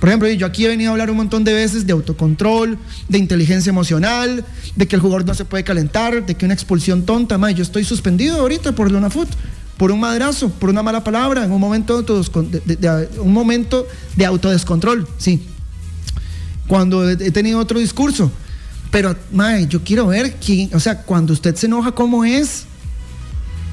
Por 0.00 0.08
ejemplo, 0.08 0.28
yo 0.28 0.46
aquí 0.46 0.64
he 0.64 0.68
venido 0.68 0.90
a 0.90 0.92
hablar 0.92 1.10
un 1.10 1.16
montón 1.16 1.42
de 1.42 1.52
veces 1.52 1.86
de 1.86 1.92
autocontrol, 1.92 2.78
de 3.08 3.18
inteligencia 3.18 3.70
emocional, 3.70 4.44
de 4.76 4.86
que 4.86 4.94
el 4.94 5.02
jugador 5.02 5.26
no 5.26 5.34
se 5.34 5.44
puede 5.44 5.64
calentar, 5.64 6.24
de 6.24 6.36
que 6.36 6.44
una 6.44 6.54
expulsión 6.54 7.04
tonta, 7.04 7.36
ma, 7.36 7.50
yo 7.50 7.62
estoy 7.62 7.82
suspendido 7.82 8.40
ahorita 8.40 8.72
por 8.72 8.92
Luna 8.92 9.10
Foot, 9.10 9.28
por 9.78 9.90
un 9.92 10.00
madrazo, 10.00 10.50
por 10.50 10.68
una 10.68 10.82
mala 10.82 11.02
palabra, 11.02 11.44
en 11.44 11.52
un 11.52 11.60
momento 11.60 12.02
de, 12.02 12.60
de- 12.66 12.76
de- 12.76 13.08
un 13.20 13.32
momento 13.32 13.86
de 14.16 14.26
autodescontrol, 14.26 15.08
sí. 15.16 15.46
Cuando 16.66 17.08
he 17.08 17.12
he 17.12 17.30
tenido 17.30 17.58
otro 17.58 17.78
discurso. 17.78 18.30
Pero, 18.90 19.14
mae, 19.32 19.66
yo 19.66 19.82
quiero 19.84 20.06
ver 20.08 20.36
quién, 20.36 20.70
o 20.74 20.80
sea, 20.80 21.02
cuando 21.02 21.32
usted 21.32 21.54
se 21.54 21.66
enoja, 21.66 21.92
¿cómo 21.92 22.24
es? 22.24 22.64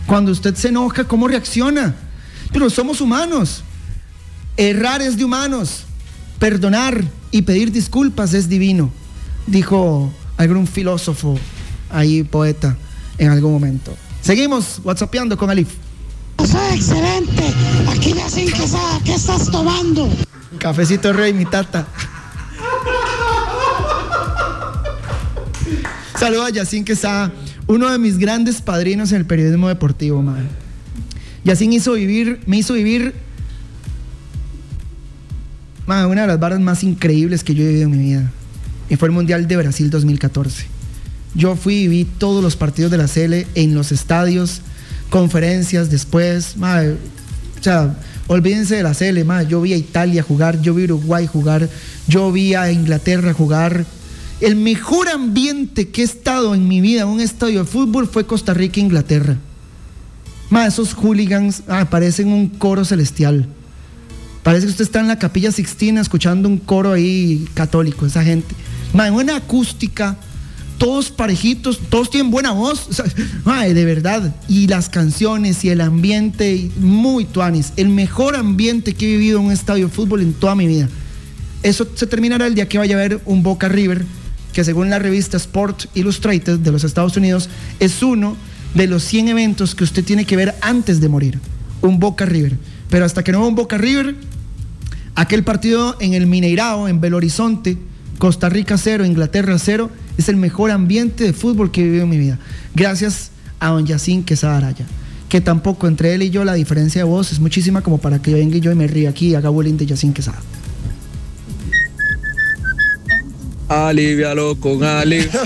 Cuando 0.08 0.32
usted 0.32 0.56
se 0.56 0.68
enoja, 0.70 1.06
¿cómo 1.06 1.28
reacciona? 1.28 1.96
Pero 2.54 2.70
somos 2.70 3.02
humanos. 3.02 3.64
Errar 4.58 5.02
es 5.02 5.18
de 5.18 5.24
humanos. 5.26 5.84
Perdonar 6.40 7.04
y 7.32 7.42
pedir 7.44 7.72
disculpas 7.72 8.34
es 8.34 8.48
divino, 8.50 8.92
dijo 9.48 10.12
algún 10.38 10.68
filósofo 10.68 11.40
ahí, 11.90 12.24
poeta, 12.24 12.78
en 13.18 13.30
algún 13.32 13.54
momento. 13.54 13.96
Seguimos 14.22 14.80
whatsappeando 14.84 15.38
con 15.38 15.50
Alif. 15.50 15.70
Excelente. 16.74 17.44
Aquí 17.90 18.14
hacen 18.20 18.48
quesada. 18.52 19.00
¿Qué 19.04 19.14
estás 19.14 19.50
tomando? 19.50 20.10
Cafecito 20.60 21.14
rey, 21.14 21.34
mi 21.34 21.46
tata. 21.46 21.88
Saludos 26.18 26.48
a 26.48 26.50
Yacine 26.50 26.86
Quesada, 26.86 27.34
uno 27.68 27.92
de 27.92 27.98
mis 28.00 28.18
grandes 28.18 28.62
padrinos 28.62 29.12
en 29.12 29.18
el 29.18 29.26
periodismo 29.26 29.68
deportivo, 29.68 30.22
man. 30.22 30.48
Yacine 31.44 31.76
hizo 31.76 31.94
vivir, 31.94 32.42
me 32.48 32.58
hizo 32.58 32.74
vivir 32.74 33.14
man, 35.86 36.06
una 36.08 36.22
de 36.22 36.28
las 36.28 36.40
barras 36.40 36.60
más 36.60 36.84
increíbles 36.84 37.44
que 37.44 37.54
yo 37.54 37.64
he 37.64 37.68
vivido 37.68 37.86
en 37.86 37.92
mi 37.92 37.98
vida. 37.98 38.32
Y 38.90 38.96
fue 38.96 39.08
el 39.08 39.14
Mundial 39.14 39.48
de 39.48 39.58
Brasil 39.58 39.90
2014. 39.90 40.66
Yo 41.36 41.56
fui 41.56 41.76
y 41.76 41.88
vi 41.88 42.06
todos 42.06 42.42
los 42.42 42.56
partidos 42.56 42.92
de 42.92 42.98
la 42.98 43.08
CL 43.08 43.46
en 43.56 43.76
los 43.76 43.92
estadios, 43.92 44.62
conferencias 45.16 45.90
después. 45.90 46.56
o 46.58 47.64
sea, 47.64 47.96
olvídense 48.28 48.76
de 48.76 48.84
la 48.84 48.94
CL, 48.94 49.24
man, 49.24 49.48
yo 49.48 49.62
vi 49.62 49.72
a 49.72 49.78
Italia 49.78 50.22
jugar, 50.22 50.60
yo 50.60 50.74
vi 50.74 50.82
a 50.82 50.86
Uruguay 50.88 51.26
jugar, 51.26 51.70
yo 52.06 52.34
vi 52.34 52.54
a 52.54 52.70
Inglaterra 52.70 53.34
jugar. 53.34 53.86
El 54.42 54.58
mejor 54.58 55.08
ambiente 55.08 55.88
que 55.88 56.02
he 56.02 56.04
estado 56.04 56.54
en 56.54 56.68
mi 56.68 56.82
vida 56.82 57.04
en 57.04 57.08
un 57.08 57.22
estadio 57.22 57.60
de 57.60 57.66
fútbol 57.66 58.10
fue 58.10 58.28
Costa 58.28 58.54
Rica 58.54 58.82
Inglaterra. 58.82 59.38
Ma, 60.50 60.68
esos 60.68 60.94
hooligans 60.94 61.64
ah, 61.70 61.90
parecen 61.90 62.28
un 62.28 62.50
coro 62.50 62.84
celestial. 62.84 63.48
Parece 64.44 64.66
que 64.66 64.72
usted 64.72 64.84
está 64.84 65.00
en 65.00 65.08
la 65.08 65.18
capilla 65.18 65.50
Sixtina 65.54 66.02
escuchando 66.02 66.50
un 66.50 66.58
coro 66.58 66.92
ahí 66.92 67.48
católico, 67.54 68.06
esa 68.06 68.22
gente. 68.22 68.54
Ma, 68.92 69.10
una 69.10 69.38
acústica, 69.38 70.18
todos 70.78 71.10
parejitos, 71.10 71.80
todos 71.90 72.10
tienen 72.10 72.32
buena 72.32 72.52
voz. 72.52 72.88
ma, 73.46 73.64
de 73.64 73.86
verdad. 73.86 74.36
Y 74.48 74.68
las 74.68 74.90
canciones 74.90 75.64
y 75.64 75.70
el 75.70 75.82
ambiente, 75.82 76.70
muy 76.80 77.26
tuanis. 77.26 77.74
El 77.76 77.90
mejor 77.90 78.36
ambiente 78.36 78.94
que 78.94 79.06
he 79.06 79.18
vivido 79.18 79.40
en 79.40 79.46
un 79.46 79.52
estadio 79.52 79.88
de 79.88 79.94
fútbol 79.94 80.22
en 80.22 80.34
toda 80.34 80.56
mi 80.56 80.68
vida. 80.68 80.90
Eso 81.64 81.88
se 81.96 82.08
terminará 82.08 82.48
el 82.48 82.56
día 82.56 82.68
que 82.68 82.78
vaya 82.78 82.96
a 82.96 83.00
haber 83.00 83.22
un 83.26 83.42
Boca 83.42 83.68
River, 83.68 84.06
que 84.54 84.64
según 84.64 84.90
la 84.90 85.00
revista 85.00 85.38
Sport 85.38 85.86
Illustrated 85.96 86.60
de 86.60 86.72
los 86.72 86.84
Estados 86.84 87.18
Unidos, 87.18 87.50
es 87.80 88.04
uno 88.04 88.38
de 88.74 88.88
los 88.88 89.04
100 89.04 89.30
eventos 89.30 89.74
que 89.74 89.84
usted 89.84 90.04
tiene 90.04 90.26
que 90.26 90.36
ver 90.36 90.56
antes 90.62 91.02
de 91.02 91.10
morir. 91.10 91.40
Un 91.82 92.00
Boca 92.00 92.26
River. 92.26 92.58
Pero 92.90 93.06
hasta 93.06 93.24
que 93.24 93.32
no 93.32 93.40
vea 93.40 93.48
un 93.48 93.56
Boca 93.56 93.78
River, 93.78 94.16
aquel 95.16 95.44
partido 95.44 95.98
en 96.00 96.14
el 96.14 96.28
Mineirao, 96.28 96.88
en 96.88 97.02
Belo 97.02 97.18
Horizonte, 97.18 97.78
Costa 98.18 98.50
Rica 98.50 98.78
cero, 98.78 99.06
Inglaterra 99.06 99.58
cero. 99.60 99.90
Es 100.18 100.30
el 100.30 100.38
mejor 100.38 100.72
ambiente 100.72 101.24
de 101.24 101.34
fútbol 101.34 101.72
que 101.72 101.82
he 101.82 101.84
vivido 101.84 102.04
en 102.04 102.10
mi 102.10 102.18
vida. 102.18 102.40
Gracias 102.74 103.32
a 103.60 103.70
don 103.70 103.86
Yacín 103.86 104.24
Quesada 104.24 104.58
Araya. 104.58 104.86
Que 105.30 105.42
tampoco 105.42 105.88
entre 105.88 106.14
él 106.14 106.24
y 106.24 106.30
yo 106.30 106.46
la 106.46 106.54
diferencia 106.54 107.02
de 107.02 107.06
voz 107.06 107.32
es 107.32 107.40
muchísima 107.40 107.82
como 107.82 107.98
para 107.98 108.22
que 108.22 108.32
yo 108.32 108.38
venga 108.38 108.58
y 108.58 108.62
yo 108.62 108.72
y 108.72 108.76
me 108.76 108.88
ría 108.88 109.10
aquí 109.10 109.30
y 109.30 109.36
haga 109.36 109.50
bullying 109.50 109.78
de 109.78 109.88
Yacín 109.88 110.14
Quesada. 110.14 110.40
Alivialo 113.68 114.56
con 114.60 114.84
Ali. 114.84 115.28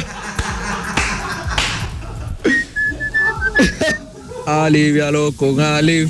Alivialo 4.45 5.31
con 5.31 5.59
Ali. 5.59 6.09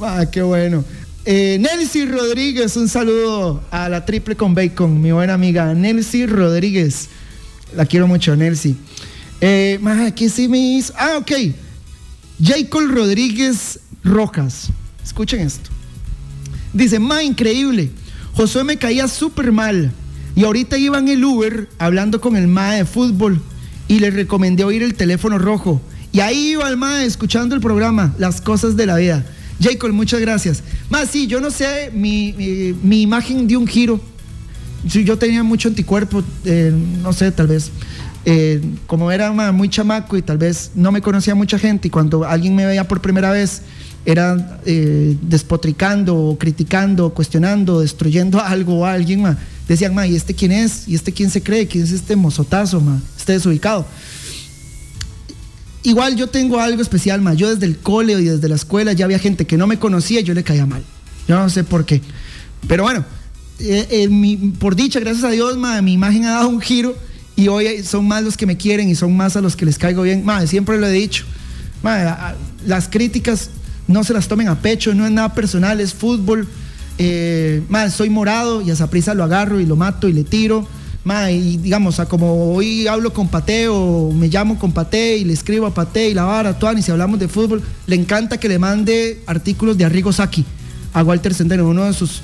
Ah, 0.00 0.26
qué 0.30 0.42
bueno. 0.42 0.84
Eh, 1.24 1.56
Nelcy 1.60 2.04
Rodríguez, 2.04 2.76
un 2.76 2.88
saludo 2.88 3.62
a 3.70 3.88
la 3.88 4.04
triple 4.04 4.34
con 4.34 4.54
bacon, 4.54 5.00
mi 5.00 5.12
buena 5.12 5.34
amiga 5.34 5.72
Nelcy 5.72 6.26
Rodríguez. 6.26 7.08
La 7.76 7.86
quiero 7.86 8.08
mucho, 8.08 8.34
Nelcy. 8.34 8.76
Eh, 9.40 9.78
ma, 9.80 10.06
aquí 10.06 10.28
sí 10.28 10.48
me 10.48 10.58
hizo. 10.58 10.92
Ah, 10.96 11.18
ok. 11.18 11.30
Jacob 12.42 12.82
Rodríguez 12.88 13.78
Rojas. 14.02 14.70
Escuchen 15.04 15.40
esto. 15.40 15.70
Dice, 16.72 16.98
ma, 16.98 17.22
increíble. 17.22 17.90
Josué 18.32 18.64
me 18.64 18.76
caía 18.76 19.06
súper 19.06 19.52
mal. 19.52 19.92
Y 20.34 20.44
ahorita 20.44 20.76
iba 20.76 20.98
en 20.98 21.06
el 21.06 21.24
Uber 21.24 21.68
hablando 21.78 22.20
con 22.20 22.34
el 22.34 22.48
MAE 22.48 22.78
de 22.78 22.84
fútbol 22.84 23.40
y 23.86 24.00
le 24.00 24.10
recomendé 24.10 24.64
oír 24.64 24.82
el 24.82 24.94
teléfono 24.94 25.38
rojo. 25.38 25.80
Y 26.10 26.18
ahí 26.18 26.52
iba 26.52 26.68
el 26.68 26.76
MAE 26.76 27.06
escuchando 27.06 27.54
el 27.54 27.60
programa, 27.60 28.12
Las 28.18 28.40
cosas 28.40 28.76
de 28.76 28.86
la 28.86 28.96
vida. 28.96 29.24
Jacob, 29.62 29.92
muchas 29.92 30.20
gracias. 30.20 30.62
Más 30.90 31.08
sí, 31.08 31.26
yo 31.26 31.40
no 31.40 31.50
sé, 31.50 31.90
mi, 31.94 32.74
mi, 32.82 33.02
imagen 33.02 33.46
dio 33.46 33.60
un 33.60 33.66
giro. 33.66 34.00
Sí, 34.88 35.04
yo 35.04 35.16
tenía 35.16 35.42
mucho 35.42 35.68
anticuerpo, 35.68 36.22
eh, 36.44 36.72
no 37.02 37.12
sé, 37.12 37.30
tal 37.30 37.46
vez. 37.46 37.70
eh, 38.24 38.60
como 38.86 39.10
era 39.10 39.32
muy 39.52 39.68
chamaco 39.68 40.16
y 40.16 40.22
tal 40.22 40.38
vez 40.38 40.70
no 40.74 40.92
me 40.92 41.00
conocía 41.00 41.34
mucha 41.34 41.58
gente 41.58 41.88
y 41.88 41.90
cuando 41.90 42.24
alguien 42.24 42.54
me 42.54 42.64
veía 42.64 42.86
por 42.86 43.00
primera 43.00 43.32
vez 43.32 43.62
era 44.04 44.60
eh, 44.64 45.16
despotricando, 45.22 46.16
o 46.16 46.38
criticando, 46.38 47.06
o 47.06 47.14
cuestionando, 47.14 47.80
destruyendo 47.80 48.40
algo 48.44 48.80
o 48.80 48.86
a 48.86 48.92
alguien, 48.92 49.22
ma, 49.22 49.38
decían, 49.68 49.94
ma, 49.94 50.06
¿y 50.06 50.16
este 50.16 50.34
quién 50.34 50.52
es? 50.52 50.88
¿Y 50.88 50.94
este 50.94 51.12
quién 51.12 51.30
se 51.30 51.42
cree? 51.42 51.66
¿Quién 51.66 51.84
es 51.84 51.92
este 51.92 52.16
mozotazo, 52.16 52.80
ma? 52.80 53.00
Este 53.16 53.32
desubicado. 53.32 53.86
Igual 55.84 56.16
yo 56.16 56.28
tengo 56.28 56.60
algo 56.60 56.80
especial, 56.80 57.20
ma. 57.20 57.34
Yo 57.34 57.52
desde 57.52 57.66
el 57.66 57.78
cole 57.78 58.12
y 58.12 58.24
desde 58.24 58.48
la 58.48 58.54
escuela 58.54 58.92
ya 58.92 59.04
había 59.04 59.18
gente 59.18 59.46
que 59.46 59.56
no 59.56 59.66
me 59.66 59.78
conocía 59.78 60.20
y 60.20 60.24
yo 60.24 60.34
le 60.34 60.44
caía 60.44 60.66
mal. 60.66 60.82
Yo 61.26 61.36
no 61.36 61.48
sé 61.50 61.64
por 61.64 61.84
qué. 61.84 62.00
Pero 62.68 62.84
bueno, 62.84 63.04
eh, 63.58 63.86
eh, 63.90 64.52
por 64.58 64.76
dicha, 64.76 65.00
gracias 65.00 65.24
a 65.24 65.30
Dios, 65.30 65.56
ma, 65.56 65.80
mi 65.82 65.92
imagen 65.92 66.24
ha 66.24 66.32
dado 66.32 66.48
un 66.48 66.60
giro 66.60 66.96
y 67.34 67.48
hoy 67.48 67.82
son 67.82 68.06
más 68.06 68.22
los 68.22 68.36
que 68.36 68.46
me 68.46 68.56
quieren 68.56 68.88
y 68.88 68.94
son 68.94 69.16
más 69.16 69.36
a 69.36 69.40
los 69.40 69.56
que 69.56 69.64
les 69.64 69.78
caigo 69.78 70.02
bien. 70.02 70.24
Ma, 70.24 70.46
siempre 70.46 70.78
lo 70.78 70.86
he 70.86 70.92
dicho. 70.92 71.24
Ma, 71.82 72.34
las 72.66 72.88
críticas 72.88 73.50
no 73.88 74.04
se 74.04 74.12
las 74.12 74.28
tomen 74.28 74.48
a 74.48 74.60
pecho, 74.60 74.94
no 74.94 75.04
es 75.04 75.12
nada 75.12 75.34
personal, 75.34 75.80
es 75.80 75.94
fútbol. 75.94 76.46
Eh, 76.98 77.62
soy 77.90 78.10
morado 78.10 78.62
y 78.62 78.70
a 78.70 78.76
Saprisa 78.76 79.14
lo 79.14 79.24
agarro 79.24 79.58
y 79.58 79.66
lo 79.66 79.74
mato 79.74 80.08
y 80.08 80.12
le 80.12 80.22
tiro. 80.22 80.68
Ma, 81.04 81.32
y 81.32 81.56
digamos, 81.56 82.00
como 82.08 82.54
hoy 82.54 82.86
hablo 82.86 83.12
con 83.12 83.26
Pate 83.26 83.66
o 83.68 84.12
me 84.12 84.28
llamo 84.28 84.56
con 84.58 84.70
Pate 84.70 85.16
y 85.16 85.24
le 85.24 85.32
escribo 85.32 85.66
a 85.66 85.74
Pate 85.74 86.08
y 86.08 86.14
la 86.14 86.24
vara, 86.24 86.56
y 86.76 86.82
si 86.82 86.92
hablamos 86.92 87.18
de 87.18 87.26
fútbol, 87.26 87.60
le 87.86 87.96
encanta 87.96 88.38
que 88.38 88.48
le 88.48 88.58
mande 88.58 89.20
artículos 89.26 89.76
de 89.76 89.84
Arrigo 89.84 90.12
Saki 90.12 90.44
a 90.92 91.02
Walter 91.02 91.34
Sendero, 91.34 91.68
uno 91.68 91.84
de 91.84 91.92
sus. 91.92 92.22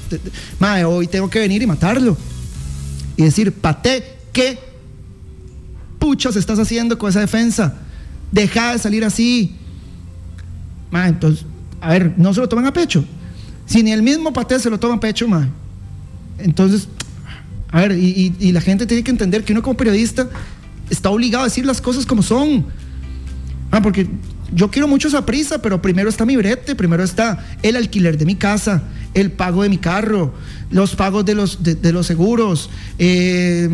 ma, 0.60 0.86
hoy 0.86 1.06
tengo 1.08 1.28
que 1.28 1.40
venir 1.40 1.62
y 1.62 1.66
matarlo. 1.66 2.16
Y 3.16 3.22
decir, 3.22 3.52
Pate, 3.52 4.04
¿qué 4.32 4.58
puchas 5.98 6.36
estás 6.36 6.58
haciendo 6.58 6.98
con 6.98 7.10
esa 7.10 7.20
defensa? 7.20 7.74
Deja 8.30 8.72
de 8.72 8.78
salir 8.78 9.04
así. 9.04 9.56
Ma, 10.90 11.08
entonces, 11.08 11.44
a 11.80 11.90
ver, 11.90 12.14
no 12.16 12.32
se 12.32 12.40
lo 12.40 12.48
toman 12.48 12.66
a 12.66 12.72
pecho. 12.72 13.04
Si 13.66 13.82
ni 13.82 13.90
el 13.90 14.02
mismo 14.02 14.32
Pate 14.32 14.58
se 14.60 14.70
lo 14.70 14.78
toma 14.78 14.94
a 14.94 15.00
pecho, 15.00 15.26
ma. 15.26 15.48
Entonces, 16.38 16.88
a 17.70 17.80
ver, 17.82 17.92
y, 17.92 18.52
la 18.52 18.60
gente 18.60 18.86
tiene 18.86 19.02
que 19.02 19.10
entender 19.10 19.44
que 19.44 19.52
uno 19.52 19.62
como 19.62 19.76
periodista 19.76 20.28
está 20.88 21.10
obligado 21.10 21.44
a 21.44 21.48
decir 21.48 21.66
las 21.66 21.80
cosas 21.80 22.06
como 22.06 22.22
son. 22.22 22.66
Ah, 23.70 23.82
porque 23.82 24.08
yo 24.54 24.70
quiero 24.70 24.88
mucho 24.88 25.08
esa 25.08 25.26
prisa, 25.26 25.60
pero 25.60 25.82
primero 25.82 26.08
está 26.08 26.24
mi 26.24 26.36
brete, 26.36 26.74
primero 26.74 27.04
está 27.04 27.44
el 27.62 27.76
alquiler 27.76 28.16
de 28.16 28.24
mi 28.24 28.36
casa, 28.36 28.82
el 29.12 29.30
pago 29.30 29.62
de 29.62 29.68
mi 29.68 29.76
carro, 29.76 30.32
los 30.70 30.94
pagos 30.94 31.26
de 31.26 31.34
los, 31.34 31.62
de, 31.62 31.92
los 31.92 32.06
seguros, 32.06 32.70
eh, 32.98 33.68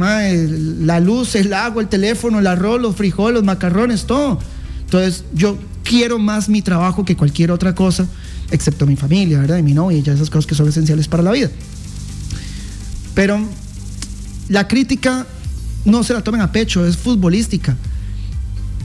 la 0.81 0.99
luz, 0.99 1.37
el 1.37 1.53
agua, 1.53 1.81
el 1.81 1.89
teléfono, 1.89 2.41
el 2.41 2.47
arroz, 2.49 2.81
los 2.81 2.97
frijoles, 2.97 3.35
los 3.35 3.45
macarrones, 3.45 4.07
todo. 4.07 4.41
Entonces, 4.81 5.25
yo 5.33 5.57
quiero 5.85 6.19
más 6.19 6.49
mi 6.49 6.63
trabajo 6.63 7.05
que 7.05 7.17
cualquier 7.17 7.53
otra 7.53 7.77
cosa, 7.77 8.09
excepto 8.51 8.87
mi 8.87 8.97
familia, 8.97 9.39
¿verdad? 9.39 9.59
Y 9.59 9.63
mi 9.63 9.75
novia, 9.75 9.99
y 9.99 10.03
ya 10.03 10.13
esas 10.13 10.31
cosas 10.31 10.47
que 10.47 10.57
son 10.57 10.69
esenciales 10.69 11.07
para 11.07 11.23
la 11.23 11.31
vida. 11.31 11.51
Pero 13.15 13.41
la 14.49 14.69
crítica 14.69 15.27
no 15.85 16.03
se 16.03 16.13
la 16.15 16.23
tomen 16.23 16.41
a 16.41 16.53
pecho, 16.53 16.87
es 16.87 16.97
futbolística. 16.97 17.77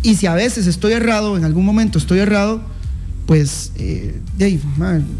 Y 0.01 0.15
si 0.15 0.27
a 0.27 0.33
veces 0.33 0.67
estoy 0.67 0.93
errado, 0.93 1.37
en 1.37 1.43
algún 1.43 1.65
momento 1.65 1.97
estoy 1.97 2.19
errado, 2.19 2.61
pues 3.25 3.71
eh, 3.75 4.19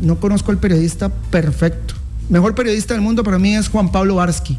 no 0.01 0.19
conozco 0.19 0.51
al 0.51 0.57
periodista 0.57 1.09
perfecto. 1.09 1.95
Mejor 2.29 2.55
periodista 2.55 2.93
del 2.93 3.01
mundo 3.01 3.23
para 3.23 3.39
mí 3.39 3.55
es 3.55 3.67
Juan 3.67 3.91
Pablo 3.91 4.15
Barsky. 4.15 4.57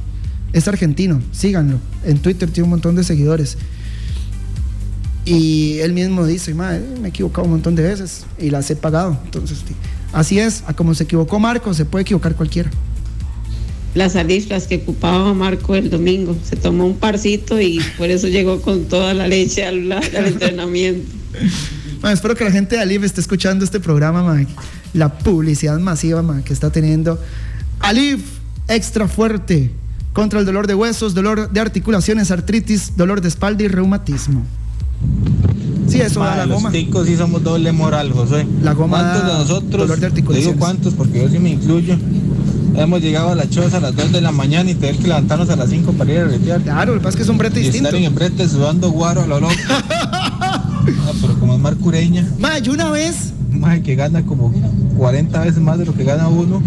Es 0.52 0.66
argentino, 0.68 1.22
síganlo. 1.32 1.78
En 2.04 2.18
Twitter 2.18 2.50
tiene 2.50 2.64
un 2.64 2.70
montón 2.70 2.96
de 2.96 3.04
seguidores. 3.04 3.56
Y 5.24 5.78
él 5.78 5.92
mismo 5.92 6.26
dice, 6.26 6.54
"Ma, 6.54 6.72
me 7.00 7.06
he 7.06 7.10
equivocado 7.10 7.44
un 7.44 7.52
montón 7.52 7.74
de 7.76 7.82
veces 7.82 8.24
y 8.38 8.50
las 8.50 8.70
he 8.70 8.76
pagado. 8.76 9.18
Entonces, 9.24 9.58
sí, 9.66 9.74
así 10.12 10.38
es, 10.38 10.64
a 10.66 10.74
como 10.74 10.94
se 10.94 11.04
equivocó 11.04 11.38
Marco, 11.38 11.72
se 11.72 11.84
puede 11.84 12.02
equivocar 12.02 12.34
cualquiera. 12.34 12.70
Las 13.94 14.14
alifras 14.16 14.66
que 14.66 14.76
ocupaba 14.76 15.34
Marco 15.34 15.74
el 15.74 15.90
domingo. 15.90 16.36
Se 16.48 16.56
tomó 16.56 16.86
un 16.86 16.96
parcito 16.96 17.60
y 17.60 17.80
por 17.98 18.08
eso 18.10 18.28
llegó 18.28 18.60
con 18.62 18.84
toda 18.84 19.14
la 19.14 19.26
leche 19.26 19.64
al, 19.66 19.90
al 19.90 20.02
entrenamiento. 20.26 21.10
Ma, 22.02 22.12
espero 22.12 22.34
que 22.34 22.44
la 22.44 22.50
gente 22.52 22.76
de 22.76 22.82
Alif 22.82 23.02
esté 23.04 23.20
escuchando 23.20 23.64
este 23.64 23.80
programa, 23.80 24.22
ma. 24.22 24.44
la 24.94 25.18
publicidad 25.18 25.78
masiva 25.80 26.22
ma, 26.22 26.42
que 26.42 26.52
está 26.52 26.70
teniendo. 26.70 27.18
Alif, 27.80 28.20
extra 28.68 29.08
fuerte 29.08 29.70
contra 30.12 30.40
el 30.40 30.46
dolor 30.46 30.66
de 30.66 30.74
huesos, 30.74 31.14
dolor 31.14 31.50
de 31.50 31.60
articulaciones, 31.60 32.30
artritis, 32.30 32.96
dolor 32.96 33.20
de 33.20 33.28
espalda 33.28 33.62
y 33.64 33.68
reumatismo. 33.68 34.44
Sí, 35.88 36.00
eso 36.00 36.20
da 36.20 36.36
la 36.36 36.46
los 36.46 36.56
goma. 36.56 36.70
ticos 36.70 37.06
sí 37.06 37.16
somos 37.16 37.42
doble 37.42 37.72
moral, 37.72 38.12
José. 38.12 38.46
La 38.62 38.74
goma 38.74 38.98
¿Cuántos 38.98 39.26
de 39.26 39.32
nosotros? 39.38 39.82
dolor 39.82 39.98
de 39.98 40.06
articulaciones. 40.06 40.54
digo 40.54 40.58
cuántos 40.64 40.94
porque 40.94 41.20
yo 41.22 41.28
sí 41.28 41.38
me 41.38 41.50
incluyo. 41.50 41.96
Hemos 42.76 43.00
llegado 43.02 43.30
a 43.30 43.34
la 43.34 43.48
choza 43.48 43.78
a 43.78 43.80
las 43.80 43.94
2 43.96 44.12
de 44.12 44.20
la 44.20 44.32
mañana 44.32 44.70
y 44.70 44.74
tener 44.74 44.96
que 44.96 45.08
levantarnos 45.08 45.50
a 45.50 45.56
las 45.56 45.70
5 45.70 45.92
para 45.92 46.12
ir 46.12 46.18
a 46.20 46.24
bretear. 46.24 46.60
Claro, 46.62 46.94
que 46.94 47.00
pasa 47.00 47.10
es 47.10 47.16
que 47.16 47.22
es 47.22 47.28
un 47.28 47.38
brete 47.38 47.60
y 47.60 47.64
distinto. 47.64 47.88
estar 47.88 48.00
en 48.00 48.06
el 48.06 48.14
brete 48.14 48.48
sudando 48.48 48.90
guaro 48.90 49.22
a 49.22 49.26
lo 49.26 49.40
loco. 49.40 49.54
Ah, 51.06 51.12
pero 51.20 51.38
como 51.38 51.54
es 51.54 51.60
Marcureña. 51.60 52.26
Ma, 52.38 52.58
yo 52.58 52.72
una 52.72 52.90
vez. 52.90 53.32
Mae, 53.52 53.82
que 53.82 53.94
gana 53.96 54.24
como 54.24 54.52
40 54.96 55.40
veces 55.40 55.60
más 55.60 55.78
de 55.78 55.84
lo 55.84 55.94
que 55.94 56.04
gana 56.04 56.26
uno. 56.28 56.62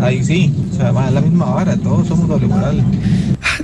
Ahí 0.00 0.24
sí, 0.24 0.54
o 0.72 0.76
sea, 0.76 0.92
mae, 0.92 1.08
es 1.08 1.14
la 1.14 1.20
misma 1.20 1.46
vara, 1.46 1.76
todos 1.76 2.06
somos 2.06 2.28
doble 2.28 2.46
moral. 2.46 2.82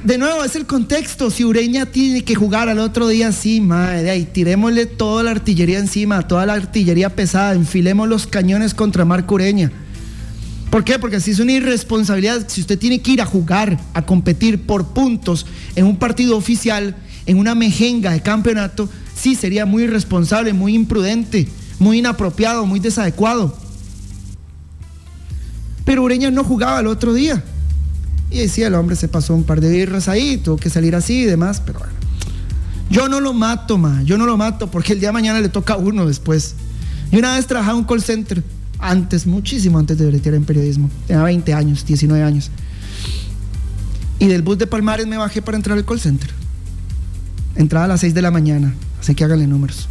De 0.03 0.19
nuevo, 0.19 0.45
es 0.45 0.57
el 0.57 0.67
contexto. 0.67 1.31
Si 1.31 1.45
Ureña 1.45 1.87
tiene 1.87 2.23
que 2.23 2.35
jugar 2.35 2.69
al 2.69 2.81
otro 2.81 3.07
día, 3.09 3.33
sí, 3.33 3.61
madre. 3.61 4.11
ahí, 4.11 4.25
tirémosle 4.25 4.87
toda 4.87 5.23
la 5.23 5.31
artillería 5.31 5.79
encima, 5.79 6.27
toda 6.27 6.45
la 6.45 6.55
artillería 6.55 7.11
pesada, 7.11 7.55
enfilemos 7.55 8.09
los 8.09 8.27
cañones 8.27 8.75
contra 8.75 9.05
Marco 9.05 9.37
Ureña. 9.37 9.71
¿Por 10.77 10.85
qué? 10.85 10.99
Porque 10.99 11.17
así 11.17 11.31
es 11.31 11.39
una 11.39 11.53
irresponsabilidad. 11.53 12.47
Si 12.49 12.61
usted 12.61 12.79
tiene 12.79 13.01
que 13.01 13.13
ir 13.13 13.23
a 13.23 13.25
jugar, 13.25 13.81
a 13.95 14.03
competir 14.05 14.67
por 14.67 14.89
puntos 14.89 15.47
en 15.75 15.87
un 15.87 15.97
partido 15.97 16.37
oficial, 16.37 16.95
en 17.25 17.39
una 17.39 17.55
mejenga 17.55 18.11
de 18.11 18.21
campeonato, 18.21 18.87
sí 19.15 19.37
sería 19.37 19.65
muy 19.65 19.85
irresponsable, 19.85 20.53
muy 20.53 20.75
imprudente, 20.75 21.49
muy 21.79 22.01
inapropiado, 22.01 22.67
muy 22.67 22.79
desadecuado. 22.79 23.57
Pero 25.87 26.03
Ureña 26.03 26.31
no 26.31 26.45
jugaba 26.45 26.81
el 26.81 26.89
otro 26.89 27.15
día. 27.15 27.43
Y 28.31 28.41
decía, 28.41 28.67
el 28.67 28.75
hombre 28.75 28.97
se 28.97 29.09
pasó 29.09 29.35
un 29.35 29.45
par 29.45 29.63
de 29.63 29.71
birras 29.71 30.09
ahí, 30.09 30.37
tuvo 30.37 30.59
que 30.59 30.69
salir 30.69 30.95
así 30.95 31.21
y 31.21 31.25
demás, 31.25 31.63
pero 31.65 31.79
bueno. 31.79 31.95
Yo 32.91 33.09
no 33.09 33.21
lo 33.21 33.33
mato, 33.33 33.79
ma, 33.79 34.03
yo 34.03 34.19
no 34.19 34.27
lo 34.27 34.37
mato 34.37 34.71
porque 34.71 34.93
el 34.93 35.01
día 35.01 35.09
de 35.09 35.15
mañana 35.15 35.41
le 35.41 35.49
toca 35.49 35.79
uno 35.79 36.05
después. 36.05 36.55
Y 37.11 37.17
una 37.17 37.35
vez 37.35 37.47
trabajaba 37.47 37.79
en 37.79 37.85
un 37.85 37.89
call 37.89 38.03
center, 38.03 38.45
antes, 38.79 39.27
muchísimo 39.27 39.79
antes 39.79 39.99
de 39.99 40.07
bretear 40.07 40.35
en 40.35 40.45
periodismo. 40.45 40.91
Tenía 41.07 41.23
20 41.23 41.55
años, 41.55 41.85
19 41.85 42.23
años. 42.23 42.51
Y 44.19 44.27
del 44.27 44.43
bus 44.43 44.59
de 44.59 44.67
Palmares 44.67 45.07
me 45.07 45.17
bajé 45.17 45.43
para 45.43 45.57
entrar 45.57 45.77
al 45.77 45.85
call 45.85 46.01
center. 46.01 46.31
Entraba 47.55 47.87
a 47.87 47.89
las 47.89 48.01
6 48.01 48.15
de 48.15 48.23
la 48.23 48.31
mañana, 48.31 48.75
así 49.01 49.15
que 49.15 49.25
háganle 49.25 49.47
números. 49.47 49.89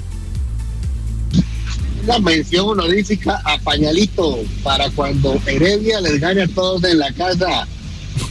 Una 2.03 2.19
mención 2.19 2.69
honorífica 2.69 3.41
a 3.43 3.57
Pañalito 3.59 4.37
para 4.63 4.89
cuando 4.91 5.39
Heredia 5.47 5.99
les 6.01 6.19
gane 6.19 6.43
a 6.43 6.47
todos 6.47 6.83
en 6.83 6.99
la 6.99 7.11
casa. 7.13 7.67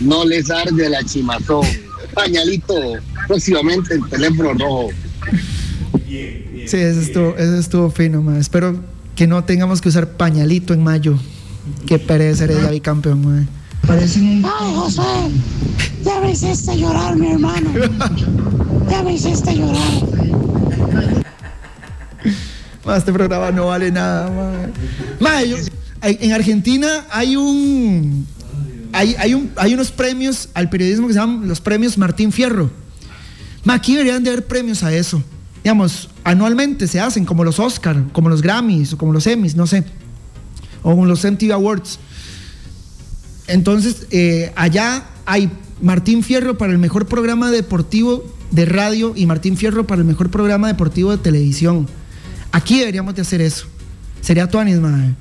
no 0.00 0.24
les 0.24 0.50
arde 0.50 0.88
la 0.88 1.02
chimazón. 1.04 1.66
Pañalito, 2.14 2.74
próximamente 3.26 3.94
el 3.94 4.08
teléfono 4.08 4.52
rojo. 4.54 4.90
Sí, 6.06 6.76
ese 6.76 7.02
estuvo, 7.02 7.36
ese 7.36 7.58
estuvo 7.58 7.90
fino, 7.90 8.22
ma. 8.22 8.38
Espero 8.38 8.80
que 9.16 9.26
no 9.26 9.44
tengamos 9.44 9.80
que 9.80 9.88
usar 9.88 10.08
pañalito 10.10 10.74
en 10.74 10.82
mayo. 10.82 11.18
Qué 11.86 11.98
pereza 11.98 12.44
Heredia 12.44 12.70
bicampeón, 12.70 13.24
ma. 13.24 13.44
Ay, 13.88 14.74
José, 14.76 15.02
ya 16.04 16.20
me 16.20 16.32
hiciste 16.32 16.76
llorar, 16.78 17.16
mi 17.16 17.30
hermano. 17.32 17.70
Ya 18.90 19.02
me 19.02 19.14
hiciste 19.14 19.54
llorar. 19.54 19.82
Ma, 22.84 22.96
este 22.96 23.12
programa 23.12 23.50
no 23.50 23.66
vale 23.66 23.90
nada, 23.90 24.30
ma. 24.30 24.52
Ma, 25.20 25.42
yo- 25.42 25.56
hay- 26.00 26.18
en 26.20 26.32
Argentina 26.32 27.06
hay 27.10 27.36
un, 27.36 28.26
hay, 28.92 29.14
hay 29.18 29.32
un. 29.34 29.50
hay 29.56 29.72
unos 29.74 29.90
premios 29.90 30.50
al 30.54 30.68
periodismo 30.68 31.06
que 31.06 31.14
se 31.14 31.18
llaman 31.18 31.48
los 31.48 31.60
premios 31.60 31.96
Martín 31.96 32.30
Fierro. 32.32 32.70
Ma, 33.64 33.74
aquí 33.74 33.92
deberían 33.92 34.22
de 34.22 34.30
haber 34.30 34.46
premios 34.46 34.82
a 34.82 34.92
eso. 34.92 35.22
Digamos, 35.64 36.10
anualmente 36.24 36.86
se 36.86 37.00
hacen, 37.00 37.24
como 37.24 37.42
los 37.42 37.58
Oscar, 37.58 38.04
como 38.12 38.28
los 38.28 38.42
Grammys 38.42 38.92
o 38.92 38.98
como 38.98 39.14
los 39.14 39.26
Emmys, 39.26 39.56
no 39.56 39.66
sé. 39.66 39.82
O 40.82 40.90
como 40.90 41.06
los 41.06 41.24
MTV 41.24 41.52
Awards. 41.52 41.98
Entonces, 43.46 44.06
eh, 44.10 44.52
allá 44.56 45.06
hay 45.24 45.50
Martín 45.80 46.22
Fierro 46.22 46.58
para 46.58 46.70
el 46.70 46.78
mejor 46.78 47.06
programa 47.06 47.50
deportivo 47.50 48.24
de 48.50 48.66
radio 48.66 49.14
y 49.16 49.24
Martín 49.24 49.56
Fierro 49.56 49.86
para 49.86 50.02
el 50.02 50.06
mejor 50.06 50.30
programa 50.30 50.68
deportivo 50.68 51.12
de 51.12 51.18
televisión. 51.18 51.88
Aquí 52.52 52.78
deberíamos 52.78 53.14
de 53.14 53.22
hacer 53.22 53.40
eso. 53.40 53.66
Sería 54.20 54.46
Tuanis, 54.46 54.78
mae. 54.80 55.14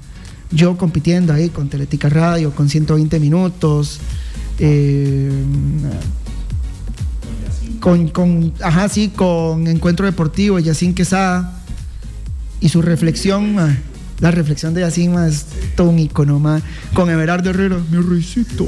Yo 0.51 0.77
compitiendo 0.77 1.31
ahí 1.31 1.49
con 1.49 1.69
Teletica 1.69 2.09
Radio, 2.09 2.53
con 2.53 2.67
120 2.67 3.17
minutos. 3.21 3.99
eh, 4.59 5.31
con, 7.83 8.07
con, 8.07 8.53
ajá, 8.61 8.87
sí, 8.87 9.09
con 9.13 9.67
Encuentro 9.67 10.05
Deportivo, 10.05 10.57
Yacín 10.57 10.93
Quesada. 10.93 11.59
Y 12.61 12.69
su 12.69 12.81
reflexión. 12.81 13.57
La 14.21 14.31
reflexión 14.31 14.73
de 14.73 14.79
Yacín, 14.79 15.11
mae, 15.11 15.29
es 15.29 15.47
todo 15.75 15.89
un 15.89 15.99
icono, 15.99 16.39
mae. 16.39 16.61
Con 16.93 17.09
Everardo 17.09 17.49
Herrera, 17.49 17.79
mi 17.91 17.97
risito. 17.97 18.65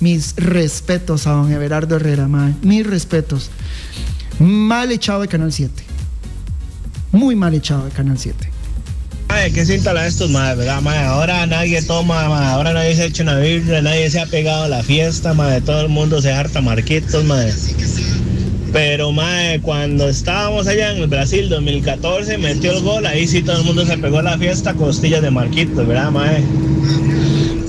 Mis 0.00 0.34
respetos 0.36 1.26
a 1.26 1.30
don 1.30 1.50
Everardo 1.50 1.96
Herrera, 1.96 2.28
mae. 2.28 2.52
Mis 2.60 2.86
respetos. 2.86 3.50
Mal 4.38 4.92
echado 4.92 5.22
de 5.22 5.28
Canal 5.28 5.54
7. 5.54 5.82
Muy 7.12 7.36
mal 7.36 7.54
echado 7.54 7.86
de 7.86 7.92
Canal 7.92 8.18
7. 8.18 8.50
Madre, 9.30 9.52
¿qué 9.52 9.64
se 9.64 9.76
instala 9.76 10.06
estos, 10.06 10.28
madre? 10.28 10.56
¿Verdad, 10.56 10.82
madre? 10.82 11.04
Ahora 11.04 11.46
nadie 11.46 11.80
toma, 11.80 12.28
madre. 12.28 12.46
Ahora 12.48 12.72
nadie 12.74 12.94
se 12.94 13.02
ha 13.02 13.06
hecho 13.06 13.22
una 13.22 13.38
birra, 13.38 13.80
nadie 13.80 14.10
se 14.10 14.20
ha 14.20 14.26
pegado 14.26 14.64
a 14.64 14.68
la 14.68 14.82
fiesta, 14.82 15.32
madre. 15.32 15.62
Todo 15.62 15.80
el 15.80 15.88
mundo 15.88 16.20
se 16.20 16.30
harta 16.30 16.60
marquitos, 16.60 17.24
madre. 17.24 17.54
Pero, 18.72 19.10
madre, 19.10 19.60
cuando 19.60 20.08
estábamos 20.08 20.66
allá 20.66 20.92
en 20.92 21.02
el 21.02 21.08
Brasil 21.08 21.48
2014, 21.48 22.38
metió 22.38 22.72
el 22.72 22.82
gol, 22.82 23.04
ahí 23.04 23.26
sí 23.26 23.42
todo 23.42 23.58
el 23.58 23.64
mundo 23.64 23.84
se 23.84 23.98
pegó 23.98 24.18
a 24.18 24.22
la 24.22 24.38
fiesta, 24.38 24.74
costillas 24.74 25.22
de 25.22 25.30
marquitos, 25.30 25.86
¿verdad, 25.86 26.10
madre? 26.12 26.44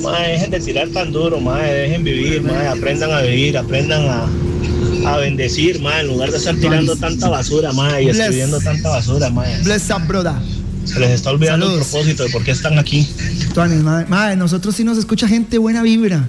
Madre, 0.01 0.31
dejen 0.33 0.51
de 0.51 0.59
tirar 0.59 0.87
tan 0.89 1.11
duro, 1.11 1.39
madre. 1.39 1.73
Dejen 1.73 2.03
vivir, 2.03 2.41
madre. 2.41 2.67
Aprendan 2.67 3.11
a 3.11 3.21
vivir, 3.21 3.57
aprendan 3.57 4.03
a, 4.07 4.27
a 5.11 5.17
bendecir, 5.17 5.79
madre. 5.81 6.01
En 6.01 6.07
lugar 6.07 6.31
de 6.31 6.37
estar 6.37 6.55
tirando 6.55 6.95
tanta 6.95 7.29
basura, 7.29 7.71
madre, 7.71 8.03
y 8.03 8.09
escribiendo 8.09 8.59
tanta 8.59 8.89
basura, 8.89 9.29
madre. 9.29 9.59
Bless 9.63 9.89
up, 9.89 10.07
brother. 10.07 10.33
Se 10.85 10.99
les 10.99 11.11
está 11.11 11.29
olvidando 11.29 11.67
el 11.71 11.79
propósito 11.81 12.23
de 12.23 12.29
por 12.29 12.43
qué 12.43 12.51
están 12.51 12.79
aquí. 12.79 13.07
Tuanis, 13.53 13.81
madre. 13.81 14.07
Madre, 14.07 14.35
nosotros 14.35 14.75
sí 14.75 14.83
nos 14.83 14.97
escucha 14.97 15.27
gente 15.27 15.57
buena 15.59 15.83
vibra. 15.83 16.27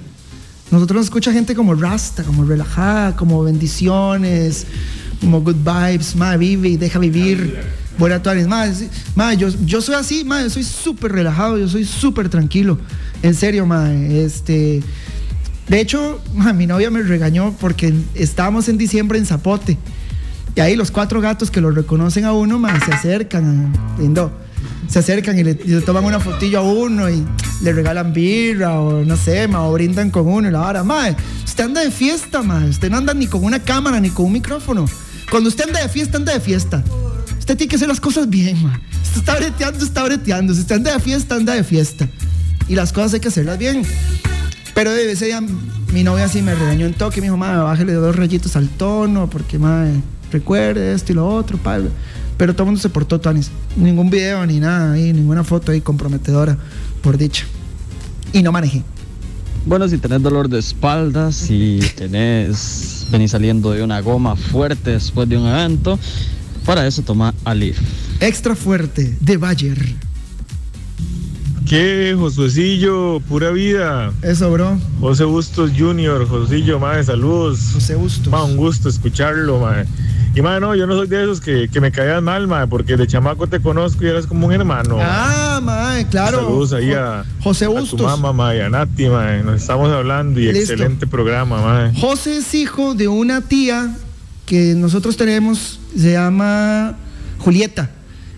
Nosotros 0.73 0.95
nos 0.95 1.05
escucha 1.05 1.31
gente 1.31 1.53
como 1.53 1.75
Rasta, 1.75 2.23
como 2.23 2.45
relajada, 2.45 3.15
como 3.15 3.43
bendiciones, 3.43 4.65
como 5.21 5.41
good 5.41 5.57
vibes. 5.57 6.15
Madre, 6.15 6.39
vive 6.39 6.77
deja 6.79 6.97
vivir. 6.97 7.59
Buena 7.99 8.23
Tuanis. 8.23 8.47
Madre, 8.47 8.89
madre, 9.13 9.37
yo, 9.37 9.49
yo 9.65 9.83
soy 9.83 9.93
así, 9.93 10.23
madre, 10.23 10.45
yo 10.45 10.49
soy 10.49 10.63
súper 10.63 11.11
relajado, 11.11 11.59
yo 11.59 11.67
soy 11.67 11.85
súper 11.85 12.27
tranquilo. 12.27 12.79
En 13.21 13.35
serio, 13.35 13.67
madre. 13.67 14.25
Este. 14.25 14.81
De 15.69 15.79
hecho, 15.79 16.19
madre, 16.33 16.53
mi 16.53 16.65
novia 16.65 16.89
me 16.89 17.03
regañó 17.03 17.55
porque 17.59 17.93
estábamos 18.15 18.67
en 18.67 18.79
diciembre 18.79 19.19
en 19.19 19.27
Zapote. 19.27 19.77
Y 20.55 20.59
ahí 20.59 20.75
los 20.75 20.89
cuatro 20.89 21.21
gatos 21.21 21.51
que 21.51 21.61
lo 21.61 21.69
reconocen 21.69 22.25
a 22.25 22.33
uno, 22.33 22.57
madre, 22.57 22.79
se 22.83 22.93
acercan, 22.93 23.71
lindo. 23.99 24.31
Se 24.87 24.99
acercan 24.99 25.37
y 25.37 25.43
le, 25.43 25.55
toman 25.81 26.05
una 26.05 26.19
fotillo 26.19 26.59
a 26.59 26.61
uno 26.61 27.09
y 27.09 27.25
le 27.61 27.73
regalan 27.73 28.13
birra 28.13 28.79
o 28.79 29.03
no 29.03 29.17
sé, 29.17 29.47
ma, 29.47 29.63
o 29.67 29.73
brindan 29.73 30.11
con 30.11 30.27
uno 30.27 30.47
y 30.47 30.51
la 30.51 30.61
hora. 30.61 30.83
Madre, 30.83 31.15
usted 31.43 31.65
anda 31.65 31.81
de 31.81 31.91
fiesta, 31.91 32.41
madre. 32.41 32.69
Usted 32.69 32.89
no 32.89 32.97
anda 32.97 33.13
ni 33.13 33.27
con 33.27 33.43
una 33.43 33.59
cámara 33.59 33.99
ni 33.99 34.09
con 34.09 34.25
un 34.25 34.33
micrófono. 34.33 34.85
Cuando 35.29 35.49
usted 35.49 35.65
anda 35.65 35.81
de 35.81 35.89
fiesta, 35.89 36.17
anda 36.17 36.33
de 36.33 36.39
fiesta. 36.39 36.83
Usted 37.39 37.57
tiene 37.57 37.69
que 37.69 37.75
hacer 37.75 37.87
las 37.87 37.99
cosas 37.99 38.29
bien, 38.29 38.61
ma. 38.63 38.79
Usted 39.03 39.19
está 39.19 39.35
breteando, 39.35 39.85
está 39.85 40.03
breteando. 40.03 40.53
Si 40.53 40.61
usted 40.61 40.75
anda 40.75 40.93
de 40.93 40.99
fiesta, 40.99 41.35
anda 41.35 41.53
de 41.53 41.63
fiesta. 41.63 42.07
Y 42.67 42.75
las 42.75 42.93
cosas 42.93 43.15
hay 43.15 43.19
que 43.19 43.27
hacerlas 43.27 43.57
bien. 43.57 43.83
Pero 44.73 44.91
de 44.91 45.11
ese 45.11 45.25
día 45.25 45.41
mi 45.93 46.03
novia 46.03 46.27
sí 46.27 46.41
me 46.41 46.55
regañó 46.55 46.87
en 46.87 46.93
toque, 46.93 47.21
me 47.21 47.27
dijo, 47.27 47.37
madre, 47.37 47.61
bájale 47.61 47.93
dos 47.93 48.15
rayitos 48.15 48.55
al 48.55 48.67
tono, 48.67 49.29
porque 49.29 49.59
madre, 49.59 49.91
recuerde 50.31 50.93
esto 50.93 51.11
y 51.11 51.15
lo 51.15 51.27
otro, 51.27 51.57
padre. 51.59 51.89
Pero 52.43 52.53
todo 52.55 52.63
el 52.63 52.65
mundo 52.71 52.81
se 52.81 52.89
portó 52.89 53.21
Tuanis. 53.21 53.49
Ningún 53.77 54.09
video 54.09 54.45
ni 54.45 54.59
nada 54.59 54.91
ahí, 54.91 55.13
ninguna 55.13 55.45
foto 55.45 55.71
ahí 55.71 55.79
comprometedora, 55.79 56.57
por 57.01 57.17
dicha. 57.17 57.45
Y 58.33 58.43
no 58.43 58.51
manejé. 58.51 58.83
Bueno, 59.65 59.87
si 59.87 59.97
tenés 59.97 60.21
dolor 60.21 60.49
de 60.49 60.59
espalda, 60.59 61.31
si 61.31 61.79
tenés, 61.95 63.07
venís 63.09 63.31
saliendo 63.31 63.71
de 63.71 63.81
una 63.81 64.01
goma 64.01 64.35
fuerte 64.35 64.91
después 64.91 65.29
de 65.29 65.37
un 65.37 65.47
evento, 65.47 65.97
para 66.65 66.85
eso 66.85 67.01
toma 67.01 67.33
Alif. 67.45 67.79
Extra 68.19 68.57
fuerte 68.57 69.15
de 69.21 69.37
Bayer. 69.37 69.95
¿Qué, 71.65 72.13
Josuecillo? 72.19 73.21
Pura 73.21 73.51
vida. 73.51 74.11
Eso, 74.21 74.51
bro. 74.51 74.77
José 74.99 75.23
Bustos 75.23 75.71
Junior, 75.79 76.27
Josillo, 76.27 76.77
madre, 76.77 77.05
saludos. 77.05 77.69
José 77.73 77.95
Bustos. 77.95 78.27
Ma, 78.27 78.43
un 78.43 78.57
gusto 78.57 78.89
escucharlo, 78.89 79.61
madre. 79.61 79.85
Y 80.35 80.41
madre, 80.41 80.61
no, 80.61 80.73
yo 80.75 80.87
no 80.87 80.95
soy 80.95 81.07
de 81.07 81.23
esos 81.23 81.39
que, 81.39 81.69
que 81.69 81.79
me 81.79 81.91
caían 81.91 82.23
mal, 82.23 82.47
madre, 82.47 82.65
porque 82.67 82.97
de 82.97 83.05
chamaco 83.05 83.45
te 83.47 83.59
conozco 83.59 84.03
y 84.03 84.07
eres 84.07 84.25
como 84.25 84.47
un 84.47 84.53
hermano. 84.53 84.97
Ah, 84.99 85.59
mae, 85.61 86.07
claro. 86.07 86.39
Saludos 86.39 86.73
ahí 86.73 86.91
a, 86.91 87.23
José 87.43 87.65
a 87.65 87.67
tu 87.67 87.75
Bustos. 87.75 88.01
mamá, 88.01 88.33
madre, 88.33 88.57
y 88.57 88.61
a 88.61 88.69
Nati, 88.69 89.07
madre. 89.09 89.43
Nos 89.43 89.61
estamos 89.61 89.91
hablando 89.91 90.39
y 90.39 90.45
Listo. 90.51 90.73
excelente 90.73 91.05
programa, 91.05 91.61
madre. 91.61 91.91
José 91.99 92.37
es 92.37 92.53
hijo 92.55 92.95
de 92.95 93.07
una 93.07 93.41
tía 93.41 93.95
que 94.47 94.73
nosotros 94.75 95.17
tenemos, 95.17 95.79
se 95.95 96.13
llama 96.13 96.95
Julieta. 97.37 97.91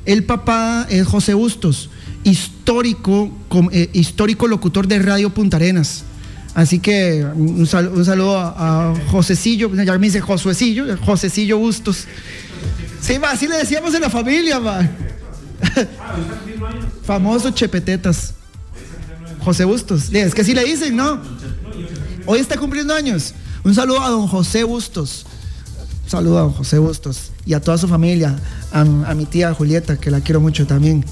El 0.05 0.25
papá 0.25 0.85
es 0.89 1.07
José 1.07 1.33
Bustos, 1.33 1.89
histórico, 2.23 3.31
com- 3.47 3.69
eh, 3.71 3.89
histórico 3.93 4.47
locutor 4.47 4.87
de 4.87 4.99
Radio 4.99 5.29
Punta 5.29 5.57
Arenas. 5.57 6.03
Así 6.55 6.79
que 6.79 7.23
un, 7.35 7.67
sal- 7.67 7.89
un 7.93 8.03
saludo 8.05 8.39
a, 8.39 8.91
a 8.91 8.95
Josecillo, 9.11 9.69
ya 9.75 9.97
me 9.99 10.07
dice 10.07 10.21
Josuecillo, 10.21 10.85
Josecillo 11.05 11.57
Bustos. 11.59 12.05
Sí, 13.01 13.19
así 13.29 13.47
le 13.47 13.57
decíamos 13.57 13.93
en 13.93 14.01
la 14.01 14.09
familia, 14.09 14.59
ma. 14.59 14.79
Famoso 17.03 17.51
Chepetetas. 17.51 18.33
José 19.43 19.63
Bustos. 19.65 20.03
Sí, 20.09 20.17
Es 20.17 20.33
que 20.33 20.41
así 20.41 20.53
le 20.53 20.63
dicen, 20.63 20.95
¿no? 20.95 21.19
Hoy 22.25 22.39
está 22.39 22.57
cumpliendo 22.57 22.93
años. 22.95 23.33
Un 23.63 23.75
saludo 23.75 24.01
a 24.01 24.09
don 24.09 24.27
José 24.27 24.63
Bustos. 24.63 25.25
Un 26.05 26.09
saludo 26.09 26.37
a 26.37 26.41
don 26.41 26.53
José 26.53 26.79
Bustos 26.79 27.31
y 27.45 27.53
a 27.53 27.59
toda 27.61 27.77
su 27.77 27.87
familia, 27.87 28.35
a, 28.71 28.81
a 28.81 29.13
mi 29.13 29.25
tía 29.25 29.53
Julieta, 29.53 29.97
que 29.97 30.09
la 30.09 30.21
quiero 30.21 30.39
mucho 30.39 30.65
también. 30.65 31.03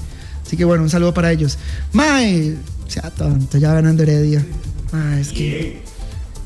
Así 0.44 0.56
que 0.56 0.64
bueno, 0.64 0.82
un 0.82 0.90
saludo 0.90 1.14
para 1.14 1.30
ellos. 1.30 1.58
Mae, 1.92 2.56
sea 2.88 3.10
tonto, 3.10 3.58
ya 3.58 3.72
ganando 3.74 4.02
Heredia. 4.02 4.44
Mae, 4.94 5.20
es 5.20 5.32
que. 5.32 5.82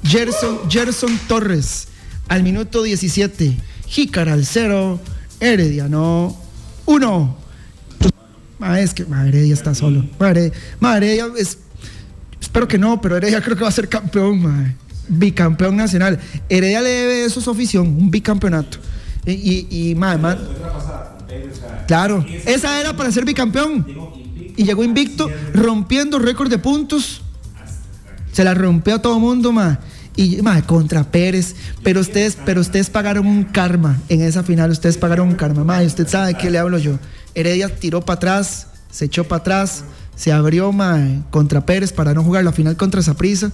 Gerson, 0.03 0.71
Gerson 0.71 1.19
Torres, 1.29 1.89
al 2.29 2.43
minuto 2.43 2.83
17. 2.83 3.55
Jícara 3.87 4.33
al 4.33 4.47
0. 4.47 4.99
Herediano 5.41 6.35
1. 6.87 7.37
Mae, 8.59 8.83
es 8.83 8.95
que 8.95 9.05
mae, 9.05 9.29
Heredia 9.29 9.53
está 9.53 9.75
solo. 9.75 10.05
Mae, 10.19 10.51
Heredia, 10.97 11.27
es. 11.37 11.59
Espero 12.41 12.67
que 12.67 12.79
no, 12.79 13.01
pero 13.01 13.17
Heredia 13.19 13.43
creo 13.43 13.57
que 13.57 13.63
va 13.63 13.69
a 13.69 13.73
ser 13.73 13.89
campeón. 13.89 14.77
Bicampeón 15.09 15.77
nacional. 15.77 16.19
Heredia 16.49 16.81
le 16.81 16.89
debe 16.89 17.25
eso 17.25 17.41
su 17.43 17.51
afición, 17.51 17.87
un 17.87 18.11
bicampeonato. 18.11 18.79
Y, 19.27 19.91
y, 19.91 19.95
mae, 19.95 20.17
mae, 20.17 20.39
Claro, 21.87 22.25
esa 22.47 22.81
era 22.81 22.97
para 22.97 23.13
ser 23.13 23.27
bicampeón. 23.27 23.87
Y 24.57 24.65
llegó 24.65 24.83
invicto, 24.83 25.29
rompiendo 25.53 26.19
récord 26.19 26.51
de 26.51 26.59
puntos. 26.59 27.23
Se 28.39 28.45
la 28.45 28.55
rompió 28.55 28.95
a 28.95 29.03
todo 29.03 29.19
mundo, 29.19 29.51
ma. 29.51 29.81
Y 30.15 30.41
ma, 30.43 30.63
contra 30.63 31.03
Pérez. 31.03 31.57
Pero 31.83 31.99
ustedes, 32.01 32.39
pero 32.47 32.61
ustedes 32.61 32.89
pagaron 32.89 33.27
un 33.27 33.43
karma 33.43 33.99
en 34.09 34.21
esa 34.21 34.45
final. 34.45 34.71
Ustedes 34.71 34.97
pagaron 34.97 35.27
un 35.31 35.35
karma, 35.35 35.65
ma. 35.65 35.83
Y 35.83 35.89
usted 35.89 36.07
sabe 36.07 36.29
de 36.29 36.35
qué 36.37 36.49
le 36.49 36.59
hablo 36.59 36.79
yo. 36.79 37.01
Heredia 37.35 37.69
tiró 37.69 38.01
para 38.01 38.15
atrás, 38.19 38.69
se 38.93 39.07
echó 39.07 39.25
para 39.25 39.41
atrás, 39.41 39.83
se 40.15 40.31
abrió, 40.31 40.71
ma, 40.71 41.25
contra 41.31 41.67
Pérez 41.67 41.93
para 41.93 42.15
no 42.15 42.23
jugar 42.23 42.45
la 42.45 42.53
final 42.53 42.77
contra 42.77 43.03
Saprissa. 43.03 43.51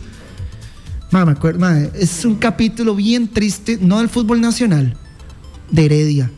Ma, 1.10 1.24
ma, 1.24 1.78
es 1.94 2.22
un 2.26 2.34
capítulo 2.34 2.94
bien 2.94 3.28
triste, 3.28 3.78
no 3.80 4.00
del 4.00 4.10
fútbol 4.10 4.42
nacional, 4.42 4.98
de 5.70 5.86
Heredia. 5.86 6.30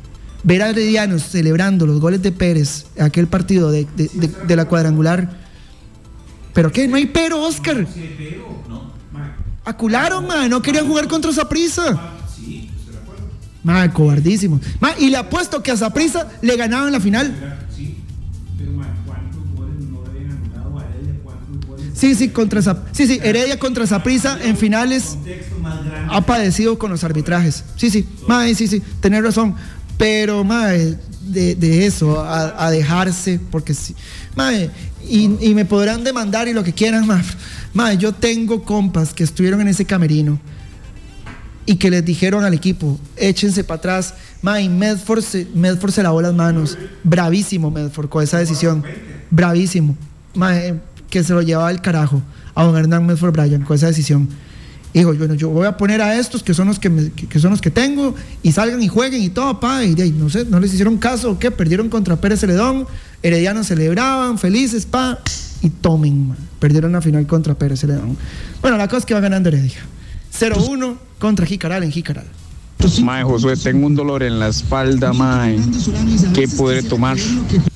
Ver 0.45 0.63
a 0.63 0.71
Heredianos 0.71 1.25
celebrando 1.25 1.85
los 1.85 1.99
goles 2.01 2.23
de 2.23 2.31
Pérez, 2.31 2.87
aquel 3.01 3.27
partido 3.27 3.73
de- 3.73 3.89
de 3.97 4.55
la 4.55 4.67
cuadrangular. 4.67 5.46
¿Pero 6.57 6.73
qué? 6.73 6.89
No 6.89 6.97
hay 6.97 7.05
pero, 7.05 7.43
Oscar. 7.43 7.87
Acularon, 9.63 10.27
ma, 10.27 10.49
no 10.49 10.63
querían 10.63 10.87
jugar 10.87 11.07
contra 11.07 11.31
Zaprisa. 11.31 12.01
Ma, 13.63 13.93
cobardísimo. 13.93 14.59
Ma, 14.81 14.93
y 14.99 15.11
le 15.11 15.19
apuesto 15.19 15.63
que 15.63 15.71
a 15.71 15.77
Zaprisa 15.77 16.29
le 16.41 16.57
ganaban 16.57 16.91
la 16.93 16.99
final. 17.01 17.59
Sí, 21.93 22.15
sí, 22.15 22.29
contra 22.31 22.61
Zap- 22.63 22.85
sí, 22.93 23.07
sí, 23.07 23.19
Heredia 23.23 23.59
contra 23.59 23.87
Zaprisa 23.87 24.39
en 24.43 24.57
finales 24.57 25.17
ha 26.11 26.21
padecido 26.25 26.79
con 26.79 26.91
los 26.91 27.05
arbitrajes. 27.05 27.65
Sí, 27.77 27.91
sí, 27.91 28.07
mae, 28.27 28.55
sí, 28.55 28.67
sí, 28.67 28.83
tener 29.01 29.25
razón. 29.25 29.57
Pero, 29.99 30.45
mae, 30.45 30.97
de, 31.23 31.87
eso, 31.87 32.23
a, 32.23 32.71
dejarse, 32.71 33.41
porque 33.51 33.75
sí. 33.75 33.95
Mae, 34.35 34.71
y, 35.09 35.29
me 35.29 35.65
podrán 35.65 36.05
demandar 36.05 36.49
y 36.49 36.53
lo 36.53 36.63
que 36.63 36.73
quieran, 36.73 37.07
mae. 37.09 37.23
Mae, 37.73 37.97
yo 37.97 38.13
tengo 38.13 38.63
compas 38.63 39.13
que 39.13 39.25
estuvieron 39.25 39.61
en 39.61 39.69
ese 39.69 39.85
camerino 39.85 40.39
y 41.65 41.77
que 41.77 41.91
les 41.91 42.05
dijeron 42.05 42.45
al 42.45 42.55
equipo, 42.55 42.99
échense 43.17 43.65
para 43.65 43.79
atrás. 43.79 44.15
Mae, 44.43 44.69
Medford 44.69 45.23
se, 45.23 45.47
Medford 45.55 45.93
se 45.93 46.03
lavó 46.03 46.23
las 46.23 46.35
manos. 46.35 46.79
Bravísimo 47.03 47.71
Medford 47.71 48.09
con 48.09 48.23
esa 48.23 48.39
decisión. 48.39 48.85
Bravísimo. 49.31 49.97
Mae, 50.35 50.75
que 51.11 51.25
se 51.25 51.33
lo 51.33 51.43
llevaba 51.43 51.71
el 51.71 51.81
carajo 51.81 52.23
a 52.55 52.65
don 52.65 52.77
Hernán 52.77 53.07
Medford 53.07 53.33
Bryan 53.33 53.63
con 53.63 53.77
esa 53.77 53.87
decisión. 53.89 54.29
Digo, 55.01 55.13
bueno, 55.15 55.35
yo 55.35 55.51
voy 55.51 55.67
a 55.67 55.77
poner 55.77 56.01
a 56.01 56.19
estos 56.19 56.43
que 56.43 56.55
son 56.55 56.69
los 56.69 56.79
que, 56.79 56.89
me- 56.89 57.11
que- 57.13 57.27
que 57.27 57.39
son 57.39 57.51
los 57.51 57.61
que 57.61 57.71
tengo 57.71 58.15
y 58.43 58.53
salgan 58.53 58.83
y 58.83 58.89
jueguen 58.89 59.23
y 59.23 59.29
todo, 59.29 59.61
pa. 59.61 59.85
Y 59.85 59.95
de 59.95 60.05
ahí, 60.05 60.11
no 60.11 60.31
sé, 60.31 60.47
no 60.47 60.59
les 60.59 60.73
hicieron 60.73 60.97
caso 60.97 61.33
o 61.33 61.39
qué, 61.39 61.51
perdieron 61.51 61.89
contra 61.91 62.17
Pérez 62.17 62.41
Celedón, 62.41 62.87
Heredianos 63.23 63.67
celebraban, 63.67 64.39
felices, 64.39 64.87
pa. 64.87 65.19
Y 65.63 65.69
tomen, 65.71 66.29
man. 66.29 66.39
perdieron 66.59 66.93
la 66.93 67.01
final 67.03 67.27
contra 67.27 67.55
Pérez 67.55 67.81
Celedón. 67.81 68.17
Bueno, 68.63 68.77
la 68.79 68.89
cosa 68.89 68.99
es 69.01 69.05
que 69.07 69.13
va 69.15 69.21
ganando 69.21 69.49
Heredia. 69.51 69.81
0-1 70.39 70.97
contra 71.19 71.45
Jicaral 71.47 71.83
en 71.83 71.91
Jicaral. 71.93 72.27
Mae, 73.03 73.23
Josué, 73.25 73.57
tengo 73.57 73.87
un 73.87 73.95
dolor 73.95 74.23
en 74.23 74.39
la 74.39 74.49
espalda, 74.49 75.13
mae. 75.13 75.59
¿Qué 76.35 76.47
podré 76.49 76.83
tomar? 76.83 77.17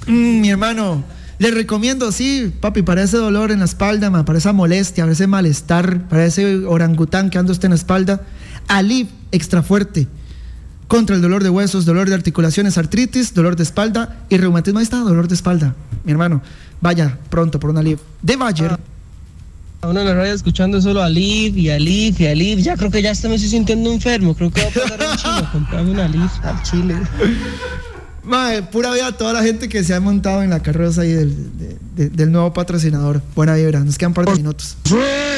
Mm, 0.06 0.40
mi 0.40 0.50
hermano, 0.50 1.02
le 1.40 1.50
recomiendo, 1.50 2.12
sí, 2.12 2.52
papi, 2.60 2.82
para 2.82 3.02
ese 3.02 3.16
dolor 3.16 3.50
en 3.50 3.60
la 3.60 3.64
espalda, 3.64 4.10
ma, 4.10 4.26
para 4.26 4.36
esa 4.36 4.52
molestia, 4.52 5.04
para 5.04 5.14
ese 5.14 5.26
malestar, 5.26 6.06
para 6.06 6.26
ese 6.26 6.66
orangután 6.66 7.30
que 7.30 7.38
anda 7.38 7.50
usted 7.50 7.64
en 7.64 7.70
la 7.70 7.76
espalda, 7.76 8.20
Alib 8.68 9.08
extra 9.32 9.62
fuerte. 9.62 10.06
Contra 10.86 11.16
el 11.16 11.22
dolor 11.22 11.42
de 11.42 11.48
huesos, 11.48 11.86
dolor 11.86 12.10
de 12.10 12.14
articulaciones, 12.14 12.76
artritis, 12.76 13.32
dolor 13.32 13.56
de 13.56 13.62
espalda 13.62 14.18
y 14.28 14.36
reumatismo. 14.36 14.80
Ahí 14.80 14.82
está, 14.82 14.98
dolor 14.98 15.28
de 15.28 15.34
espalda. 15.34 15.74
Mi 16.04 16.12
hermano, 16.12 16.42
vaya 16.82 17.16
pronto 17.30 17.58
por 17.58 17.70
un 17.70 17.78
Alib. 17.78 17.98
De 18.20 18.36
Bayer. 18.36 18.78
A 19.80 19.88
uno 19.88 20.00
en 20.00 20.06
la 20.06 20.14
radio 20.14 20.34
escuchando 20.34 20.78
solo 20.82 21.02
Alif 21.02 21.56
y 21.56 21.70
Alif 21.70 22.20
y 22.20 22.26
Alif. 22.26 22.60
Ya 22.60 22.76
creo 22.76 22.90
que 22.90 23.00
ya 23.00 23.12
hasta 23.12 23.30
me 23.30 23.36
estoy 23.36 23.48
sintiendo 23.48 23.90
enfermo. 23.90 24.34
Creo 24.34 24.50
que 24.50 24.60
voy 24.60 24.70
a 24.70 24.74
pasar 24.74 25.02
en 25.02 25.16
Chile 25.16 25.32
a 25.38 25.52
comprarme 25.52 25.90
un 25.92 26.00
Alif 26.00 26.32
al 26.44 26.62
Chile. 26.64 26.96
Mae, 28.22 28.62
pura 28.62 28.92
vida 28.92 29.06
a 29.08 29.12
toda 29.16 29.32
la 29.32 29.42
gente 29.42 29.68
que 29.68 29.82
se 29.82 29.94
ha 29.94 30.00
montado 30.00 30.42
en 30.42 30.50
la 30.50 30.60
carroza 30.60 31.02
ahí 31.02 31.12
del, 31.12 31.34
de- 31.58 31.78
de- 31.96 32.10
del 32.10 32.30
nuevo 32.30 32.52
patrocinador. 32.52 33.22
Buena 33.34 33.54
vibra, 33.54 33.80
nos 33.80 33.96
quedan 33.96 34.10
un 34.10 34.14
par 34.14 34.26
de 34.26 34.32
minutos. 34.34 34.76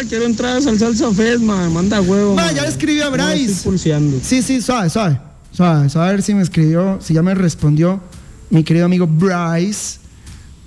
Quiero 0.08 0.24
entrar 0.24 0.56
al 0.56 0.62
Salsa 0.78 1.12
Fest, 1.12 1.40
mae. 1.42 1.68
Manda 1.70 2.00
huevo. 2.00 2.34
Ma, 2.34 2.46
mae. 2.46 2.54
ya 2.56 2.62
le 2.62 2.68
escribí 2.68 3.00
a 3.00 3.08
Bryce. 3.08 3.62
pulseando. 3.62 4.18
Sí, 4.22 4.42
sí, 4.42 4.60
suave, 4.60 4.90
suave. 4.90 5.20
Suave, 5.52 5.88
suave, 5.90 6.08
a 6.08 6.12
ver 6.12 6.22
si 6.22 6.34
me 6.34 6.42
escribió, 6.42 6.98
si 7.02 7.14
ya 7.14 7.22
me 7.22 7.34
respondió 7.34 8.00
mi 8.50 8.64
querido 8.64 8.86
amigo 8.86 9.06
Bryce. 9.06 9.98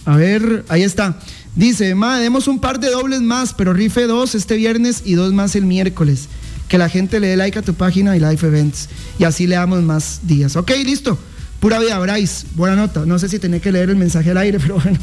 A 0.05 0.15
ver, 0.15 0.63
ahí 0.69 0.83
está. 0.83 1.19
Dice, 1.55 1.95
ma, 1.95 2.19
demos 2.19 2.47
un 2.47 2.59
par 2.59 2.79
de 2.79 2.91
dobles 2.91 3.21
más, 3.21 3.53
pero 3.53 3.73
rife 3.73 4.07
dos 4.07 4.35
este 4.35 4.55
viernes 4.55 5.01
y 5.05 5.15
dos 5.15 5.33
más 5.33 5.55
el 5.55 5.65
miércoles. 5.65 6.27
Que 6.69 6.77
la 6.77 6.87
gente 6.89 7.19
le 7.19 7.27
dé 7.27 7.35
like 7.37 7.59
a 7.59 7.61
tu 7.61 7.73
página 7.73 8.15
y 8.15 8.19
live 8.19 8.39
events. 8.47 8.87
Y 9.19 9.23
así 9.25 9.47
le 9.47 9.55
damos 9.55 9.81
más 9.83 10.21
días. 10.23 10.55
Ok, 10.55 10.71
listo. 10.85 11.17
Pura 11.59 11.79
vida, 11.79 11.97
Bryce. 11.99 12.45
Buena 12.55 12.75
nota. 12.75 13.05
No 13.05 13.17
sé 13.17 13.29
si 13.29 13.39
tenía 13.39 13.59
que 13.59 13.71
leer 13.71 13.89
el 13.89 13.95
mensaje 13.95 14.31
al 14.31 14.37
aire, 14.37 14.59
pero 14.61 14.75
bueno. 14.75 14.97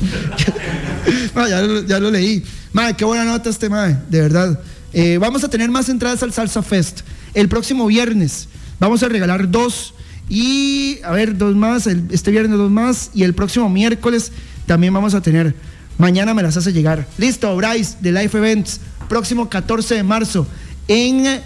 No, 1.34 1.48
ya, 1.86 1.98
lo, 1.98 2.10
leí. 2.10 2.44
Madre, 2.72 2.94
qué 2.96 3.04
buena 3.04 3.24
nota 3.24 3.50
este 3.50 3.68
madre, 3.68 3.98
de 4.08 4.20
verdad. 4.20 4.60
Eh, 4.92 5.18
vamos 5.18 5.42
a 5.44 5.48
tener 5.48 5.70
más 5.70 5.88
entradas 5.88 6.22
al 6.22 6.32
Salsa 6.32 6.62
Fest. 6.62 7.00
El 7.34 7.48
próximo 7.48 7.86
viernes 7.86 8.48
vamos 8.78 9.02
a 9.02 9.08
regalar 9.08 9.50
dos. 9.50 9.94
Y, 10.28 10.98
a 11.04 11.10
ver, 11.12 11.36
dos 11.36 11.56
más. 11.56 11.86
este 11.86 12.30
viernes 12.30 12.56
dos 12.56 12.70
más. 12.70 13.10
Y 13.14 13.24
el 13.24 13.34
próximo 13.34 13.68
miércoles 13.68 14.32
también 14.66 14.92
vamos 14.92 15.14
a 15.14 15.20
tener. 15.20 15.54
Mañana 15.98 16.34
me 16.34 16.42
las 16.42 16.56
hace 16.56 16.72
llegar. 16.72 17.06
Listo, 17.18 17.54
Bryce, 17.56 17.96
de 18.00 18.12
Life 18.12 18.36
Events. 18.36 18.80
Próximo 19.08 19.48
14 19.48 19.96
de 19.96 20.02
marzo. 20.02 20.46
En 20.88 21.40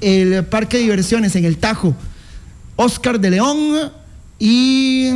el 0.00 0.44
Parque 0.46 0.76
de 0.76 0.84
Diversiones, 0.84 1.34
en 1.36 1.44
el 1.44 1.56
Tajo. 1.56 1.96
Oscar 2.76 3.18
de 3.18 3.30
León 3.30 3.92
y 4.38 5.08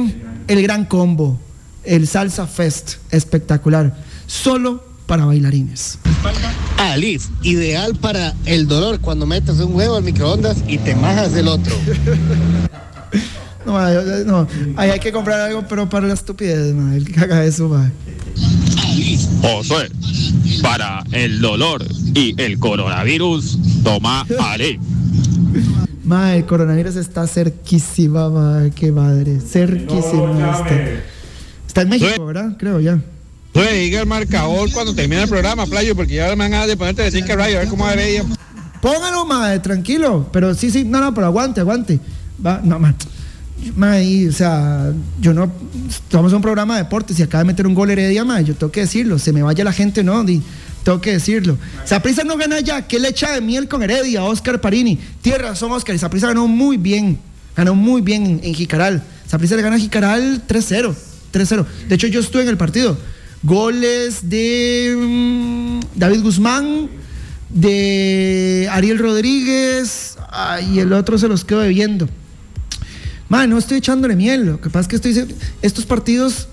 el 0.49 0.63
Gran 0.63 0.85
Combo, 0.85 1.39
el 1.85 2.07
Salsa 2.07 2.47
Fest, 2.47 2.95
espectacular, 3.11 3.97
solo 4.27 4.85
para 5.07 5.25
bailarines. 5.25 5.99
Alif, 6.79 7.29
ideal 7.43 7.95
para 7.97 8.35
el 8.47 8.67
dolor 8.67 9.01
cuando 9.01 9.27
metes 9.27 9.59
un 9.61 9.75
huevo 9.75 9.97
al 9.97 10.03
microondas 10.03 10.59
y 10.67 10.79
te 10.79 10.95
majas 10.95 11.33
del 11.33 11.49
otro. 11.49 11.75
No, 13.65 13.79
no, 14.25 14.49
ahí 14.77 14.91
hay 14.91 14.99
que 14.99 15.13
comprar 15.13 15.41
algo, 15.41 15.65
pero 15.69 15.89
para 15.89 16.09
la 16.09 16.15
estupidez, 16.15 16.75
ma, 16.75 16.97
el 16.97 17.05
que 17.05 17.21
haga 17.21 17.45
eso, 17.45 17.69
ma. 17.69 17.93
Josué, 19.41 19.89
para 20.63 21.05
el 21.13 21.41
dolor 21.41 21.85
y 22.13 22.35
el 22.43 22.59
coronavirus, 22.59 23.59
toma 23.85 24.27
Ale. 24.41 24.81
Ma, 26.13 26.37
el 26.37 26.45
coronavirus 26.45 26.97
está 26.97 27.27
cerquísima, 27.27 28.29
ma, 28.29 28.65
qué 28.75 28.93
madre, 28.93 29.41
cerquísima 29.41 30.51
está. 30.59 30.81
Está 31.67 31.83
en 31.83 31.89
México, 31.89 32.27
¿verdad? 32.27 32.55
Creo 32.59 32.81
ya. 32.81 33.01
Josué, 33.55 33.73
diga 33.79 34.01
el 34.03 34.07
marcador 34.07 34.71
cuando 34.73 34.95
termine 34.95 35.23
el 35.23 35.29
programa, 35.31 35.65
Playo, 35.65 35.97
porque 35.97 36.17
ya 36.17 36.29
me 36.31 36.37
van 36.37 36.51
ganas 36.51 36.67
de 36.67 36.77
ponerte 36.77 37.11
de 37.11 37.23
que 37.25 37.35
rayo, 37.35 37.57
a 37.57 37.61
ver 37.61 37.69
cómo 37.69 37.85
va 37.85 37.93
a 37.93 37.97
ver 37.97 38.07
ella. 38.07 38.25
Póngalo, 38.83 39.25
ma, 39.25 39.63
tranquilo. 39.63 40.29
Pero 40.33 40.55
sí, 40.55 40.71
sí, 40.71 40.85
no, 40.85 41.01
no, 41.01 41.15
pero 41.15 41.29
aguante, 41.29 41.61
aguante. 41.61 41.99
Va, 42.45 42.61
no, 42.63 42.79
ma. 42.79 42.95
Ma, 43.75 43.99
y, 44.01 44.27
o 44.27 44.33
sea, 44.33 44.93
yo 45.19 45.33
no. 45.33 45.51
Estamos 45.89 46.31
en 46.33 46.37
un 46.37 46.43
programa 46.43 46.77
de 46.77 46.83
deportes 46.83 47.19
y 47.19 47.23
acaba 47.23 47.43
de 47.43 47.47
meter 47.47 47.67
un 47.67 47.73
gol 47.75 47.91
Heredia, 47.91 48.23
ma. 48.23 48.43
Yo 48.43 48.55
tengo 48.55 48.71
que 48.71 48.81
decirlo. 48.81 49.19
Se 49.19 49.33
me 49.33 49.43
vaya 49.43 49.65
la 49.65 49.73
gente, 49.73 50.05
¿no? 50.05 50.23
Di- 50.25 50.43
tengo 50.83 51.01
que 51.01 51.13
decirlo. 51.13 51.59
Saprisa 51.85 52.25
no 52.25 52.37
gana 52.37 52.61
ya. 52.61 52.87
¿Qué 52.87 52.99
le 52.99 53.09
echa 53.09 53.33
de 53.33 53.41
miel 53.41 53.69
con 53.69 53.83
Heredia? 53.83 54.25
Oscar 54.25 54.61
Parini. 54.61 54.99
Tiene 55.21 55.39
razón, 55.39 55.73
Oscar. 55.73 55.95
Y 55.95 55.99
Saprisa 55.99 56.29
ganó 56.29 56.49
muy 56.49 56.77
bien. 56.77 57.19
Ganó 57.57 57.75
muy 57.75 58.01
bien 58.01 58.27
en, 58.27 58.41
en 58.43 58.55
Jicaral. 58.55 59.03
Saprisa 59.27 59.57
le 59.57 59.63
gana 59.63 59.77
a 59.77 59.79
Jicaral 59.79 60.43
3-0. 60.47 60.95
3-0. 61.33 61.67
De 61.89 61.95
hecho, 61.95 62.07
yo 62.07 62.21
estuve 62.21 62.43
en 62.43 62.49
el 62.49 62.57
partido. 62.57 62.97
Goles 63.43 64.29
de 64.29 64.95
mm, 64.97 65.81
David 65.97 66.23
Guzmán, 66.23 66.89
de 67.49 68.69
Ariel 68.71 68.99
Rodríguez, 68.99 70.17
y 70.73 70.79
el 70.79 70.93
otro 70.93 71.19
se 71.19 71.29
los 71.29 71.45
quedo 71.45 71.61
debiendo. 71.61 72.09
Man, 73.29 73.51
no 73.51 73.59
estoy 73.59 73.79
echándole 73.79 74.15
miel. 74.15 74.47
Lo 74.47 74.61
que 74.61 74.71
pasa 74.71 74.81
es 74.83 74.89
que 74.89 74.97
estoy 74.97 75.35
estos 75.63 75.87
partidos, 75.87 76.49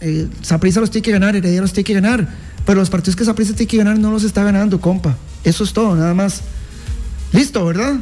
eh, 0.00 0.28
Saprissa 0.42 0.80
los 0.80 0.90
tiene 0.90 1.02
que 1.02 1.12
ganar, 1.12 1.34
Heredia 1.34 1.60
los 1.60 1.72
tiene 1.72 1.84
que 1.84 1.94
ganar. 1.94 2.28
Pero 2.70 2.78
los 2.78 2.88
partidos 2.88 3.16
que 3.16 3.24
Saprissa 3.24 3.52
tiene 3.52 3.66
que 3.66 3.78
ganar 3.78 3.98
no 3.98 4.12
los 4.12 4.22
está 4.22 4.44
ganando, 4.44 4.80
compa. 4.80 5.16
Eso 5.42 5.64
es 5.64 5.72
todo, 5.72 5.96
nada 5.96 6.14
más. 6.14 6.40
Listo, 7.32 7.66
¿verdad? 7.66 7.96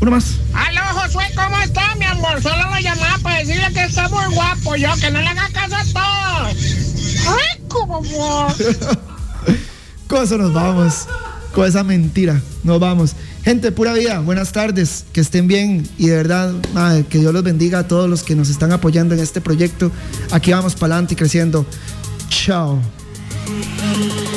Uno 0.00 0.10
más. 0.12 0.36
Aló, 0.54 0.80
Josué, 0.92 1.24
¿cómo 1.34 1.60
está, 1.60 1.92
mi 1.96 2.04
amor? 2.04 2.40
Solo 2.40 2.70
lo 2.70 2.78
llamaba 2.78 3.18
para 3.20 3.38
decirle 3.40 3.66
que 3.74 3.82
está 3.82 4.08
muy 4.08 4.32
guapo 4.32 4.76
yo, 4.76 4.94
que 5.00 5.10
no 5.10 5.20
le 5.20 5.26
haga 5.26 5.48
caso 5.52 5.74
a 5.74 5.82
todos. 5.82 6.56
¡Ay, 7.26 7.60
cómo 7.66 7.96
amor! 7.96 8.54
Con 10.06 10.22
eso 10.22 10.38
nos 10.38 10.52
vamos. 10.52 11.08
Con 11.52 11.66
esa 11.66 11.82
mentira. 11.82 12.40
Nos 12.62 12.78
vamos. 12.78 13.16
Gente, 13.42 13.72
pura 13.72 13.92
vida. 13.92 14.20
Buenas 14.20 14.52
tardes. 14.52 15.04
Que 15.12 15.20
estén 15.20 15.48
bien. 15.48 15.84
Y 15.98 16.06
de 16.06 16.16
verdad, 16.16 16.54
madre, 16.74 17.04
que 17.06 17.18
Dios 17.18 17.34
los 17.34 17.42
bendiga 17.42 17.80
a 17.80 17.88
todos 17.88 18.08
los 18.08 18.22
que 18.22 18.36
nos 18.36 18.50
están 18.50 18.70
apoyando 18.70 19.16
en 19.16 19.20
este 19.20 19.40
proyecto. 19.40 19.90
Aquí 20.30 20.52
vamos 20.52 20.76
para 20.76 20.94
adelante 20.94 21.14
y 21.14 21.16
creciendo. 21.16 21.66
Chao. 22.28 22.80
Thank 23.94 24.30
you. 24.30 24.35